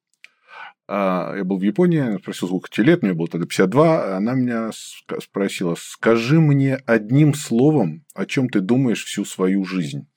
Э, 0.88 1.34
я 1.38 1.44
был 1.44 1.58
в 1.58 1.64
Японии, 1.64 2.18
спросил, 2.20 2.48
сколько 2.48 2.70
тебе 2.70 2.88
лет, 2.88 3.02
мне 3.04 3.14
было 3.14 3.28
тогда 3.28 3.46
52. 3.46 4.16
Она 4.16 4.34
меня 4.34 4.72
спросила, 5.20 5.76
скажи 5.78 6.40
мне 6.40 6.78
одним 6.86 7.34
словом, 7.34 8.06
о 8.14 8.26
чем 8.26 8.48
ты 8.50 8.62
думаешь 8.62 9.04
всю 9.04 9.26
свою 9.26 9.66
жизнь. 9.66 10.08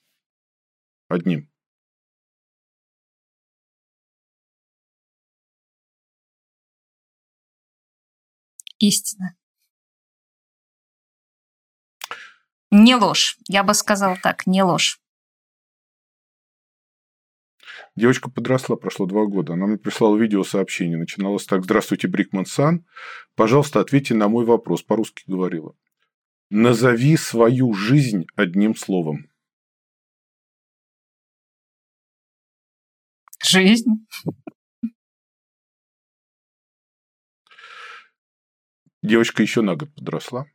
Одним. 1.08 1.50
Истина. 8.78 9.34
Не 12.70 12.96
ложь. 12.96 13.38
Я 13.48 13.62
бы 13.62 13.72
сказала 13.74 14.16
так, 14.22 14.46
не 14.46 14.62
ложь. 14.62 15.00
Девочка 17.96 18.30
подросла, 18.30 18.76
прошло 18.76 19.06
два 19.06 19.24
года. 19.24 19.54
Она 19.54 19.66
мне 19.66 19.78
прислала 19.78 20.16
видеосообщение. 20.16 20.98
Начиналось 20.98 21.46
так. 21.46 21.64
Здравствуйте, 21.64 22.08
Брикман 22.08 22.46
Сан. 22.46 22.86
Пожалуйста, 23.34 23.80
ответьте 23.80 24.14
на 24.14 24.28
мой 24.28 24.44
вопрос. 24.44 24.82
По-русски 24.82 25.24
говорила. 25.26 25.74
Назови 26.50 27.16
свою 27.16 27.72
жизнь 27.74 28.26
одним 28.36 28.76
словом. 28.76 29.30
Жизнь. 33.42 34.06
Девочка 39.02 39.42
еще 39.42 39.62
на 39.62 39.74
год 39.74 39.94
подросла 39.94 40.46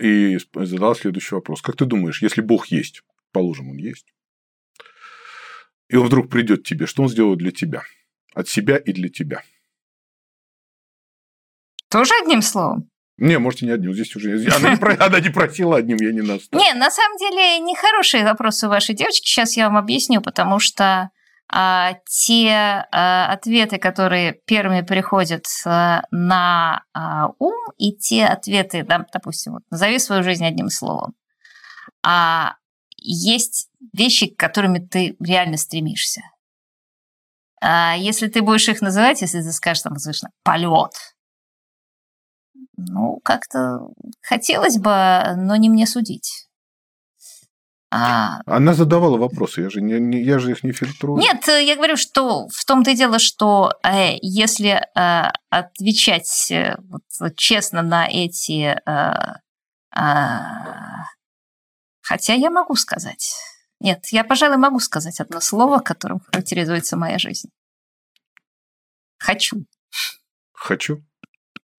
и 0.00 0.38
задал 0.54 0.94
следующий 0.94 1.34
вопрос. 1.34 1.62
Как 1.62 1.76
ты 1.76 1.84
думаешь, 1.84 2.22
если 2.22 2.40
Бог 2.40 2.66
есть, 2.68 3.02
положим, 3.32 3.70
он 3.70 3.76
есть, 3.76 4.06
и 5.88 5.96
он 5.96 6.06
вдруг 6.06 6.30
придет 6.30 6.62
к 6.62 6.66
тебе, 6.66 6.86
что 6.86 7.02
он 7.02 7.08
сделает 7.08 7.38
для 7.38 7.50
тебя? 7.50 7.82
От 8.34 8.48
себя 8.48 8.76
и 8.76 8.92
для 8.92 9.08
тебя. 9.08 9.42
Тоже 11.88 12.12
одним 12.22 12.42
словом? 12.42 12.90
Не, 13.16 13.38
можете 13.38 13.66
не 13.66 13.72
одним. 13.72 13.92
Здесь 13.94 14.14
уже 14.14 14.32
она 14.54 14.74
не, 14.74 14.96
она 15.04 15.20
не 15.20 15.30
просила 15.30 15.78
одним, 15.78 15.96
я 15.96 16.12
не 16.12 16.20
настал. 16.20 16.60
Не, 16.60 16.72
на 16.74 16.90
самом 16.90 17.16
деле 17.18 17.58
нехорошие 17.58 18.24
вопросы 18.24 18.66
у 18.66 18.70
вашей 18.70 18.94
девочки. 18.94 19.26
Сейчас 19.26 19.56
я 19.56 19.66
вам 19.68 19.76
объясню, 19.76 20.20
потому 20.20 20.60
что 20.60 21.10
а, 21.50 21.94
те 22.06 22.86
а, 22.90 23.32
ответы, 23.32 23.78
которые 23.78 24.34
первыми 24.44 24.82
приходят 24.82 25.46
а, 25.64 26.02
на 26.10 26.84
а, 26.92 27.30
ум, 27.38 27.54
и 27.78 27.94
те 27.96 28.26
ответы, 28.26 28.82
да, 28.82 29.06
допустим, 29.12 29.54
вот, 29.54 29.62
назови 29.70 29.98
свою 29.98 30.22
жизнь 30.22 30.44
одним 30.44 30.68
словом. 30.68 31.14
А, 32.02 32.56
есть 32.96 33.70
вещи, 33.92 34.26
к 34.26 34.38
которыми 34.38 34.78
ты 34.78 35.16
реально 35.20 35.56
стремишься. 35.56 36.22
А, 37.60 37.94
если 37.96 38.28
ты 38.28 38.42
будешь 38.42 38.68
их 38.68 38.80
называть, 38.82 39.22
если 39.22 39.40
ты 39.40 39.52
скажешь 39.52 39.82
там 39.82 39.96
слышно 39.98 40.30
полет, 40.42 40.92
ну, 42.76 43.20
как-то 43.24 43.88
хотелось 44.20 44.78
бы, 44.78 44.90
но 45.36 45.56
не 45.56 45.68
мне 45.68 45.86
судить. 45.86 46.47
А... 47.90 48.40
Она 48.44 48.74
задавала 48.74 49.16
вопросы, 49.16 49.62
я 49.62 49.70
же, 49.70 49.80
не, 49.80 49.98
не, 49.98 50.22
я 50.22 50.38
же 50.38 50.50
их 50.50 50.62
не 50.62 50.72
фильтрую. 50.72 51.20
Нет, 51.20 51.46
я 51.46 51.74
говорю, 51.74 51.96
что 51.96 52.48
в 52.48 52.64
том-то 52.66 52.90
и 52.90 52.94
дело, 52.94 53.18
что 53.18 53.72
э, 53.82 54.16
если 54.20 54.86
э, 54.94 55.32
отвечать 55.48 56.50
э, 56.50 56.76
вот, 56.88 57.36
честно 57.36 57.82
на 57.82 58.06
эти... 58.06 58.78
Э, 58.86 59.36
э, 59.96 60.38
хотя 62.02 62.34
я 62.34 62.50
могу 62.50 62.74
сказать. 62.74 63.34
Нет, 63.80 64.04
я, 64.10 64.22
пожалуй, 64.22 64.58
могу 64.58 64.80
сказать 64.80 65.20
одно 65.20 65.40
слово, 65.40 65.78
которым 65.78 66.20
характеризуется 66.20 66.96
моя 66.96 67.18
жизнь. 67.18 67.48
Хочу. 69.18 69.64
Хочу? 70.52 71.02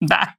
Да. 0.00 0.34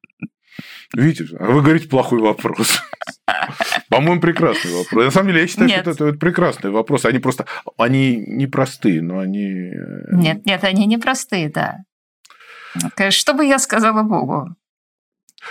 Видите, 0.93 1.35
а 1.39 1.51
вы 1.51 1.61
говорите 1.61 1.87
плохой 1.87 2.19
вопрос. 2.19 2.79
По-моему, 3.89 4.21
прекрасный 4.21 4.71
вопрос. 4.71 5.05
На 5.05 5.11
самом 5.11 5.29
деле, 5.29 5.41
я 5.41 5.47
считаю, 5.47 5.67
нет. 5.67 5.81
что 5.81 5.91
это, 5.91 6.05
это 6.07 6.17
прекрасный 6.17 6.71
вопрос. 6.71 7.05
Они 7.05 7.19
просто, 7.19 7.45
они 7.77 8.17
непростые, 8.17 9.01
но 9.01 9.19
они... 9.19 9.71
Э, 9.71 10.15
нет, 10.15 10.45
нет, 10.45 10.63
они 10.63 10.85
непростые, 10.85 11.49
да. 11.49 11.79
Что 13.09 13.33
бы 13.33 13.45
я 13.45 13.59
сказала 13.59 14.03
Богу? 14.03 14.55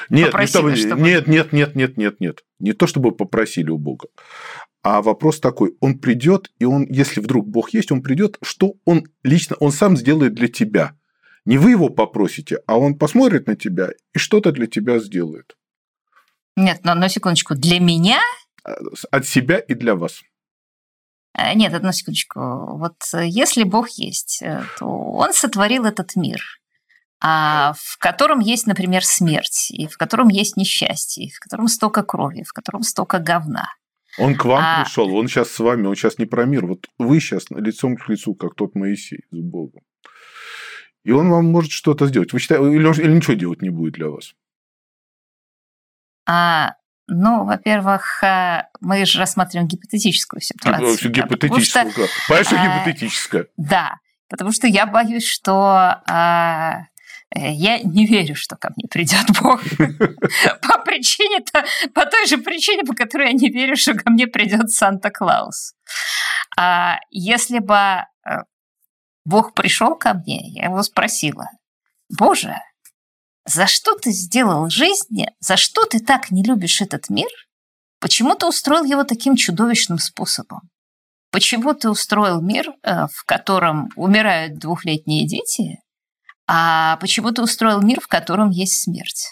Нет, 0.08 0.30
Попросила, 0.30 0.68
не 0.68 0.76
чтобы... 0.76 0.88
чтобы... 0.88 1.02
нет, 1.02 1.26
нет, 1.26 1.52
нет, 1.52 1.74
нет, 1.74 1.96
нет, 1.96 2.20
нет. 2.20 2.44
Не 2.58 2.72
то, 2.72 2.86
чтобы 2.86 3.12
попросили 3.12 3.70
у 3.70 3.78
Бога. 3.78 4.08
А 4.82 5.02
вопрос 5.02 5.40
такой, 5.40 5.76
он 5.80 5.98
придет, 5.98 6.50
и 6.58 6.64
он, 6.64 6.86
если 6.88 7.20
вдруг 7.20 7.46
Бог 7.46 7.70
есть, 7.74 7.92
он 7.92 8.02
придет, 8.02 8.38
что 8.42 8.74
он 8.86 9.04
лично, 9.22 9.56
он 9.60 9.72
сам 9.72 9.96
сделает 9.96 10.34
для 10.34 10.48
тебя. 10.48 10.96
Не 11.50 11.58
вы 11.58 11.72
его 11.72 11.88
попросите, 11.88 12.58
а 12.68 12.78
он 12.78 12.96
посмотрит 12.96 13.48
на 13.48 13.56
тебя 13.56 13.88
и 14.14 14.18
что-то 14.18 14.52
для 14.52 14.68
тебя 14.68 15.00
сделает. 15.00 15.56
Нет, 16.54 16.84
но 16.84 16.92
одну 16.92 17.08
секундочку. 17.08 17.56
Для 17.56 17.80
меня? 17.80 18.20
Э, 18.64 18.74
от 19.10 19.26
себя 19.26 19.58
и 19.58 19.74
для 19.74 19.96
вас. 19.96 20.22
Э, 21.36 21.52
нет, 21.54 21.74
одну 21.74 21.90
секундочку. 21.90 22.38
Вот 22.78 22.98
э, 23.14 23.26
если 23.26 23.64
Бог 23.64 23.88
есть, 23.98 24.44
то 24.78 24.86
Он 24.86 25.32
сотворил 25.32 25.86
этот 25.86 26.14
мир, 26.14 26.40
а 27.20 27.72
в 27.76 27.98
котором 27.98 28.38
есть, 28.38 28.68
например, 28.68 29.04
смерть, 29.04 29.72
и 29.72 29.88
в 29.88 29.96
котором 29.96 30.28
есть 30.28 30.56
несчастье, 30.56 31.24
и 31.24 31.32
в 31.32 31.40
котором 31.40 31.66
столько 31.66 32.04
крови, 32.04 32.44
в 32.44 32.52
котором 32.52 32.84
столько 32.84 33.18
говна. 33.18 33.66
Он 34.18 34.36
к 34.36 34.44
вам 34.44 34.62
а... 34.64 34.84
пришел, 34.84 35.12
он 35.12 35.26
сейчас 35.26 35.50
с 35.50 35.58
вами, 35.58 35.88
он 35.88 35.96
сейчас 35.96 36.16
не 36.16 36.26
про 36.26 36.44
мир. 36.44 36.66
Вот 36.66 36.86
вы 36.98 37.18
сейчас 37.18 37.46
лицом 37.50 37.96
к 37.96 38.08
лицу, 38.08 38.36
как 38.36 38.54
тот 38.54 38.76
Моисей 38.76 39.24
с 39.32 39.36
Богом. 39.36 39.82
И 41.04 41.12
он 41.12 41.30
вам 41.30 41.46
может 41.46 41.72
что-то 41.72 42.06
сделать. 42.06 42.32
Вы 42.32 42.40
считаете, 42.40 42.64
или, 42.66 43.02
или 43.02 43.12
ничего 43.12 43.34
делать 43.34 43.62
не 43.62 43.70
будет 43.70 43.94
для 43.94 44.08
вас? 44.08 44.34
А, 46.26 46.74
ну, 47.08 47.44
во-первых, 47.44 48.22
а, 48.22 48.68
мы 48.80 49.04
же 49.06 49.18
рассматриваем 49.18 49.66
гипотетическую 49.66 50.40
ситуацию. 50.40 50.96
Ну, 51.02 51.10
гипотетическую, 51.10 51.92
да, 51.96 52.06
Понимаешь, 52.28 52.46
что 52.46 52.56
а, 52.56 52.78
гипотетическая? 52.78 53.46
Да, 53.56 53.94
потому 54.28 54.52
что 54.52 54.66
я 54.66 54.86
боюсь, 54.86 55.26
что 55.26 56.02
а, 56.06 56.82
э, 57.34 57.50
я 57.52 57.80
не 57.80 58.06
верю, 58.06 58.36
что 58.36 58.56
ко 58.56 58.70
мне 58.76 58.86
придет 58.88 59.26
Бог. 59.40 59.60
По 60.68 60.78
причине 60.84 61.38
-то, 61.40 61.64
по 61.94 62.06
той 62.06 62.26
же 62.26 62.38
причине, 62.38 62.84
по 62.84 62.94
которой 62.94 63.28
я 63.28 63.32
не 63.32 63.48
верю, 63.48 63.76
что 63.76 63.94
ко 63.94 64.10
мне 64.10 64.26
придет 64.26 64.70
Санта-Клаус. 64.70 65.74
А 66.56 66.98
если 67.10 67.58
бы 67.58 68.04
Бог 69.24 69.54
пришел 69.54 69.94
ко 69.94 70.14
мне, 70.14 70.50
я 70.52 70.66
его 70.66 70.82
спросила, 70.82 71.46
Боже, 72.08 72.56
за 73.46 73.66
что 73.66 73.96
ты 73.96 74.10
сделал 74.10 74.68
жизнь, 74.70 75.24
за 75.40 75.56
что 75.56 75.84
ты 75.86 76.00
так 76.00 76.30
не 76.30 76.42
любишь 76.42 76.80
этот 76.80 77.08
мир, 77.08 77.28
почему 78.00 78.34
ты 78.34 78.46
устроил 78.46 78.84
его 78.84 79.04
таким 79.04 79.36
чудовищным 79.36 79.98
способом? 79.98 80.70
Почему 81.30 81.74
ты 81.74 81.88
устроил 81.88 82.40
мир, 82.40 82.72
э, 82.82 83.06
в 83.06 83.24
котором 83.24 83.88
умирают 83.94 84.58
двухлетние 84.58 85.26
дети, 85.26 85.78
а 86.48 86.96
почему 86.96 87.30
ты 87.30 87.42
устроил 87.42 87.80
мир, 87.80 88.00
в 88.00 88.08
котором 88.08 88.50
есть 88.50 88.82
смерть? 88.82 89.28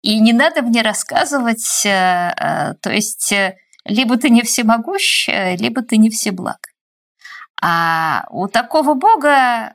И 0.00 0.20
не 0.20 0.32
надо 0.32 0.62
мне 0.62 0.80
рассказывать, 0.80 1.84
э, 1.84 1.90
э, 1.90 2.74
то 2.80 2.90
есть 2.90 3.32
либо 3.84 4.16
ты 4.16 4.30
не 4.30 4.42
всемогущ, 4.42 5.28
либо 5.28 5.82
ты 5.82 5.96
не 5.96 6.10
всеблаг. 6.10 6.58
А 7.60 8.24
у 8.30 8.46
такого 8.46 8.94
Бога, 8.94 9.74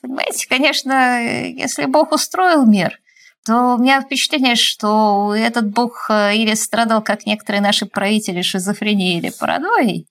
понимаете, 0.00 0.48
конечно, 0.48 1.20
если 1.20 1.84
Бог 1.84 2.12
устроил 2.12 2.64
мир, 2.64 2.98
то 3.44 3.74
у 3.74 3.78
меня 3.78 4.00
впечатление, 4.00 4.56
что 4.56 5.34
этот 5.34 5.70
Бог 5.70 6.08
или 6.10 6.54
страдал, 6.54 7.02
как 7.02 7.26
некоторые 7.26 7.60
наши 7.60 7.86
правители, 7.86 8.40
шизофренией 8.42 9.18
или 9.18 9.30
паранойей, 9.30 10.06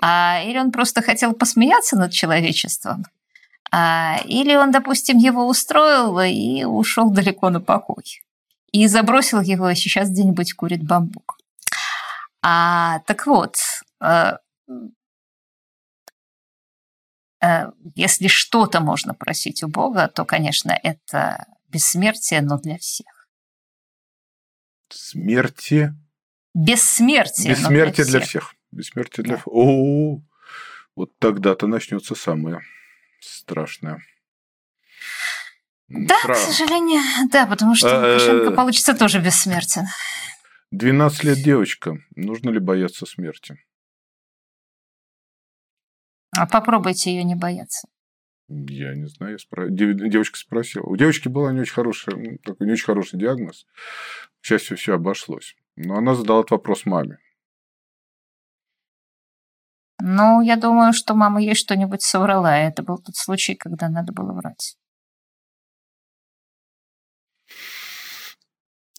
а, 0.00 0.42
или 0.44 0.58
он 0.58 0.70
просто 0.72 1.02
хотел 1.02 1.32
посмеяться 1.32 1.96
над 1.96 2.12
человечеством, 2.12 3.04
а, 3.70 4.18
или 4.24 4.54
он, 4.54 4.70
допустим, 4.70 5.18
его 5.18 5.46
устроил 5.46 6.20
и 6.20 6.64
ушел 6.64 7.10
далеко 7.10 7.50
на 7.50 7.60
покой. 7.60 8.22
И 8.72 8.86
забросил 8.86 9.40
его, 9.40 9.70
и 9.70 9.74
сейчас 9.74 10.10
где-нибудь 10.10 10.54
курит 10.54 10.82
бамбук. 10.82 11.38
А, 12.42 12.98
так 13.06 13.26
вот, 13.26 13.56
э, 14.00 14.36
э, 14.68 14.72
если 17.94 18.28
что-то 18.28 18.80
можно 18.80 19.14
просить 19.14 19.62
у 19.62 19.68
Бога, 19.68 20.08
то, 20.08 20.24
конечно, 20.24 20.78
это 20.82 21.46
бессмертие, 21.68 22.40
но 22.40 22.58
для 22.58 22.78
всех. 22.78 23.28
Смерти? 24.88 25.94
Бессмертие. 26.54 27.50
Бессмертие 27.54 28.06
для 28.06 28.20
всех. 28.20 28.20
Для 28.20 28.20
всех. 28.20 28.54
Бессмертие 28.70 29.24
для... 29.24 29.36
Да. 29.36 29.42
О, 29.46 30.20
вот 30.96 31.18
тогда-то 31.18 31.66
начнется 31.66 32.14
самое 32.14 32.60
страшное. 33.20 34.02
Да, 35.88 36.18
Стра... 36.20 36.34
к 36.34 36.38
сожалению, 36.38 37.02
да, 37.30 37.46
потому 37.46 37.74
что 37.74 37.94
Лукашенко 37.94 38.52
получится 38.52 38.94
тоже 38.94 39.20
бессмертен. 39.20 39.84
12 40.70 41.24
лет 41.24 41.38
девочка. 41.42 41.98
Нужно 42.16 42.50
ли 42.50 42.58
бояться 42.58 43.06
смерти? 43.06 43.58
А 46.36 46.46
попробуйте 46.46 47.10
ее 47.10 47.24
не 47.24 47.34
бояться. 47.34 47.88
Я 48.48 48.94
не 48.94 49.06
знаю, 49.06 49.32
я 49.32 49.38
спро... 49.38 49.68
девочка 49.70 50.38
спросила. 50.38 50.84
У 50.84 50.96
девочки 50.96 51.28
был 51.28 51.48
не 51.50 51.60
очень 51.60 51.72
хороший, 51.72 52.38
такой 52.38 52.66
не 52.66 52.72
очень 52.74 52.84
хороший 52.84 53.18
диагноз. 53.18 53.66
К 54.40 54.44
счастью, 54.44 54.76
все 54.76 54.94
обошлось. 54.94 55.56
Но 55.76 55.96
она 55.96 56.14
задала 56.14 56.40
этот 56.40 56.52
вопрос 56.52 56.84
маме. 56.84 57.18
Ну, 60.00 60.42
я 60.42 60.56
думаю, 60.56 60.92
что 60.92 61.14
мама 61.14 61.40
ей 61.40 61.54
что-нибудь 61.54 62.02
соврала. 62.02 62.58
Это 62.58 62.82
был 62.82 62.98
тот 62.98 63.16
случай, 63.16 63.54
когда 63.54 63.88
надо 63.88 64.12
было 64.12 64.32
врать. 64.32 64.76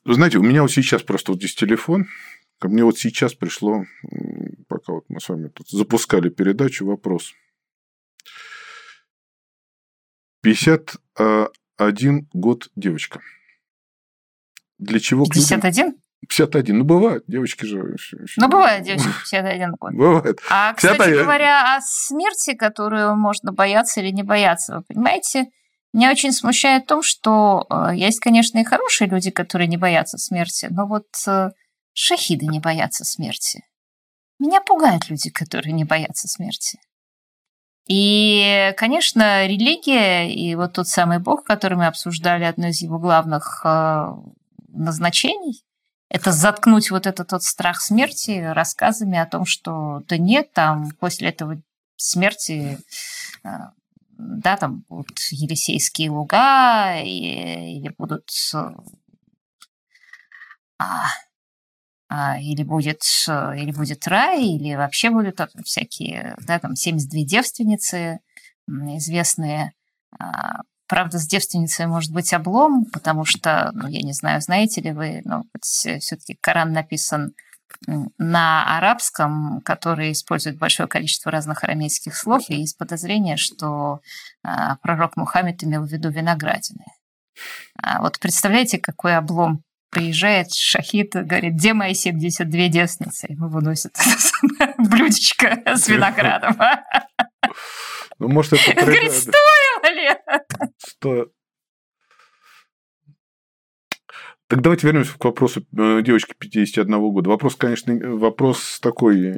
Вы 0.03 0.13
знаете, 0.13 0.37
у 0.37 0.43
меня 0.43 0.61
вот 0.61 0.71
сейчас 0.71 1.03
просто 1.03 1.31
вот 1.31 1.39
здесь 1.39 1.55
телефон. 1.55 2.07
Ко 2.59 2.69
мне 2.69 2.83
вот 2.83 2.97
сейчас 2.97 3.33
пришло, 3.33 3.83
пока 4.67 4.93
вот 4.93 5.05
мы 5.09 5.19
с 5.19 5.27
вами 5.27 5.49
тут 5.49 5.69
запускали 5.69 6.29
передачу, 6.29 6.85
вопрос. 6.85 7.33
51 10.41 12.29
год 12.33 12.69
девочка. 12.75 13.19
Для 14.77 14.99
чего? 14.99 15.25
51? 15.25 15.95
51. 16.27 16.77
Ну, 16.77 16.83
бывает. 16.83 17.23
Девочки 17.27 17.65
же... 17.65 17.95
Ну, 18.37 18.47
бывает 18.47 18.83
девочки 18.83 19.07
51 19.31 19.71
год. 19.79 19.93
Бывает. 19.93 20.39
А, 20.49 20.73
кстати 20.73 20.97
50... 20.97 21.23
говоря, 21.23 21.75
о 21.75 21.81
смерти, 21.81 22.55
которую 22.55 23.15
можно 23.15 23.51
бояться 23.51 24.01
или 24.01 24.11
не 24.11 24.23
бояться, 24.23 24.77
вы 24.77 24.83
понимаете, 24.83 25.47
меня 25.93 26.11
очень 26.11 26.31
смущает 26.31 26.87
то, 26.87 27.01
что 27.01 27.65
э, 27.69 27.95
есть, 27.95 28.19
конечно, 28.19 28.57
и 28.59 28.63
хорошие 28.63 29.09
люди, 29.09 29.31
которые 29.31 29.67
не 29.67 29.77
боятся 29.77 30.17
смерти, 30.17 30.67
но 30.69 30.87
вот 30.87 31.07
э, 31.25 31.51
шахиды 31.95 32.45
не 32.45 32.59
боятся 32.59 33.03
смерти. 33.03 33.63
Меня 34.37 34.61
пугают 34.61 35.09
люди, 35.09 35.29
которые 35.31 35.73
не 35.73 35.85
боятся 35.85 36.27
смерти. 36.27 36.79
И, 37.87 38.73
конечно, 38.77 39.47
религия 39.47 40.31
и 40.31 40.55
вот 40.55 40.73
тот 40.73 40.87
самый 40.87 41.19
Бог, 41.19 41.43
который 41.43 41.77
мы 41.77 41.87
обсуждали, 41.87 42.43
одно 42.43 42.67
из 42.67 42.81
его 42.81 42.99
главных 42.99 43.61
э, 43.63 44.07
назначений, 44.69 45.63
это 46.09 46.31
заткнуть 46.31 46.91
вот 46.91 47.07
этот 47.07 47.31
вот 47.31 47.43
страх 47.43 47.81
смерти 47.81 48.39
рассказами 48.53 49.17
о 49.17 49.25
том, 49.25 49.45
что 49.45 50.01
да 50.07 50.17
нет, 50.17 50.51
там 50.51 50.91
после 50.99 51.29
этого 51.29 51.61
смерти 51.95 52.79
э, 53.43 53.49
да, 54.17 54.57
там 54.57 54.85
будут 54.89 55.19
Елисейские 55.31 56.09
луга, 56.09 56.99
или 57.01 57.93
будут 57.97 58.29
а, 58.53 58.73
а, 60.79 61.05
или 62.41 62.63
будет, 62.63 63.01
или 63.27 63.71
будет 63.71 64.07
рай, 64.07 64.45
или 64.45 64.75
вообще 64.75 65.09
будут 65.09 65.39
всякие, 65.63 66.35
да, 66.45 66.59
там 66.59 66.75
72 66.75 67.23
девственницы 67.23 68.19
известные, 68.67 69.73
а, 70.19 70.61
Правда, 70.87 71.17
с 71.17 71.25
девственницей 71.25 71.87
может 71.87 72.11
быть 72.11 72.31
облом, 72.31 72.85
потому 72.85 73.25
что, 73.25 73.71
ну, 73.73 73.87
я 73.87 74.01
не 74.03 74.13
знаю, 74.13 74.39
знаете 74.41 74.81
ли 74.81 74.91
вы, 74.91 75.21
но 75.25 75.43
все-таки 75.59 76.37
Коран 76.39 76.73
написан 76.73 77.33
на 78.19 78.77
арабском, 78.77 79.61
который 79.61 80.11
использует 80.11 80.59
большое 80.59 80.87
количество 80.87 81.31
разных 81.31 81.63
арамейских 81.63 82.15
слов, 82.15 82.43
и 82.49 82.59
есть 82.59 82.77
подозрение, 82.77 83.35
что 83.35 83.99
э, 84.43 84.49
пророк 84.81 85.17
Мухаммед 85.17 85.63
имел 85.63 85.85
в 85.85 85.91
виду 85.91 86.09
виноградины. 86.09 86.85
А 87.81 88.01
вот 88.01 88.19
представляете, 88.19 88.77
какой 88.77 89.17
облом 89.17 89.63
приезжает 89.95 90.53
шахид, 90.53 91.11
говорит, 91.13 91.53
где 91.53 91.73
мои 91.73 91.93
72 91.93 92.67
девственницы? 92.67 93.27
Ему 93.29 93.47
выносят 93.47 93.95
блюдечко 94.77 95.63
с 95.65 95.87
виноградом. 95.87 96.55
Ну, 98.17 98.29
может, 98.29 98.53
это... 98.53 98.85
Говорит, 98.85 99.11
стоило 99.11 99.93
ли? 99.93 100.09
Стоило. 100.77 101.27
Так 104.47 104.61
давайте 104.61 104.87
вернемся 104.87 105.17
к 105.17 105.25
вопросу 105.25 105.65
э, 105.77 106.01
девочки 106.01 106.33
51 106.39 106.97
года. 107.11 107.29
Вопрос, 107.29 107.57
конечно, 107.57 107.93
вопрос 108.15 108.79
такой. 108.79 109.33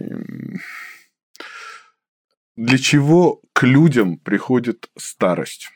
Для 2.55 2.77
чего 2.77 3.41
к 3.53 3.63
людям 3.63 4.19
приходит 4.19 4.91
старость? 4.95 5.71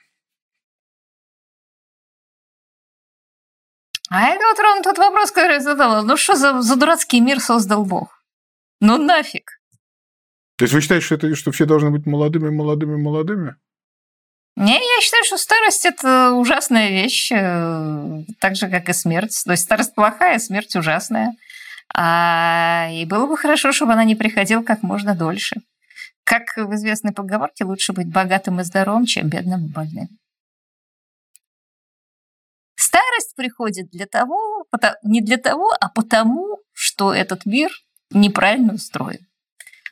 А 4.14 4.28
это 4.28 4.44
вот 4.46 4.60
ровно 4.60 4.84
тот 4.84 4.98
вопрос, 4.98 5.32
который 5.32 5.54
я 5.54 5.60
задала. 5.62 6.02
Ну 6.02 6.18
что 6.18 6.36
за, 6.36 6.62
за 6.62 6.76
дурацкий 6.76 7.22
мир 7.22 7.40
создал 7.40 7.86
Бог? 7.86 8.22
Ну 8.82 8.98
нафиг. 8.98 9.62
То 10.58 10.66
есть 10.66 10.74
вы 10.74 10.82
считаете, 10.82 11.06
что, 11.06 11.16
это, 11.16 11.34
что 11.34 11.52
все 11.54 11.66
должны 11.66 11.92
быть 11.92 12.06
молодыми, 12.06 12.50
молодыми, 12.50 12.98
молодыми? 12.98 13.56
Не, 14.58 14.74
я 14.74 15.02
считаю, 15.02 15.24
что 15.24 15.38
старость– 15.38 15.86
это 15.88 16.34
ужасная 16.34 16.90
вещь, 16.90 17.32
э, 17.32 18.24
так 18.40 18.58
же, 18.58 18.68
как 18.68 18.90
и 18.90 18.94
смерть. 18.94 19.42
То 19.46 19.52
есть 19.52 19.64
старость 19.64 19.96
плохая, 19.96 20.40
смерть 20.40 20.76
ужасная. 20.76 21.34
А, 21.96 22.90
и 22.92 23.06
было 23.06 23.28
бы 23.28 23.38
хорошо, 23.38 23.72
чтобы 23.72 23.94
она 23.94 24.04
не 24.04 24.16
приходила 24.16 24.62
как 24.62 24.84
можно 24.84 25.16
дольше. 25.16 25.62
Как 26.26 26.44
в 26.58 26.76
известной 26.76 27.14
поговорке, 27.14 27.64
лучше 27.64 27.94
быть 27.94 28.12
богатым 28.12 28.60
и 28.60 28.64
здоровым, 28.66 29.06
чем 29.06 29.30
бедным 29.30 29.68
и 29.68 29.70
больным. 29.70 30.10
Старость 32.92 33.36
приходит 33.38 33.90
для 33.90 34.06
того, 34.06 34.66
не 35.02 35.22
для 35.22 35.38
того, 35.38 35.72
а 35.80 35.88
потому, 35.88 36.58
что 36.74 37.14
этот 37.14 37.46
мир 37.46 37.70
неправильно 38.10 38.74
устроен. 38.74 39.28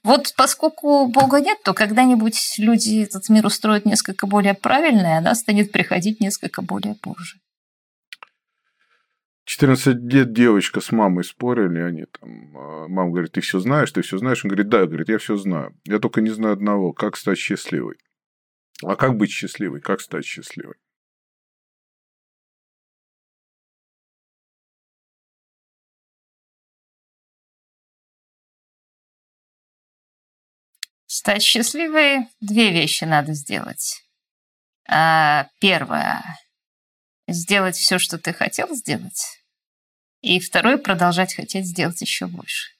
Вот 0.04 0.34
поскольку 0.36 1.08
Бога 1.08 1.40
нет, 1.40 1.60
то 1.64 1.74
когда-нибудь 1.74 2.56
люди 2.58 3.04
этот 3.04 3.30
мир 3.30 3.46
устроят 3.46 3.86
несколько 3.86 4.28
более 4.28 4.54
правильно, 4.54 5.08
и 5.08 5.18
она 5.18 5.34
станет 5.36 5.72
приходить 5.72 6.20
несколько 6.20 6.62
более 6.62 6.96
позже. 6.96 7.38
14 9.46 9.96
лет 10.12 10.34
девочка 10.34 10.82
с 10.82 10.92
мамой 10.92 11.24
спорили, 11.24 11.80
они 11.80 12.04
там, 12.20 12.58
а, 12.58 12.88
мама 12.90 13.12
говорит, 13.12 13.32
ты 13.32 13.40
все 13.40 13.60
знаешь, 13.60 13.94
ты 13.94 14.02
все 14.02 14.18
знаешь, 14.18 14.44
он 14.44 14.50
говорит, 14.50 14.68
да, 14.68 14.86
говорит, 14.86 15.08
я 15.08 15.20
все 15.20 15.38
знаю, 15.38 15.74
я 15.86 16.00
только 16.00 16.20
не 16.20 16.32
знаю 16.32 16.54
одного, 16.54 16.92
как 16.92 17.16
стать 17.16 17.38
счастливой. 17.38 17.96
А 18.84 18.98
как 18.98 19.16
быть 19.16 19.32
счастливой, 19.32 19.80
как 19.80 20.02
стать 20.02 20.26
счастливой? 20.26 20.76
Стать 31.30 31.44
счастливой, 31.44 32.28
две 32.42 32.72
вещи 32.72 33.04
надо 33.04 33.34
сделать. 33.34 34.04
А, 34.88 35.48
первое– 35.60 36.24
сделать 37.28 37.76
все, 37.76 38.00
что 38.00 38.18
ты 38.18 38.34
хотел 38.34 38.76
сделать. 38.76 39.44
И 40.22 40.40
второе– 40.40 40.78
продолжать 40.80 41.36
хотеть 41.36 41.68
сделать 41.68 42.02
еще 42.02 42.26
больше. 42.26 42.72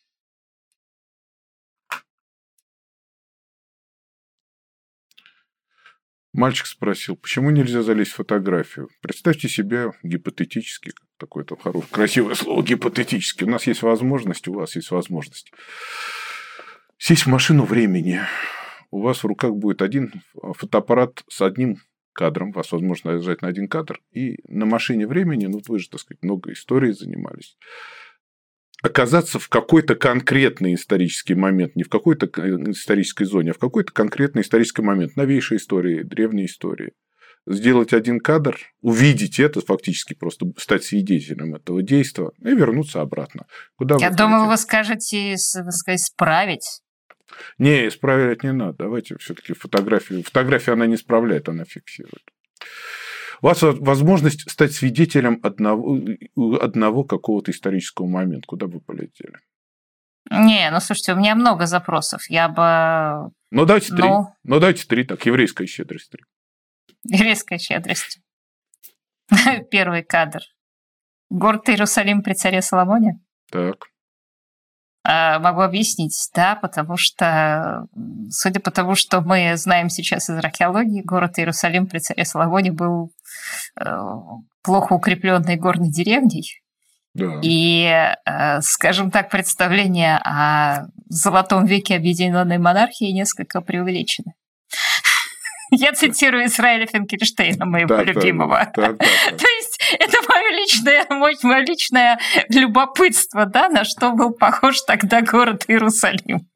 Мальчик 6.34 6.66
спросил, 6.66 7.18
почему 7.18 7.52
нельзя 7.52 7.84
залезть 7.84 8.14
в 8.14 8.16
фотографию? 8.16 8.90
Представьте 9.02 9.48
себе 9.48 9.92
гипотетически, 10.02 10.94
такое 11.18 11.44
там 11.44 11.60
хорошее, 11.60 11.92
красивое 11.92 12.34
слово, 12.34 12.64
гипотетически. 12.64 13.44
У 13.44 13.50
нас 13.50 13.68
есть 13.68 13.84
возможность, 13.84 14.48
у 14.48 14.54
вас 14.54 14.76
есть 14.76 14.90
возможность 14.90 15.52
сесть 17.00 17.24
в 17.24 17.30
машину 17.30 17.64
времени. 17.64 18.22
У 18.92 19.02
вас 19.02 19.24
в 19.24 19.28
руках 19.28 19.54
будет 19.54 19.82
один 19.82 20.12
фотоаппарат 20.36 21.24
с 21.30 21.42
одним 21.42 21.78
кадром, 22.14 22.52
вас, 22.52 22.72
возможно, 22.72 23.12
наезжать 23.12 23.42
на 23.42 23.48
один 23.48 23.68
кадр, 23.68 24.00
и 24.12 24.38
на 24.48 24.66
машине 24.66 25.08
времени, 25.08 25.46
ну, 25.46 25.62
вы 25.68 25.80
же, 25.80 25.90
так 25.90 26.02
сказать, 26.02 26.22
много 26.22 26.52
историй 26.52 26.92
занимались, 26.92 27.58
оказаться 28.82 29.40
в 29.40 29.48
какой-то 29.48 29.96
конкретный 29.96 30.74
исторический 30.74 31.36
момент, 31.36 31.76
не 31.76 31.84
в 31.84 31.90
какой-то 31.90 32.28
исторической 32.72 33.24
зоне, 33.24 33.52
а 33.52 33.54
в 33.54 33.60
какой-то 33.60 33.94
конкретный 33.94 34.42
исторический 34.42 34.82
момент, 34.82 35.16
новейшей 35.16 35.58
истории, 35.58 36.04
древней 36.04 36.46
истории. 36.46 36.94
Сделать 37.48 37.94
один 37.94 38.20
кадр, 38.20 38.58
увидеть 38.82 39.40
это, 39.40 39.62
фактически 39.62 40.14
просто 40.14 40.46
стать 40.58 40.84
свидетелем 40.84 41.56
этого 41.56 41.82
действия 41.82 42.32
и 42.40 42.54
вернуться 42.54 43.02
обратно. 43.02 43.48
Куда 43.76 43.96
Я 44.00 44.10
вы 44.10 44.18
думаю, 44.18 44.48
вы 44.48 44.58
скажете, 44.58 45.32
вы 45.32 45.72
скажете, 45.72 46.04
исправить. 46.04 46.82
Не, 47.58 47.88
исправлять 47.88 48.44
не 48.44 48.52
надо. 48.52 48.78
Давайте 48.80 49.18
все-таки 49.18 49.54
фотографию. 49.54 50.24
Фотография 50.24 50.74
она 50.74 50.88
не 50.88 50.96
исправляет, 50.96 51.50
она 51.50 51.66
фиксирует. 51.66 52.24
У 53.42 53.48
вас 53.48 53.62
возможность 53.62 54.50
стать 54.50 54.74
свидетелем 54.74 55.40
одного, 55.44 55.98
одного 56.60 57.04
какого-то 57.04 57.52
исторического 57.52 58.08
момента. 58.08 58.48
Куда 58.48 58.68
бы 58.68 58.74
вы 58.74 58.80
полетели? 58.82 59.34
Не, 60.30 60.70
ну 60.72 60.80
слушайте, 60.80 61.14
у 61.14 61.16
меня 61.16 61.36
много 61.36 61.66
запросов. 61.66 62.22
Я 62.30 62.50
бы... 62.50 63.32
Ну, 63.52 63.66
дайте 63.66 63.96
три. 63.96 64.08
Ну, 64.08 64.28
ну 64.44 64.60
дайте 64.60 64.86
три, 64.86 65.04
так, 65.04 65.26
еврейская 65.26 65.66
щедрость. 65.66 66.12
Три. 66.12 66.24
Еврейская 67.04 67.58
щедрость. 67.58 68.20
Первый 69.72 70.04
кадр. 70.04 70.42
Город 71.30 71.70
Иерусалим 71.70 72.22
при 72.22 72.34
царе 72.34 72.62
Соломоне? 72.62 73.20
Так. 73.52 73.88
А, 75.04 75.40
могу 75.40 75.62
объяснить, 75.62 76.30
да, 76.36 76.56
потому 76.56 76.98
что, 76.98 77.86
судя 78.30 78.60
по 78.60 78.70
тому, 78.70 78.96
что 78.96 79.22
мы 79.22 79.56
знаем 79.56 79.90
сейчас 79.90 80.30
из 80.30 80.38
археологии, 80.38 81.02
город 81.02 81.40
Иерусалим 81.40 81.88
при 81.88 82.00
царе 82.00 82.26
Соломоне 82.26 82.72
был 82.72 83.12
э, 83.80 83.86
плохо 84.62 84.94
укрепленной 84.94 85.56
горной 85.56 85.90
деревней. 85.90 86.62
Да. 87.14 87.40
И, 87.42 87.86
э, 88.26 88.62
скажем 88.62 89.10
так, 89.10 89.30
представление 89.30 90.18
о 90.18 90.88
золотом 91.08 91.66
веке 91.66 91.96
объединенной 91.96 92.58
монархии 92.58 93.12
несколько 93.12 93.62
преувеличено. 93.62 94.34
Я 95.72 95.94
цитирую 95.94 96.46
Израиля 96.46 96.88
Финкельштейна, 96.88 97.66
моего 97.66 97.96
так, 97.96 98.06
любимого. 98.06 98.58
Так, 98.74 98.76
так, 98.76 98.98
так. 98.98 99.38
То 99.38 99.48
есть 99.48 99.69
личное, 100.70 101.06
мое, 101.10 101.60
личное 101.66 102.20
любопытство, 102.50 103.46
да, 103.46 103.70
на 103.70 103.84
что 103.84 104.12
был 104.12 104.32
похож 104.32 104.82
тогда 104.82 105.22
город 105.22 105.66
Иерусалим. 105.68 106.48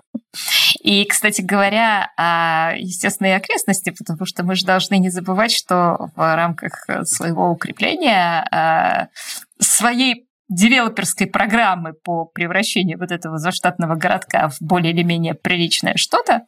И, 0.81 1.05
кстати 1.05 1.41
говоря, 1.41 2.11
о 2.17 2.73
естественной 2.75 3.35
окрестности, 3.35 3.91
потому 3.91 4.25
что 4.25 4.43
мы 4.43 4.55
же 4.55 4.65
должны 4.65 4.97
не 4.97 5.09
забывать, 5.09 5.51
что 5.51 6.09
в 6.15 6.35
рамках 6.35 6.87
своего 7.03 7.51
укрепления 7.51 8.47
э, 8.51 9.07
своей 9.59 10.27
девелоперской 10.53 11.27
программы 11.27 11.93
по 11.93 12.25
превращению 12.25 12.99
вот 12.99 13.11
этого 13.11 13.37
заштатного 13.37 13.95
городка 13.95 14.49
в 14.49 14.57
более 14.61 14.93
или 14.93 15.03
менее 15.03 15.33
приличное 15.33 15.95
что-то. 15.95 16.43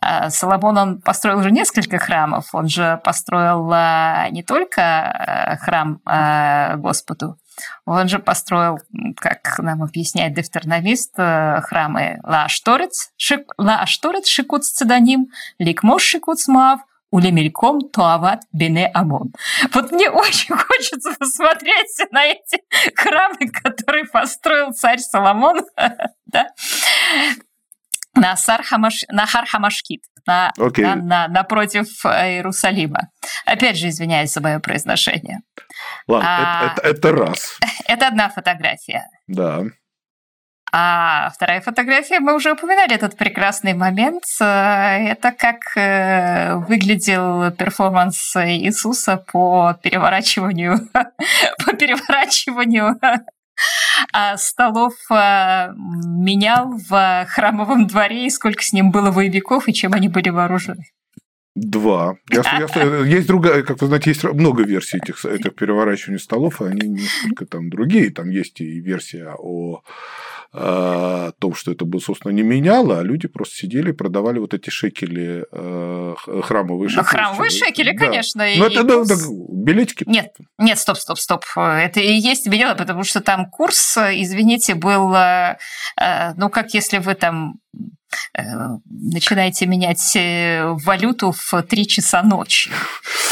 А, 0.00 0.30
Соломон, 0.30 0.78
он 0.78 1.00
построил 1.00 1.38
уже 1.38 1.50
несколько 1.50 1.98
храмов. 1.98 2.54
Он 2.54 2.68
же 2.68 3.00
построил 3.04 3.68
а, 3.72 4.28
не 4.30 4.42
только 4.42 4.82
а, 4.82 5.56
храм 5.56 6.00
Господу, 6.80 7.36
он 7.84 8.08
же 8.08 8.20
построил, 8.20 8.78
как 9.16 9.58
нам 9.58 9.82
объясняет 9.82 10.34
дефтерновист, 10.34 11.14
храмы 11.16 12.20
Ла-Ашторец, 12.22 13.10
Ла-Ашторец 13.58 14.28
Шикуц 14.28 14.68
Цеданим, 14.68 15.26
Ликмош 15.58 16.02
Шикуц 16.04 16.46
Мав, 16.46 16.80
Улемельком 17.10 17.80
Туават 17.90 18.42
Бене 18.52 18.90
Амон. 18.92 19.32
Вот 19.72 19.92
мне 19.92 20.10
очень 20.10 20.54
хочется 20.56 21.14
посмотреть 21.18 21.96
на 22.10 22.26
эти 22.26 22.60
храмы, 22.94 23.50
которые 23.62 24.04
построил 24.04 24.72
царь 24.72 24.98
Соломон, 24.98 25.62
да? 26.26 26.46
на, 28.14 28.36
Хар-ха-Маш, 28.36 29.04
на 29.10 29.26
Хар-ха-Машхит, 29.26 30.02
на, 30.26 30.52
okay. 30.58 30.82
на, 30.82 30.94
на, 30.96 31.28
напротив 31.28 31.86
Иерусалима. 32.04 33.10
Опять 33.46 33.76
же, 33.78 33.88
извиняюсь 33.88 34.32
за 34.32 34.40
мое 34.40 34.58
произношение. 34.58 35.40
Ладно, 36.06 36.28
а, 36.28 36.72
это, 36.72 36.80
это, 36.80 36.88
это 36.88 37.12
раз. 37.12 37.58
Это 37.86 38.08
одна 38.08 38.28
фотография. 38.28 39.06
Да. 39.28 39.62
А 40.72 41.30
вторая 41.34 41.60
фотография, 41.60 42.20
мы 42.20 42.34
уже 42.34 42.52
упоминали 42.52 42.94
этот 42.94 43.16
прекрасный 43.16 43.74
момент. 43.74 44.24
Это 44.38 45.32
как 45.32 45.76
э, 45.76 46.56
выглядел 46.68 47.50
перформанс 47.52 48.36
Иисуса 48.36 49.16
по 49.16 49.74
переворачиванию, 49.82 50.88
по 50.92 51.72
переворачиванию 51.72 52.98
а 54.12 54.36
столов 54.36 54.94
а, 55.10 55.72
менял 55.76 56.78
в 56.88 57.26
храмовом 57.28 57.86
дворе, 57.86 58.26
и 58.26 58.30
сколько 58.30 58.62
с 58.62 58.72
ним 58.72 58.90
было 58.90 59.10
боевиков, 59.10 59.68
и 59.68 59.74
чем 59.74 59.94
они 59.94 60.08
были 60.08 60.28
вооружены. 60.28 60.84
Два. 61.54 62.16
Я, 62.30 62.42
я, 62.76 62.96
есть 63.04 63.26
другая, 63.26 63.62
как 63.62 63.80
вы 63.80 63.88
знаете, 63.88 64.10
есть 64.10 64.22
много 64.22 64.62
версий 64.62 64.98
этих, 64.98 65.24
этих 65.24 65.54
переворачиваний 65.56 66.20
столов, 66.20 66.62
и 66.62 66.66
они 66.66 66.88
несколько 66.88 67.46
там 67.46 67.68
другие. 67.68 68.10
Там 68.10 68.30
есть 68.30 68.60
и 68.60 68.80
версия 68.80 69.34
о 69.36 69.82
о 70.50 71.32
том, 71.38 71.54
что 71.54 71.72
это 71.72 71.84
бы, 71.84 72.00
собственно, 72.00 72.32
не 72.32 72.42
меняло, 72.42 73.00
а 73.00 73.02
люди 73.02 73.28
просто 73.28 73.56
сидели 73.56 73.90
и 73.90 73.92
продавали 73.92 74.38
вот 74.38 74.54
эти 74.54 74.70
шекели, 74.70 75.44
э, 75.52 76.14
храмовые 76.42 76.88
шекели. 76.88 77.06
Храмовые 77.06 77.50
шекели, 77.50 77.92
да. 77.92 78.06
конечно. 78.06 78.44
Ну, 78.56 78.64
это 78.64 78.82
да, 78.82 79.04
да, 79.04 79.14
билетики. 79.50 80.04
Нет, 80.06 80.34
нет, 80.58 80.78
стоп, 80.78 80.96
стоп, 80.96 81.18
стоп. 81.18 81.44
Это 81.56 82.00
и 82.00 82.12
есть 82.12 82.46
меняло, 82.46 82.74
потому 82.74 83.04
что 83.04 83.20
там 83.20 83.50
курс, 83.50 83.98
извините, 83.98 84.74
был, 84.74 85.14
э, 85.14 85.58
ну, 86.36 86.48
как 86.48 86.72
если 86.72 86.98
вы 86.98 87.14
там 87.14 87.60
Э, 87.78 87.97
начинаете 88.34 89.66
менять 89.66 90.16
э, 90.16 90.64
валюту 90.84 91.32
в 91.32 91.62
3 91.62 91.86
часа 91.86 92.22
ночи. 92.22 92.70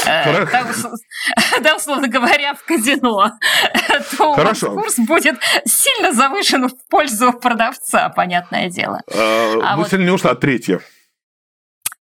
Э, 0.05 0.45
да, 1.61 1.75
условно 1.75 2.07
говоря, 2.07 2.53
в 2.53 2.63
казино, 2.63 3.31
то 4.17 4.33
Хорошо. 4.33 4.73
курс 4.73 4.97
будет 4.97 5.39
сильно 5.65 6.13
завышен 6.13 6.67
в 6.67 6.75
пользу 6.89 7.33
продавца, 7.33 8.09
понятное 8.09 8.69
дело. 8.69 9.01
А, 9.13 9.73
а 9.73 9.77
мысль 9.77 9.97
вот... 9.97 10.03
не 10.03 10.11
ушла, 10.11 10.31
а 10.31 10.35
третья. 10.35 10.79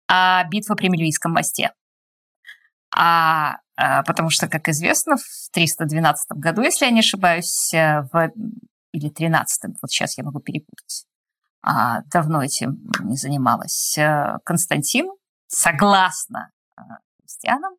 А 0.09 0.45
битва 0.45 0.75
при 0.75 0.89
Мельвийском 0.89 1.33
мосте. 1.33 1.73
А, 2.95 3.57
а, 3.77 4.03
потому 4.03 4.31
что, 4.31 4.49
как 4.49 4.69
известно, 4.69 5.17
в 5.17 5.51
312 5.53 6.33
году, 6.33 6.63
если 6.63 6.85
я 6.85 6.91
не 6.91 7.01
ошибаюсь, 7.01 7.71
в, 7.73 8.33
или 8.93 9.09
13 9.09 9.73
вот 9.81 9.91
сейчас 9.91 10.19
я 10.19 10.25
могу 10.25 10.41
перепутать, 10.41 11.07
давно 11.63 12.43
этим 12.43 12.91
не 13.05 13.17
занималась. 13.17 13.97
Э, 13.97 14.39
Константин, 14.45 15.09
согласно 15.47 16.51
э, 16.77 16.83
христианам, 17.21 17.75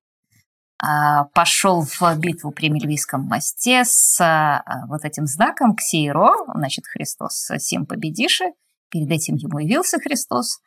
а, 0.82 1.26
пошел 1.34 1.82
в 1.82 2.02
битву 2.18 2.52
при 2.52 2.70
Мельвийском 2.70 3.22
мосте 3.22 3.84
с 3.86 4.20
э, 4.22 4.62
вот 4.88 5.06
этим 5.06 5.28
знаком 5.28 5.76
Ксиеро, 5.76 6.32
значит, 6.56 6.86
Христос 6.88 7.52
сим 7.58 7.86
победиши, 7.86 8.46
перед 8.90 9.10
этим 9.10 9.36
ему 9.36 9.60
явился 9.60 9.98
Христос. 9.98 10.60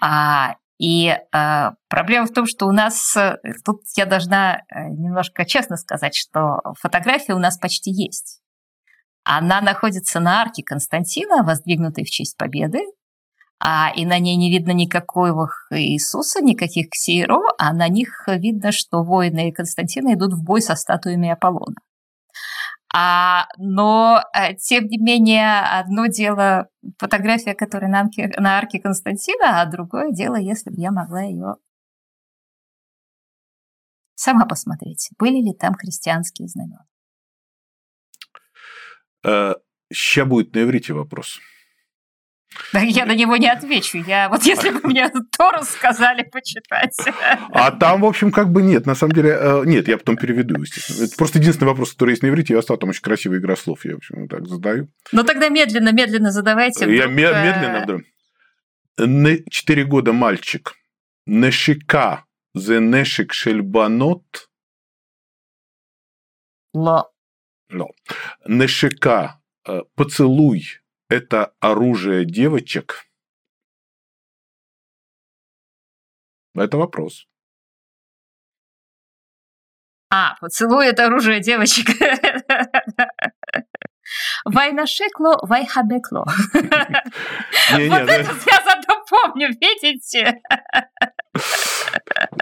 А, 0.00 0.56
и 0.78 1.16
проблема 1.88 2.26
в 2.26 2.32
том, 2.32 2.44
что 2.46 2.66
у 2.66 2.72
нас, 2.72 3.16
тут 3.64 3.82
я 3.94 4.04
должна 4.04 4.62
немножко 4.74 5.44
честно 5.44 5.76
сказать, 5.76 6.16
что 6.16 6.60
фотография 6.80 7.34
у 7.34 7.38
нас 7.38 7.56
почти 7.56 7.92
есть. 7.92 8.41
Она 9.24 9.60
находится 9.60 10.20
на 10.20 10.42
арке 10.42 10.62
Константина, 10.62 11.44
воздвигнутой 11.44 12.04
в 12.04 12.10
честь 12.10 12.36
победы, 12.36 12.80
а, 13.64 13.92
и 13.94 14.04
на 14.04 14.18
ней 14.18 14.36
не 14.36 14.50
видно 14.50 14.72
никакого 14.72 15.48
Иисуса, 15.70 16.42
никаких 16.42 16.90
ксейро, 16.90 17.40
а 17.58 17.72
на 17.72 17.88
них 17.88 18.24
видно, 18.26 18.72
что 18.72 19.04
воины 19.04 19.52
Константина 19.52 20.14
идут 20.14 20.34
в 20.34 20.42
бой 20.42 20.60
со 20.60 20.74
статуями 20.74 21.30
Аполлона. 21.30 21.76
А, 22.94 23.46
но, 23.56 24.22
э, 24.34 24.54
тем 24.56 24.84
не 24.86 24.98
менее, 24.98 25.60
одно 25.60 26.06
дело 26.06 26.68
фотография, 26.98 27.54
которая 27.54 27.90
на, 27.90 28.10
на 28.36 28.58
арке 28.58 28.80
Константина, 28.80 29.62
а 29.62 29.66
другое 29.66 30.10
дело, 30.10 30.36
если 30.36 30.70
бы 30.70 30.80
я 30.80 30.90
могла 30.90 31.22
ее 31.22 31.54
сама 34.14 34.44
посмотреть, 34.44 35.10
были 35.18 35.40
ли 35.40 35.54
там 35.54 35.74
христианские 35.74 36.48
знамена. 36.48 36.84
Сейчас 39.22 40.24
э, 40.24 40.24
будет 40.24 40.54
на 40.54 40.62
иврите 40.62 40.92
вопрос. 40.92 41.40
Я 42.72 43.06
на 43.06 43.14
него 43.14 43.36
не 43.36 43.48
отвечу. 43.48 43.98
Я 43.98 44.28
вот 44.28 44.42
если 44.42 44.70
бы 44.70 44.80
мне 44.84 45.10
Тору 45.36 45.62
сказали 45.62 46.22
почитать. 46.22 46.96
А 47.50 47.70
там, 47.70 48.02
в 48.02 48.04
общем, 48.04 48.30
как 48.30 48.50
бы 48.50 48.62
нет. 48.62 48.86
На 48.86 48.94
самом 48.94 49.12
деле, 49.12 49.30
э, 49.30 49.62
нет, 49.64 49.88
я 49.88 49.96
потом 49.96 50.16
переведу, 50.16 50.60
естественно. 50.60 51.04
Это 51.04 51.16
просто 51.16 51.38
единственный 51.38 51.68
вопрос, 51.68 51.92
который 51.92 52.10
есть 52.10 52.22
на 52.22 52.28
иврите. 52.28 52.52
Я 52.52 52.58
оставил 52.58 52.78
там 52.78 52.90
очень 52.90 53.02
красивая 53.02 53.38
игра 53.38 53.56
слов. 53.56 53.84
Я, 53.84 53.94
в 53.94 53.96
общем, 53.96 54.28
так 54.28 54.46
задаю. 54.46 54.88
Ну, 55.12 55.24
тогда 55.24 55.48
медленно, 55.48 55.92
медленно 55.92 56.30
задавайте. 56.30 56.84
Я 56.94 57.08
вдруг... 57.08 57.16
медленно, 57.16 58.02
да. 58.96 59.36
Четыре 59.50 59.84
года 59.84 60.12
мальчик. 60.12 60.74
Нешика 61.26 62.24
зе 62.54 62.80
нешик 62.80 63.32
шельбанот. 63.32 64.48
Ло. 66.74 67.11
Ло. 67.72 67.90
Нешика 68.46 69.40
э, 69.66 69.80
поцелуй 69.94 70.64
это 71.08 71.54
оружие 71.60 72.24
девочек? 72.24 73.06
Это 76.54 76.76
вопрос. 76.76 77.26
А, 80.10 80.36
поцелуй 80.40 80.86
это 80.86 81.06
оружие 81.06 81.40
девочек. 81.40 81.88
Вайнашекло, 84.44 85.38
вайхабекло. 85.42 86.26
Вот 87.70 88.08
это 88.08 88.34
я 88.46 88.62
зато 88.64 89.04
помню, 89.08 89.48
видите? 89.48 90.42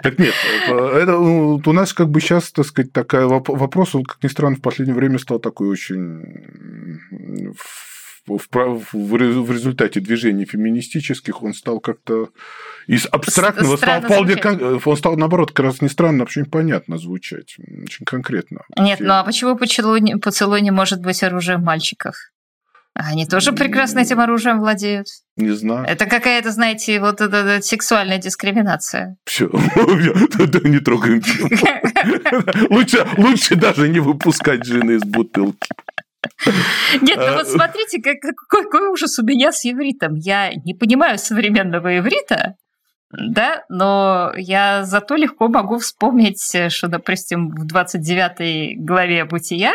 Так 0.03 0.19
нет, 0.19 0.33
это 0.67 1.17
у 1.17 1.73
нас 1.73 1.93
как 1.93 2.09
бы 2.09 2.19
сейчас, 2.19 2.51
так 2.51 2.65
сказать, 2.65 2.91
такая 2.91 3.25
вопрос, 3.25 3.95
он, 3.95 4.03
как 4.03 4.23
ни 4.23 4.27
странно, 4.27 4.55
в 4.55 4.61
последнее 4.61 4.95
время 4.95 5.19
стал 5.19 5.39
такой 5.39 5.69
очень 5.69 7.53
в, 8.27 8.47
в 8.93 9.51
результате 9.51 9.99
движений 9.99 10.45
феминистических 10.45 11.41
он 11.41 11.53
стал 11.53 11.79
как-то 11.79 12.29
из 12.87 13.07
абстрактного 13.07 13.77
стал 13.77 14.01
вполне, 14.01 14.35
он 14.85 14.97
стал 14.97 15.17
наоборот 15.17 15.51
как 15.51 15.65
раз 15.65 15.81
не 15.81 15.89
странно, 15.89 16.23
а 16.23 16.25
очень 16.25 16.45
понятно 16.45 16.97
звучать, 16.97 17.55
очень 17.57 18.05
конкретно. 18.05 18.61
Нет, 18.77 18.99
ну 18.99 19.13
а 19.13 19.23
почему 19.23 19.57
поцелуй, 19.57 20.01
поцелуй 20.19 20.61
не 20.61 20.71
может 20.71 21.01
быть 21.01 21.23
оружием 21.23 21.61
мальчиков? 21.63 22.15
Они 22.93 23.25
тоже 23.25 23.53
прекрасно 23.53 23.99
этим 23.99 24.19
оружием 24.19 24.59
владеют. 24.59 25.07
Не 25.37 25.51
знаю. 25.51 25.85
Это 25.87 26.05
какая-то, 26.05 26.51
знаете, 26.51 26.99
вот 26.99 27.21
эта 27.21 27.61
сексуальная 27.61 28.17
дискриминация. 28.17 29.17
Все, 29.25 29.45
не 30.65 30.79
трогаем 30.79 31.21
Лучше, 32.69 33.07
лучше 33.17 33.55
даже 33.55 33.87
не 33.87 33.99
выпускать 33.99 34.65
жены 34.65 34.93
из 34.93 35.03
бутылки. 35.03 35.69
Нет, 37.01 37.17
ну 37.17 37.33
вот 37.33 37.47
смотрите, 37.47 38.01
как, 38.01 38.19
какой, 38.19 38.63
какой 38.69 38.87
ужас 38.89 39.17
у 39.19 39.23
меня 39.23 39.51
с 39.51 39.65
ивритом. 39.65 40.15
Я 40.15 40.51
не 40.53 40.73
понимаю 40.73 41.17
современного 41.17 41.97
иврита, 41.97 42.55
да, 43.13 43.63
но 43.69 44.31
я 44.35 44.83
зато 44.83 45.15
легко 45.15 45.47
могу 45.47 45.79
вспомнить, 45.79 46.55
что, 46.69 46.87
допустим, 46.87 47.49
в 47.49 47.65
29 47.65 48.83
главе 48.83 49.25
Бытия, 49.25 49.73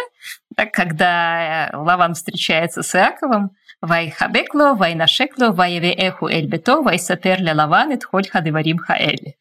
да, 0.56 0.66
когда 0.66 1.70
Лаван 1.74 2.14
встречается 2.14 2.82
с 2.82 2.94
Иаковом, 2.94 3.50
Вайхабекло, 3.82 4.74
Вайнашекло, 4.74 5.52
Ваевеэху 5.52 6.28
Эльбето, 6.28 6.82
Вайсапер 6.82 7.40
ле 7.40 7.52
Лаван, 7.52 7.92
и 7.92 7.96
Тхоль 7.96 8.28
Хадеварим 8.28 8.78
Хаэли. 8.78 9.36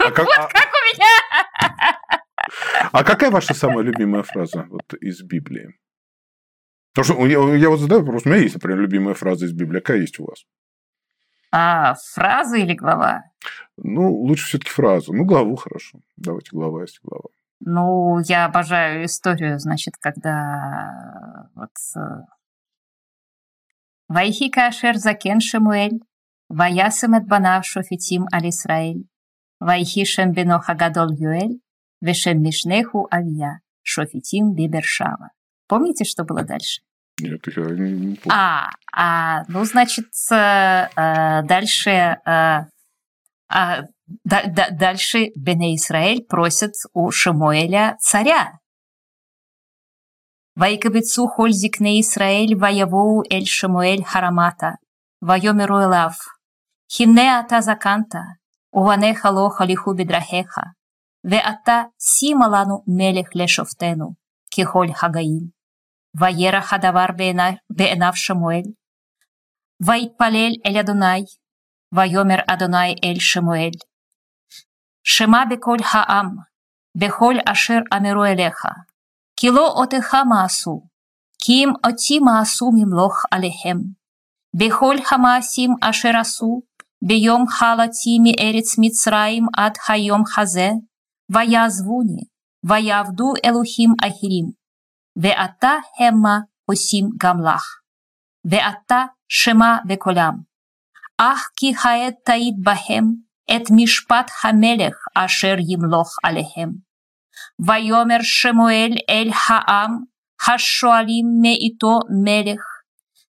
А 0.00 0.10
как, 0.10 0.26
вот 0.26 0.34
а... 0.36 0.48
как 0.48 0.68
у 0.68 0.96
меня! 0.96 1.98
А 2.92 3.04
какая 3.04 3.30
ваша 3.30 3.54
самая 3.54 3.84
любимая 3.84 4.22
фраза 4.22 4.66
вот 4.70 4.94
из 5.00 5.22
Библии? 5.22 5.74
Потому 6.94 7.04
что 7.04 7.26
я, 7.26 7.56
я 7.56 7.68
вот 7.68 7.80
задаю 7.80 8.02
вопрос, 8.02 8.22
у 8.24 8.28
меня 8.28 8.40
есть, 8.40 8.54
например, 8.54 8.80
любимая 8.80 9.14
фраза 9.14 9.46
из 9.46 9.52
Библии. 9.52 9.80
Какая 9.80 9.98
есть 9.98 10.18
у 10.18 10.26
вас? 10.26 10.44
А, 11.50 11.94
фраза 11.94 12.56
или 12.56 12.74
глава? 12.74 13.22
Ну, 13.76 14.12
лучше 14.12 14.46
все-таки 14.46 14.70
фразу. 14.70 15.12
Ну, 15.12 15.24
главу 15.24 15.56
хорошо. 15.56 16.00
Давайте 16.16 16.50
глава, 16.52 16.82
если 16.82 16.98
глава. 17.02 17.28
Ну, 17.60 18.20
я 18.20 18.44
обожаю 18.44 19.04
историю, 19.04 19.58
значит, 19.58 19.94
когда 19.98 21.48
вот 21.54 21.70
э, 21.96 22.00
Вайхи 24.08 24.48
кашер 24.48 24.96
закен 24.96 25.40
Шамуэль, 25.40 26.00
Ваясем 26.48 27.14
эт 27.14 27.26
банав 27.26 27.66
шофитим 27.66 28.26
аль 28.32 28.48
Исраэль, 28.48 29.04
Вайхи 29.60 30.04
шем 30.04 30.32
бено 30.32 30.60
хагадол 30.60 31.10
Юэль, 31.10 31.60
Вешем 32.00 32.40
мишнеху 32.42 33.08
авия, 33.12 33.60
шофитим 33.82 34.54
бибершава. 34.54 35.30
Помните, 35.66 36.04
что 36.04 36.24
было 36.24 36.44
дальше? 36.44 36.82
Нет, 37.20 37.40
я 37.46 37.64
не, 37.64 38.16
помню. 38.16 38.30
А, 38.30 38.70
а, 38.92 39.44
ну, 39.48 39.64
значит, 39.64 40.06
э, 40.30 41.42
дальше... 41.44 41.90
Э, 41.90 42.66
а, 43.50 43.82
да, 44.24 44.42
да, 44.46 44.70
дальше 44.70 45.30
Бене 45.36 45.74
Исраэль 45.74 46.24
просит 46.24 46.72
у 46.92 47.10
Шамуэля 47.10 47.96
царя. 48.00 48.58
Вайкабицу 50.54 51.26
хользикне 51.26 52.00
Исраэль 52.00 52.56
ваявоу 52.56 53.24
эль 53.30 53.46
Шамуэль 53.46 54.04
харамата, 54.04 54.78
вайомеру 55.20 55.82
элав, 55.82 56.16
хине 56.90 57.38
ата 57.38 57.60
заканта, 57.60 58.36
уванеха 58.70 59.30
лоха 59.30 59.64
лиху 59.64 59.94
бедрахеха, 59.94 60.74
ве 61.22 61.38
ата 61.38 61.90
сималану 61.96 62.82
мелех 62.86 63.34
лешофтену, 63.34 64.16
кихоль 64.50 64.92
хагаим. 64.92 65.52
וירח 66.16 66.72
הדבר 66.72 67.06
בעיניו 67.70 68.12
שמואל. 68.14 68.62
ויתפלל 69.86 70.52
אל 70.66 70.78
אדוני, 70.78 71.24
ויאמר 71.94 72.38
אדוני 72.50 72.94
אל 73.04 73.18
שמואל, 73.18 73.70
שמע 75.04 75.44
בקול 75.50 75.78
העם, 75.92 76.28
בכל 76.96 77.34
אשר 77.52 77.78
אמרו 77.96 78.24
אליך, 78.24 78.64
כי 79.36 79.46
לא 79.50 79.66
אותך 79.66 80.14
מעשו, 80.28 80.80
כי 81.44 81.52
אם 81.52 81.68
אותי 81.86 82.18
מעשו 82.18 82.70
ממלוך 82.74 83.22
עליהם. 83.30 83.98
בכל 84.54 84.94
המעשים 85.10 85.70
אשר 85.82 86.10
עשו, 86.20 86.62
ביום 87.08 87.44
חלתי 87.48 88.18
מארץ 88.24 88.78
מצרים 88.78 89.46
עד 89.56 89.72
היום 89.88 90.22
הזה, 90.36 90.70
ויעזבוני, 91.32 92.22
ויעבדו 92.64 93.32
אלוהים 93.44 93.90
אחרים, 94.00 94.46
ואתה 95.22 95.74
המה 95.98 96.38
עושים 96.70 97.04
גם 97.22 97.36
לך, 97.40 97.64
ואתה 98.50 99.04
שמע 99.28 99.76
בקולם. 99.86 100.34
אך 101.18 101.50
כי 101.56 101.72
העת 101.84 102.14
תעיד 102.24 102.54
בהם 102.62 103.04
את 103.56 103.62
משפט 103.70 104.30
המלך 104.44 104.94
אשר 105.14 105.54
ימלוך 105.68 106.16
עליהם. 106.24 106.70
ויאמר 107.66 108.22
שמואל 108.22 108.90
אל 109.10 109.30
העם 109.48 109.90
השואלים 110.48 111.26
מאיתו 111.42 111.98
מלך, 112.24 112.60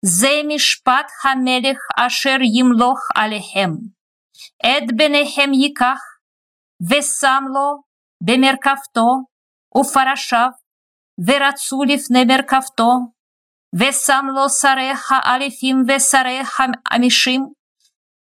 זה 0.05 0.41
משפט 0.55 1.07
המלך 1.24 1.78
אשר 1.97 2.37
ימלוך 2.59 2.99
עליהם. 3.14 3.76
את 4.66 4.97
בניהם 4.97 5.53
ייקח, 5.53 6.01
ושם 6.91 7.45
לו 7.55 7.82
במרכבתו 8.20 9.07
ופרשיו 9.78 10.51
ורצו 11.26 11.82
לפני 11.88 12.24
מרכבתו, 12.24 12.90
ושם 13.74 14.26
לו 14.34 14.48
שרי 14.48 14.90
האלפים 15.10 15.76
ושרי 15.88 16.40
החמישים, 16.40 17.40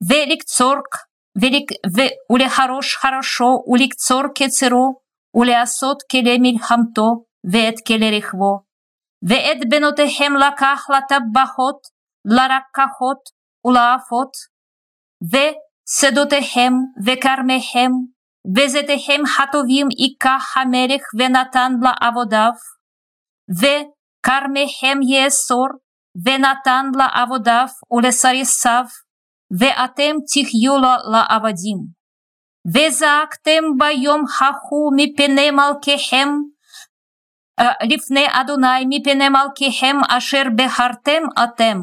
ולקצור 0.09 0.75
ולק, 1.41 1.67
ולחרוש 2.31 2.95
חרשו 2.95 3.63
ולקצור 3.67 4.21
קצרו, 4.35 5.07
ולעשות 5.35 5.97
כלי 6.11 6.37
מלחמתו 6.41 7.25
ואת 7.51 7.75
כלי 7.87 8.17
רכבו, 8.17 8.59
ואת 9.29 9.69
בנותיהם 9.69 10.35
לקח 10.35 10.85
לטבחות, 10.89 11.79
לרקחות 12.25 13.21
ולאפות, 13.65 14.31
ושדותיהם 15.31 16.73
וכרמיהם, 17.05 17.91
וזיתיהם 18.55 19.21
הטובים 19.39 19.87
ייקח 19.99 20.57
המלך 20.57 21.01
ונתן 21.19 21.71
לעבודיו, 21.81 22.51
וכרמיהם 23.49 25.01
יאסור, 25.01 25.67
ונתן 26.25 26.85
לעבדיו 26.95 27.67
ולסריסיו, 27.91 28.85
ואתם 29.59 30.15
תחיו 30.27 30.77
לו 30.77 31.11
לעבדים. 31.11 31.77
וזעקתם 32.73 33.63
ביום 33.77 34.23
ההוא 34.39 34.93
מפני 34.95 35.51
מלכיכם, 35.51 36.27
אה, 37.59 37.71
לפני 37.89 38.25
אדוני 38.31 38.85
מפני 38.89 39.29
מלכיכם 39.29 39.95
אשר 40.09 40.43
בהרתם 40.55 41.23
אתם, 41.43 41.77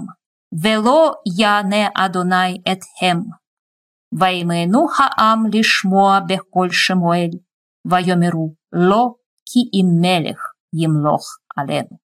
ולא 0.63 1.13
יענה 1.39 1.89
אדוני 1.97 2.59
אתכם. 2.73 3.17
וימנו 4.19 4.87
העם 4.99 5.45
לשמוע 5.53 6.19
בקול 6.29 6.69
שמואל, 6.71 7.31
ויאמרו 7.91 8.55
לו 8.73 9.15
כי 9.47 9.61
אם 9.75 9.87
מלך 10.01 10.39
ימלוך. 10.83 11.25
Алену. 11.55 12.01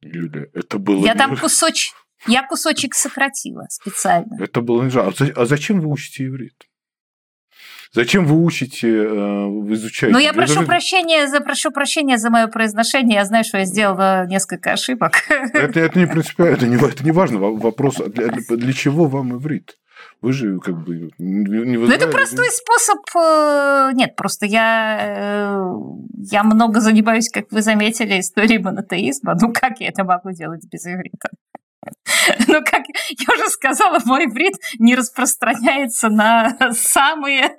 Юля, 0.00 0.46
это 0.54 0.78
было... 0.78 1.04
Я 1.04 1.14
там 1.14 1.36
кусочек, 1.40 1.94
я 2.26 2.46
кусочек 2.46 2.94
сократила 2.94 3.66
специально. 3.68 4.42
Это 4.42 4.60
было 4.60 4.82
не 4.82 4.90
жалко. 4.90 5.24
А, 5.24 5.42
а 5.42 5.46
зачем 5.46 5.80
вы 5.80 5.88
учите 5.90 6.26
иврит? 6.26 6.66
Зачем 7.92 8.24
вы 8.24 8.44
учите, 8.44 8.88
э, 8.88 9.46
вы 9.46 9.74
изучаете? 9.74 10.12
Ну, 10.12 10.20
я, 10.20 10.28
я 10.28 10.32
прошу 10.32 10.54
даже... 10.54 10.66
прощения, 10.66 11.26
за, 11.26 11.40
прошу 11.40 11.72
прощения 11.72 12.18
за 12.18 12.30
мое 12.30 12.46
произношение. 12.46 13.16
Я 13.16 13.24
знаю, 13.24 13.42
что 13.42 13.58
я 13.58 13.64
сделала 13.64 14.26
несколько 14.26 14.72
ошибок. 14.72 15.24
Это, 15.28 15.80
это 15.80 15.98
не 15.98 16.06
принципиально, 16.06 16.54
это 16.54 16.66
не, 16.68 16.76
это 16.76 17.02
не 17.02 17.10
важно. 17.10 17.38
Вопрос, 17.38 17.98
а 17.98 18.08
для, 18.08 18.28
для 18.28 18.72
чего 18.72 19.06
вам 19.06 19.36
иврит? 19.36 19.76
Вы 20.22 20.32
же 20.32 20.58
как 20.58 20.84
бы 20.84 21.10
не 21.18 21.76
Ну, 21.76 21.90
это 21.90 22.06
простой 22.08 22.48
способ... 22.50 22.98
Э, 23.16 23.90
нет, 23.94 24.16
просто 24.16 24.44
я, 24.44 24.98
э, 25.00 25.72
я 26.18 26.42
много 26.44 26.80
занимаюсь, 26.80 27.30
как 27.30 27.50
вы 27.50 27.62
заметили, 27.62 28.20
историей 28.20 28.58
монотеизма. 28.58 29.34
Ну, 29.40 29.52
как 29.52 29.80
я 29.80 29.88
это 29.88 30.04
могу 30.04 30.30
делать 30.32 30.66
без 30.70 30.86
иврита? 30.86 31.30
Ну, 32.46 32.62
как 32.62 32.82
я 32.86 33.34
уже 33.34 33.48
сказала, 33.48 33.98
мой 34.04 34.26
иврит 34.26 34.54
не 34.78 34.94
распространяется 34.94 36.10
на 36.10 36.56
самые 36.72 37.56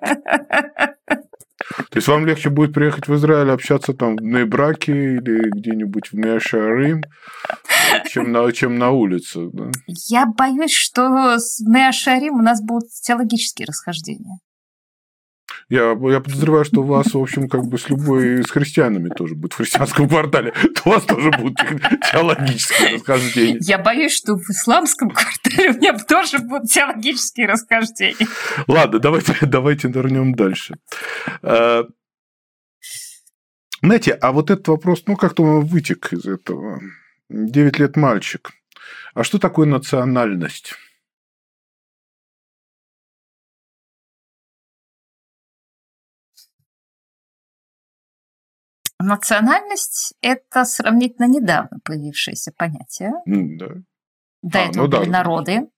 то 1.90 1.98
есть 1.98 2.08
вам 2.08 2.26
легче 2.26 2.50
будет 2.50 2.74
приехать 2.74 3.08
в 3.08 3.16
Израиль, 3.16 3.52
общаться 3.52 3.94
там 3.94 4.16
в 4.16 4.22
Нейбраке 4.22 4.92
или 4.92 5.50
где-нибудь 5.50 6.12
в 6.12 6.14
Меашарим, 6.14 7.04
чем 8.10 8.32
на, 8.32 8.52
чем 8.52 8.78
на 8.78 8.92
улице, 8.92 9.50
да? 9.52 9.72
Я 10.10 10.26
боюсь, 10.26 10.74
что 10.74 11.38
с 11.38 11.62
Меашарим 11.62 12.36
у 12.36 12.42
нас 12.42 12.62
будут 12.62 12.90
теологические 13.02 13.66
расхождения. 13.68 14.40
Я, 15.70 15.92
я 15.92 16.20
подозреваю, 16.20 16.66
что 16.66 16.82
у 16.82 16.86
вас, 16.86 17.14
в 17.14 17.18
общем, 17.18 17.48
как 17.48 17.64
бы 17.64 17.78
с 17.78 17.90
любой, 17.90 18.44
с 18.44 18.52
христианами 18.52 19.10
тоже 19.10 19.36
будет 19.36 19.54
в 19.54 19.58
христианском 19.58 20.10
квартале, 20.10 20.52
то 20.76 20.82
у 20.86 20.90
вас 20.90 21.04
тоже 21.04 21.32
будут 21.32 21.58
теологические 22.12 22.96
расхождения. 22.96 23.60
Я 23.62 23.78
боюсь, 23.78 24.14
что 24.14 24.36
в 24.36 24.50
исламском 24.50 25.12
квартале 25.12 25.72
у 25.72 25.74
меня 25.74 25.98
тоже 25.98 26.40
будут 26.40 26.70
теологические 26.70 27.48
расхождения. 27.48 28.28
Ладно, 28.68 29.00
давайте, 29.00 29.36
давайте 29.42 29.88
нырнем 29.88 30.36
дальше. 30.36 30.76
А, 31.42 31.86
знаете, 33.82 34.12
а 34.12 34.32
вот 34.32 34.52
этот 34.52 34.68
вопрос, 34.68 35.04
ну, 35.08 35.16
как-то 35.16 35.44
он 35.44 35.66
вытек 35.66 36.14
из 36.14 36.26
этого. 36.26 36.82
Девять 37.30 37.80
лет 37.80 37.96
мальчик. 37.96 38.52
А 39.14 39.24
что 39.24 39.40
такое 39.40 39.68
национальность? 39.68 40.76
Национальность– 49.02 50.14
это 50.22 50.66
сравнительно 50.66 51.28
недавно 51.28 51.80
появившееся 51.84 52.52
понятие. 52.52 53.14
Да. 53.26 53.68
До 54.42 54.60
а, 54.60 54.62
этого 54.64 54.84
ну, 54.86 54.90
были 54.90 55.06
да. 55.06 55.12
народы, 55.12 55.70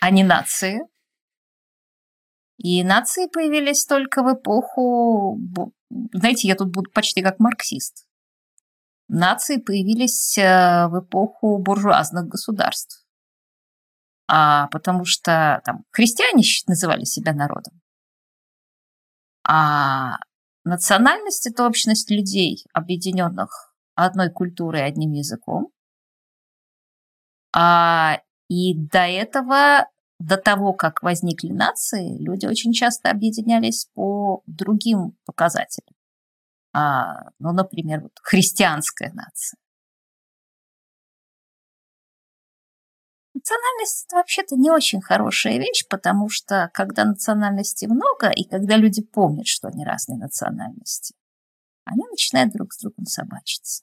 а 0.00 0.10
не 0.10 0.24
нации. 0.24 0.80
И 2.58 2.84
нации 2.84 3.26
появились 3.26 3.84
только 3.86 4.22
в 4.22 4.34
эпоху... 4.34 5.38
Знаете, 6.12 6.48
я 6.48 6.54
тут 6.54 6.72
буду 6.72 6.90
почти 6.90 7.22
как 7.22 7.40
марксист. 7.40 8.06
Нации 9.08 9.58
появились 9.58 10.38
э, 10.38 10.86
в 10.88 11.00
эпоху 11.00 11.58
буржуазных 11.58 12.28
государств. 12.28 13.04
А 14.28 14.68
потому 14.68 15.04
что 15.04 15.60
там 15.64 15.84
христиане 15.90 16.44
называли 16.66 17.04
себя 17.04 17.34
народом. 17.34 17.80
А 19.46 20.16
Национальность– 20.64 21.46
это 21.50 21.66
общность 21.66 22.10
людей, 22.10 22.64
объединенных 22.72 23.74
одной 23.94 24.30
культурой 24.30 24.86
одним 24.86 25.12
языком. 25.12 25.70
А, 27.54 28.20
и 28.48 28.74
до 28.74 29.00
этого, 29.00 29.88
до 30.18 30.36
того, 30.36 30.72
как 30.72 31.02
возникли 31.02 31.48
нации, 31.48 32.16
люди 32.18 32.46
очень 32.46 32.72
часто 32.72 33.10
объединялись 33.10 33.88
по 33.94 34.42
другим 34.46 35.16
показателям. 35.26 35.94
А, 36.72 37.30
ну, 37.38 37.52
например, 37.52 38.02
вот 38.02 38.12
христианская 38.22 39.12
нация. 39.12 39.58
Национальность 43.42 44.06
это 44.06 44.16
вообще-то 44.16 44.54
не 44.54 44.70
очень 44.70 45.00
хорошая 45.00 45.58
вещь, 45.58 45.84
потому 45.88 46.28
что 46.28 46.70
когда 46.72 47.04
национальностей 47.04 47.88
много, 47.88 48.30
и 48.30 48.48
когда 48.48 48.76
люди 48.76 49.02
помнят, 49.02 49.48
что 49.48 49.66
они 49.66 49.84
разные 49.84 50.16
национальности, 50.16 51.16
они 51.84 52.04
начинают 52.08 52.52
друг 52.52 52.72
с 52.72 52.80
другом 52.80 53.06
собачиться. 53.06 53.82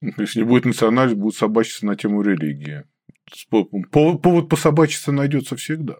Если 0.00 0.40
не 0.40 0.46
будет 0.46 0.64
национальность, 0.64 1.16
будут 1.16 1.36
собачиться 1.36 1.86
на 1.86 1.94
тему 1.94 2.22
религии. 2.22 2.84
Повод, 3.50 4.22
повод 4.22 4.48
пособачиться 4.48 5.12
найдется 5.12 5.54
всегда. 5.54 5.98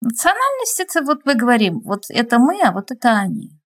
Национальность 0.00 0.80
это 0.80 1.02
вот 1.04 1.24
мы 1.24 1.36
говорим, 1.36 1.80
вот 1.82 2.06
это 2.08 2.40
мы, 2.40 2.60
а 2.62 2.72
вот 2.72 2.90
это 2.90 3.16
они. 3.16 3.59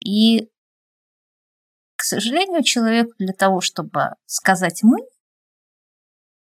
И, 0.00 0.50
к 1.96 2.02
сожалению, 2.02 2.62
человеку 2.62 3.12
для 3.18 3.32
того, 3.32 3.60
чтобы 3.60 4.14
сказать 4.26 4.82
«мы», 4.82 4.98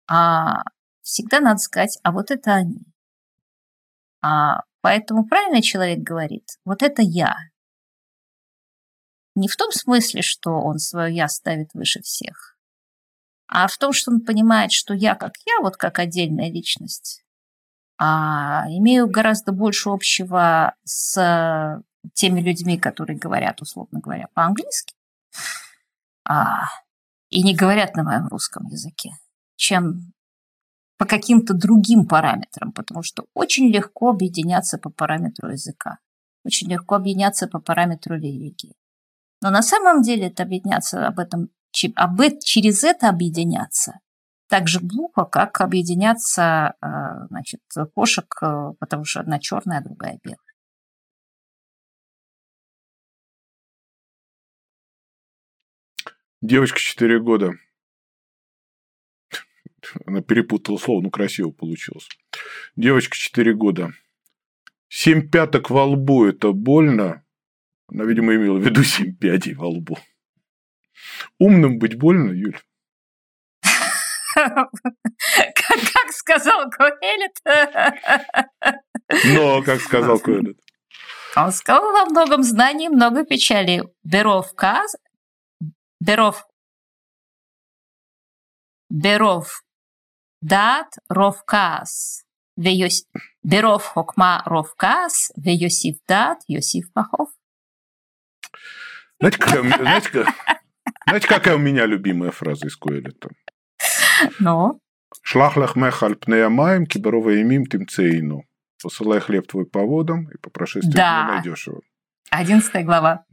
а 0.08 0.64
всегда 1.02 1.40
надо 1.40 1.58
сказать 1.60 2.00
«а 2.04 2.12
вот 2.12 2.32
это 2.32 2.54
они». 2.54 2.86
А 4.22 4.62
поэтому 4.82 5.26
правильный 5.28 5.62
человек 5.62 6.00
говорит 6.00 6.48
«вот 6.64 6.82
это 6.82 7.02
я». 7.02 7.36
Не 9.36 9.48
в 9.48 9.56
том 9.56 9.72
смысле, 9.72 10.22
что 10.22 10.52
он 10.52 10.80
свое 10.80 11.14
«я» 11.14 11.28
ставит 11.28 11.74
выше 11.74 12.02
всех, 12.02 12.58
а 13.48 13.68
в 13.68 13.78
том, 13.78 13.92
что 13.92 14.12
он 14.12 14.22
понимает, 14.22 14.72
что 14.72 14.94
я 14.94 15.16
как 15.16 15.34
я, 15.46 15.62
вот 15.62 15.76
как 15.76 16.00
отдельная 16.00 16.50
личность, 16.50 17.24
а, 17.98 18.66
имею 18.70 19.10
гораздо 19.10 19.52
больше 19.52 19.90
общего 19.90 20.74
с 20.84 21.84
теми 22.14 22.42
людьми, 22.42 22.78
которые 22.78 23.18
говорят, 23.18 23.62
условно 23.62 24.00
говоря, 24.00 24.28
по-английски, 24.34 24.96
а, 26.28 26.66
и 27.30 27.44
не 27.44 27.56
говорят 27.56 27.96
на 27.96 28.04
моем 28.04 28.28
русском 28.28 28.68
языке, 28.68 29.12
чем 29.56 30.14
по 30.98 31.06
каким-то 31.06 31.54
другим 31.54 32.08
параметрам, 32.08 32.72
потому 32.72 33.04
что 33.04 33.26
очень 33.34 33.70
легко 33.70 34.10
объединяться 34.10 34.78
по 34.78 34.90
параметру 34.90 35.50
языка, 35.50 35.98
очень 36.44 36.70
легко 36.70 36.96
объединяться 36.96 37.48
по 37.48 37.60
параметру 37.60 38.16
религии. 38.16 38.76
Но 39.42 39.50
на 39.50 39.64
самом 39.64 40.04
деле 40.04 40.28
это 40.28 40.44
объединяться 40.44 41.08
об 41.08 41.20
этом, 41.20 41.50
об, 41.96 42.22
через 42.44 42.84
это 42.84 43.10
объединяться 43.10 44.00
так 44.52 44.68
же 44.68 44.82
глупо, 44.82 45.24
как 45.24 45.62
объединяться 45.62 46.76
а, 46.82 47.26
значит, 47.28 47.62
кошек, 47.96 48.26
э, 48.42 48.74
потому 48.80 49.06
что 49.06 49.22
одна 49.22 49.40
черная, 49.40 49.78
а 49.78 49.82
другая 49.82 50.20
белая. 50.22 50.51
Девочка 56.42 56.80
4 56.80 57.20
года. 57.20 57.52
Она 60.06 60.22
перепутала 60.22 60.78
слово, 60.78 61.02
но 61.04 61.10
красиво 61.12 61.52
получилось. 61.52 62.08
Девочка 62.76 63.16
4 63.16 63.54
года. 63.54 63.94
Семь 64.88 65.30
пяток 65.30 65.70
во 65.70 65.86
лбу– 65.86 66.26
это 66.28 66.52
больно. 66.52 67.24
Она, 67.88 68.06
видимо, 68.06 68.34
имела 68.36 68.58
в 68.58 68.66
виду 68.66 68.84
семь 68.84 69.16
пядей 69.16 69.54
во 69.54 69.70
лбу. 69.70 70.00
Умным 71.38 71.78
быть 71.78 71.96
больно, 71.96 72.32
Юль? 72.32 72.58
Как, 74.34 74.70
сказал 76.12 76.72
Куэлет. 76.72 77.38
Но, 79.36 79.62
как 79.62 79.80
сказал 79.82 80.20
Куэлет. 80.20 80.58
Он 81.36 81.52
сказал, 81.52 81.92
во 81.92 82.06
многом 82.06 82.44
знаний 82.44 82.90
много 82.90 83.26
печали. 83.26 83.84
Беру 84.04 84.42
в 84.42 84.54
каз, 84.56 84.96
Беров. 86.02 86.48
Беров. 88.90 89.64
Дат 90.42 90.88
ровкас. 91.10 92.26
Вейос... 92.58 93.06
Беров 93.44 93.86
хокма 93.86 94.42
ровкас. 94.48 95.32
Веосиф 95.36 95.98
дат. 96.08 96.40
Йосиф 96.48 96.90
махов. 96.96 97.30
Знаете, 99.20 99.38
какая, 99.38 99.78
знаете, 99.78 100.10
как, 100.10 100.28
знаете, 101.06 101.28
какая 101.28 101.56
у 101.56 101.60
меня 101.60 101.86
любимая 101.86 102.32
фраза 102.32 102.66
из 102.66 102.76
Куэлита? 102.76 103.30
Ну? 104.40 104.82
Шлах 105.22 105.56
лахмеха 105.56 106.08
альпнеямаем, 106.08 106.88
киберова 106.88 107.40
имим 107.40 107.68
тимцеину. 107.68 108.46
Посылай 108.82 109.20
хлеб 109.20 109.48
твой 109.48 109.68
по 109.68 109.82
водам, 109.82 110.32
и 110.32 110.38
по 110.40 110.50
прошествии 110.50 110.92
да. 110.92 111.28
найдешь 111.28 111.68
его. 111.68 111.82
Одиннадцатая 112.32 112.84
глава. 112.84 113.24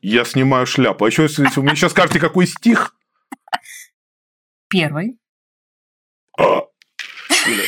Я 0.00 0.24
снимаю 0.24 0.66
шляпу. 0.66 1.04
А 1.04 1.08
еще, 1.08 1.22
если 1.24 1.46
вы 1.56 1.62
мне 1.62 1.74
сейчас 1.76 1.92
скажете, 1.92 2.20
какой 2.20 2.46
стих? 2.46 2.94
Первый. 4.68 5.18
А. 6.38 6.62
Юля, 7.46 7.62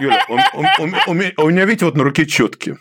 Юля, 0.00 0.26
он- 0.28 0.40
он- 0.54 0.66
он- 0.78 0.94
у 1.08 1.14
меня- 1.14 1.32
у 1.36 1.48
меня, 1.50 1.64
видите, 1.64 1.84
вот 1.84 1.96
на 1.96 2.04
руке 2.04 2.26
четки. 2.26 2.76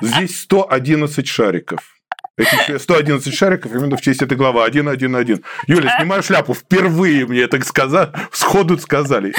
Здесь 0.00 0.40
111 0.40 1.28
шариков. 1.28 1.92
Эти 2.36 2.76
111 2.78 3.34
шариков 3.34 3.72
именно 3.72 3.96
в 3.96 4.00
честь 4.02 4.20
этой 4.20 4.36
главы. 4.36 4.64
1, 4.64 4.88
1, 4.88 5.14
1. 5.16 5.42
Юля, 5.68 5.96
снимаю 5.98 6.22
шляпу. 6.22 6.54
Впервые 6.54 7.24
мне 7.26 7.40
это 7.42 7.60
сказали, 7.64 8.12
сходу 8.32 8.76
сказали. 8.78 9.32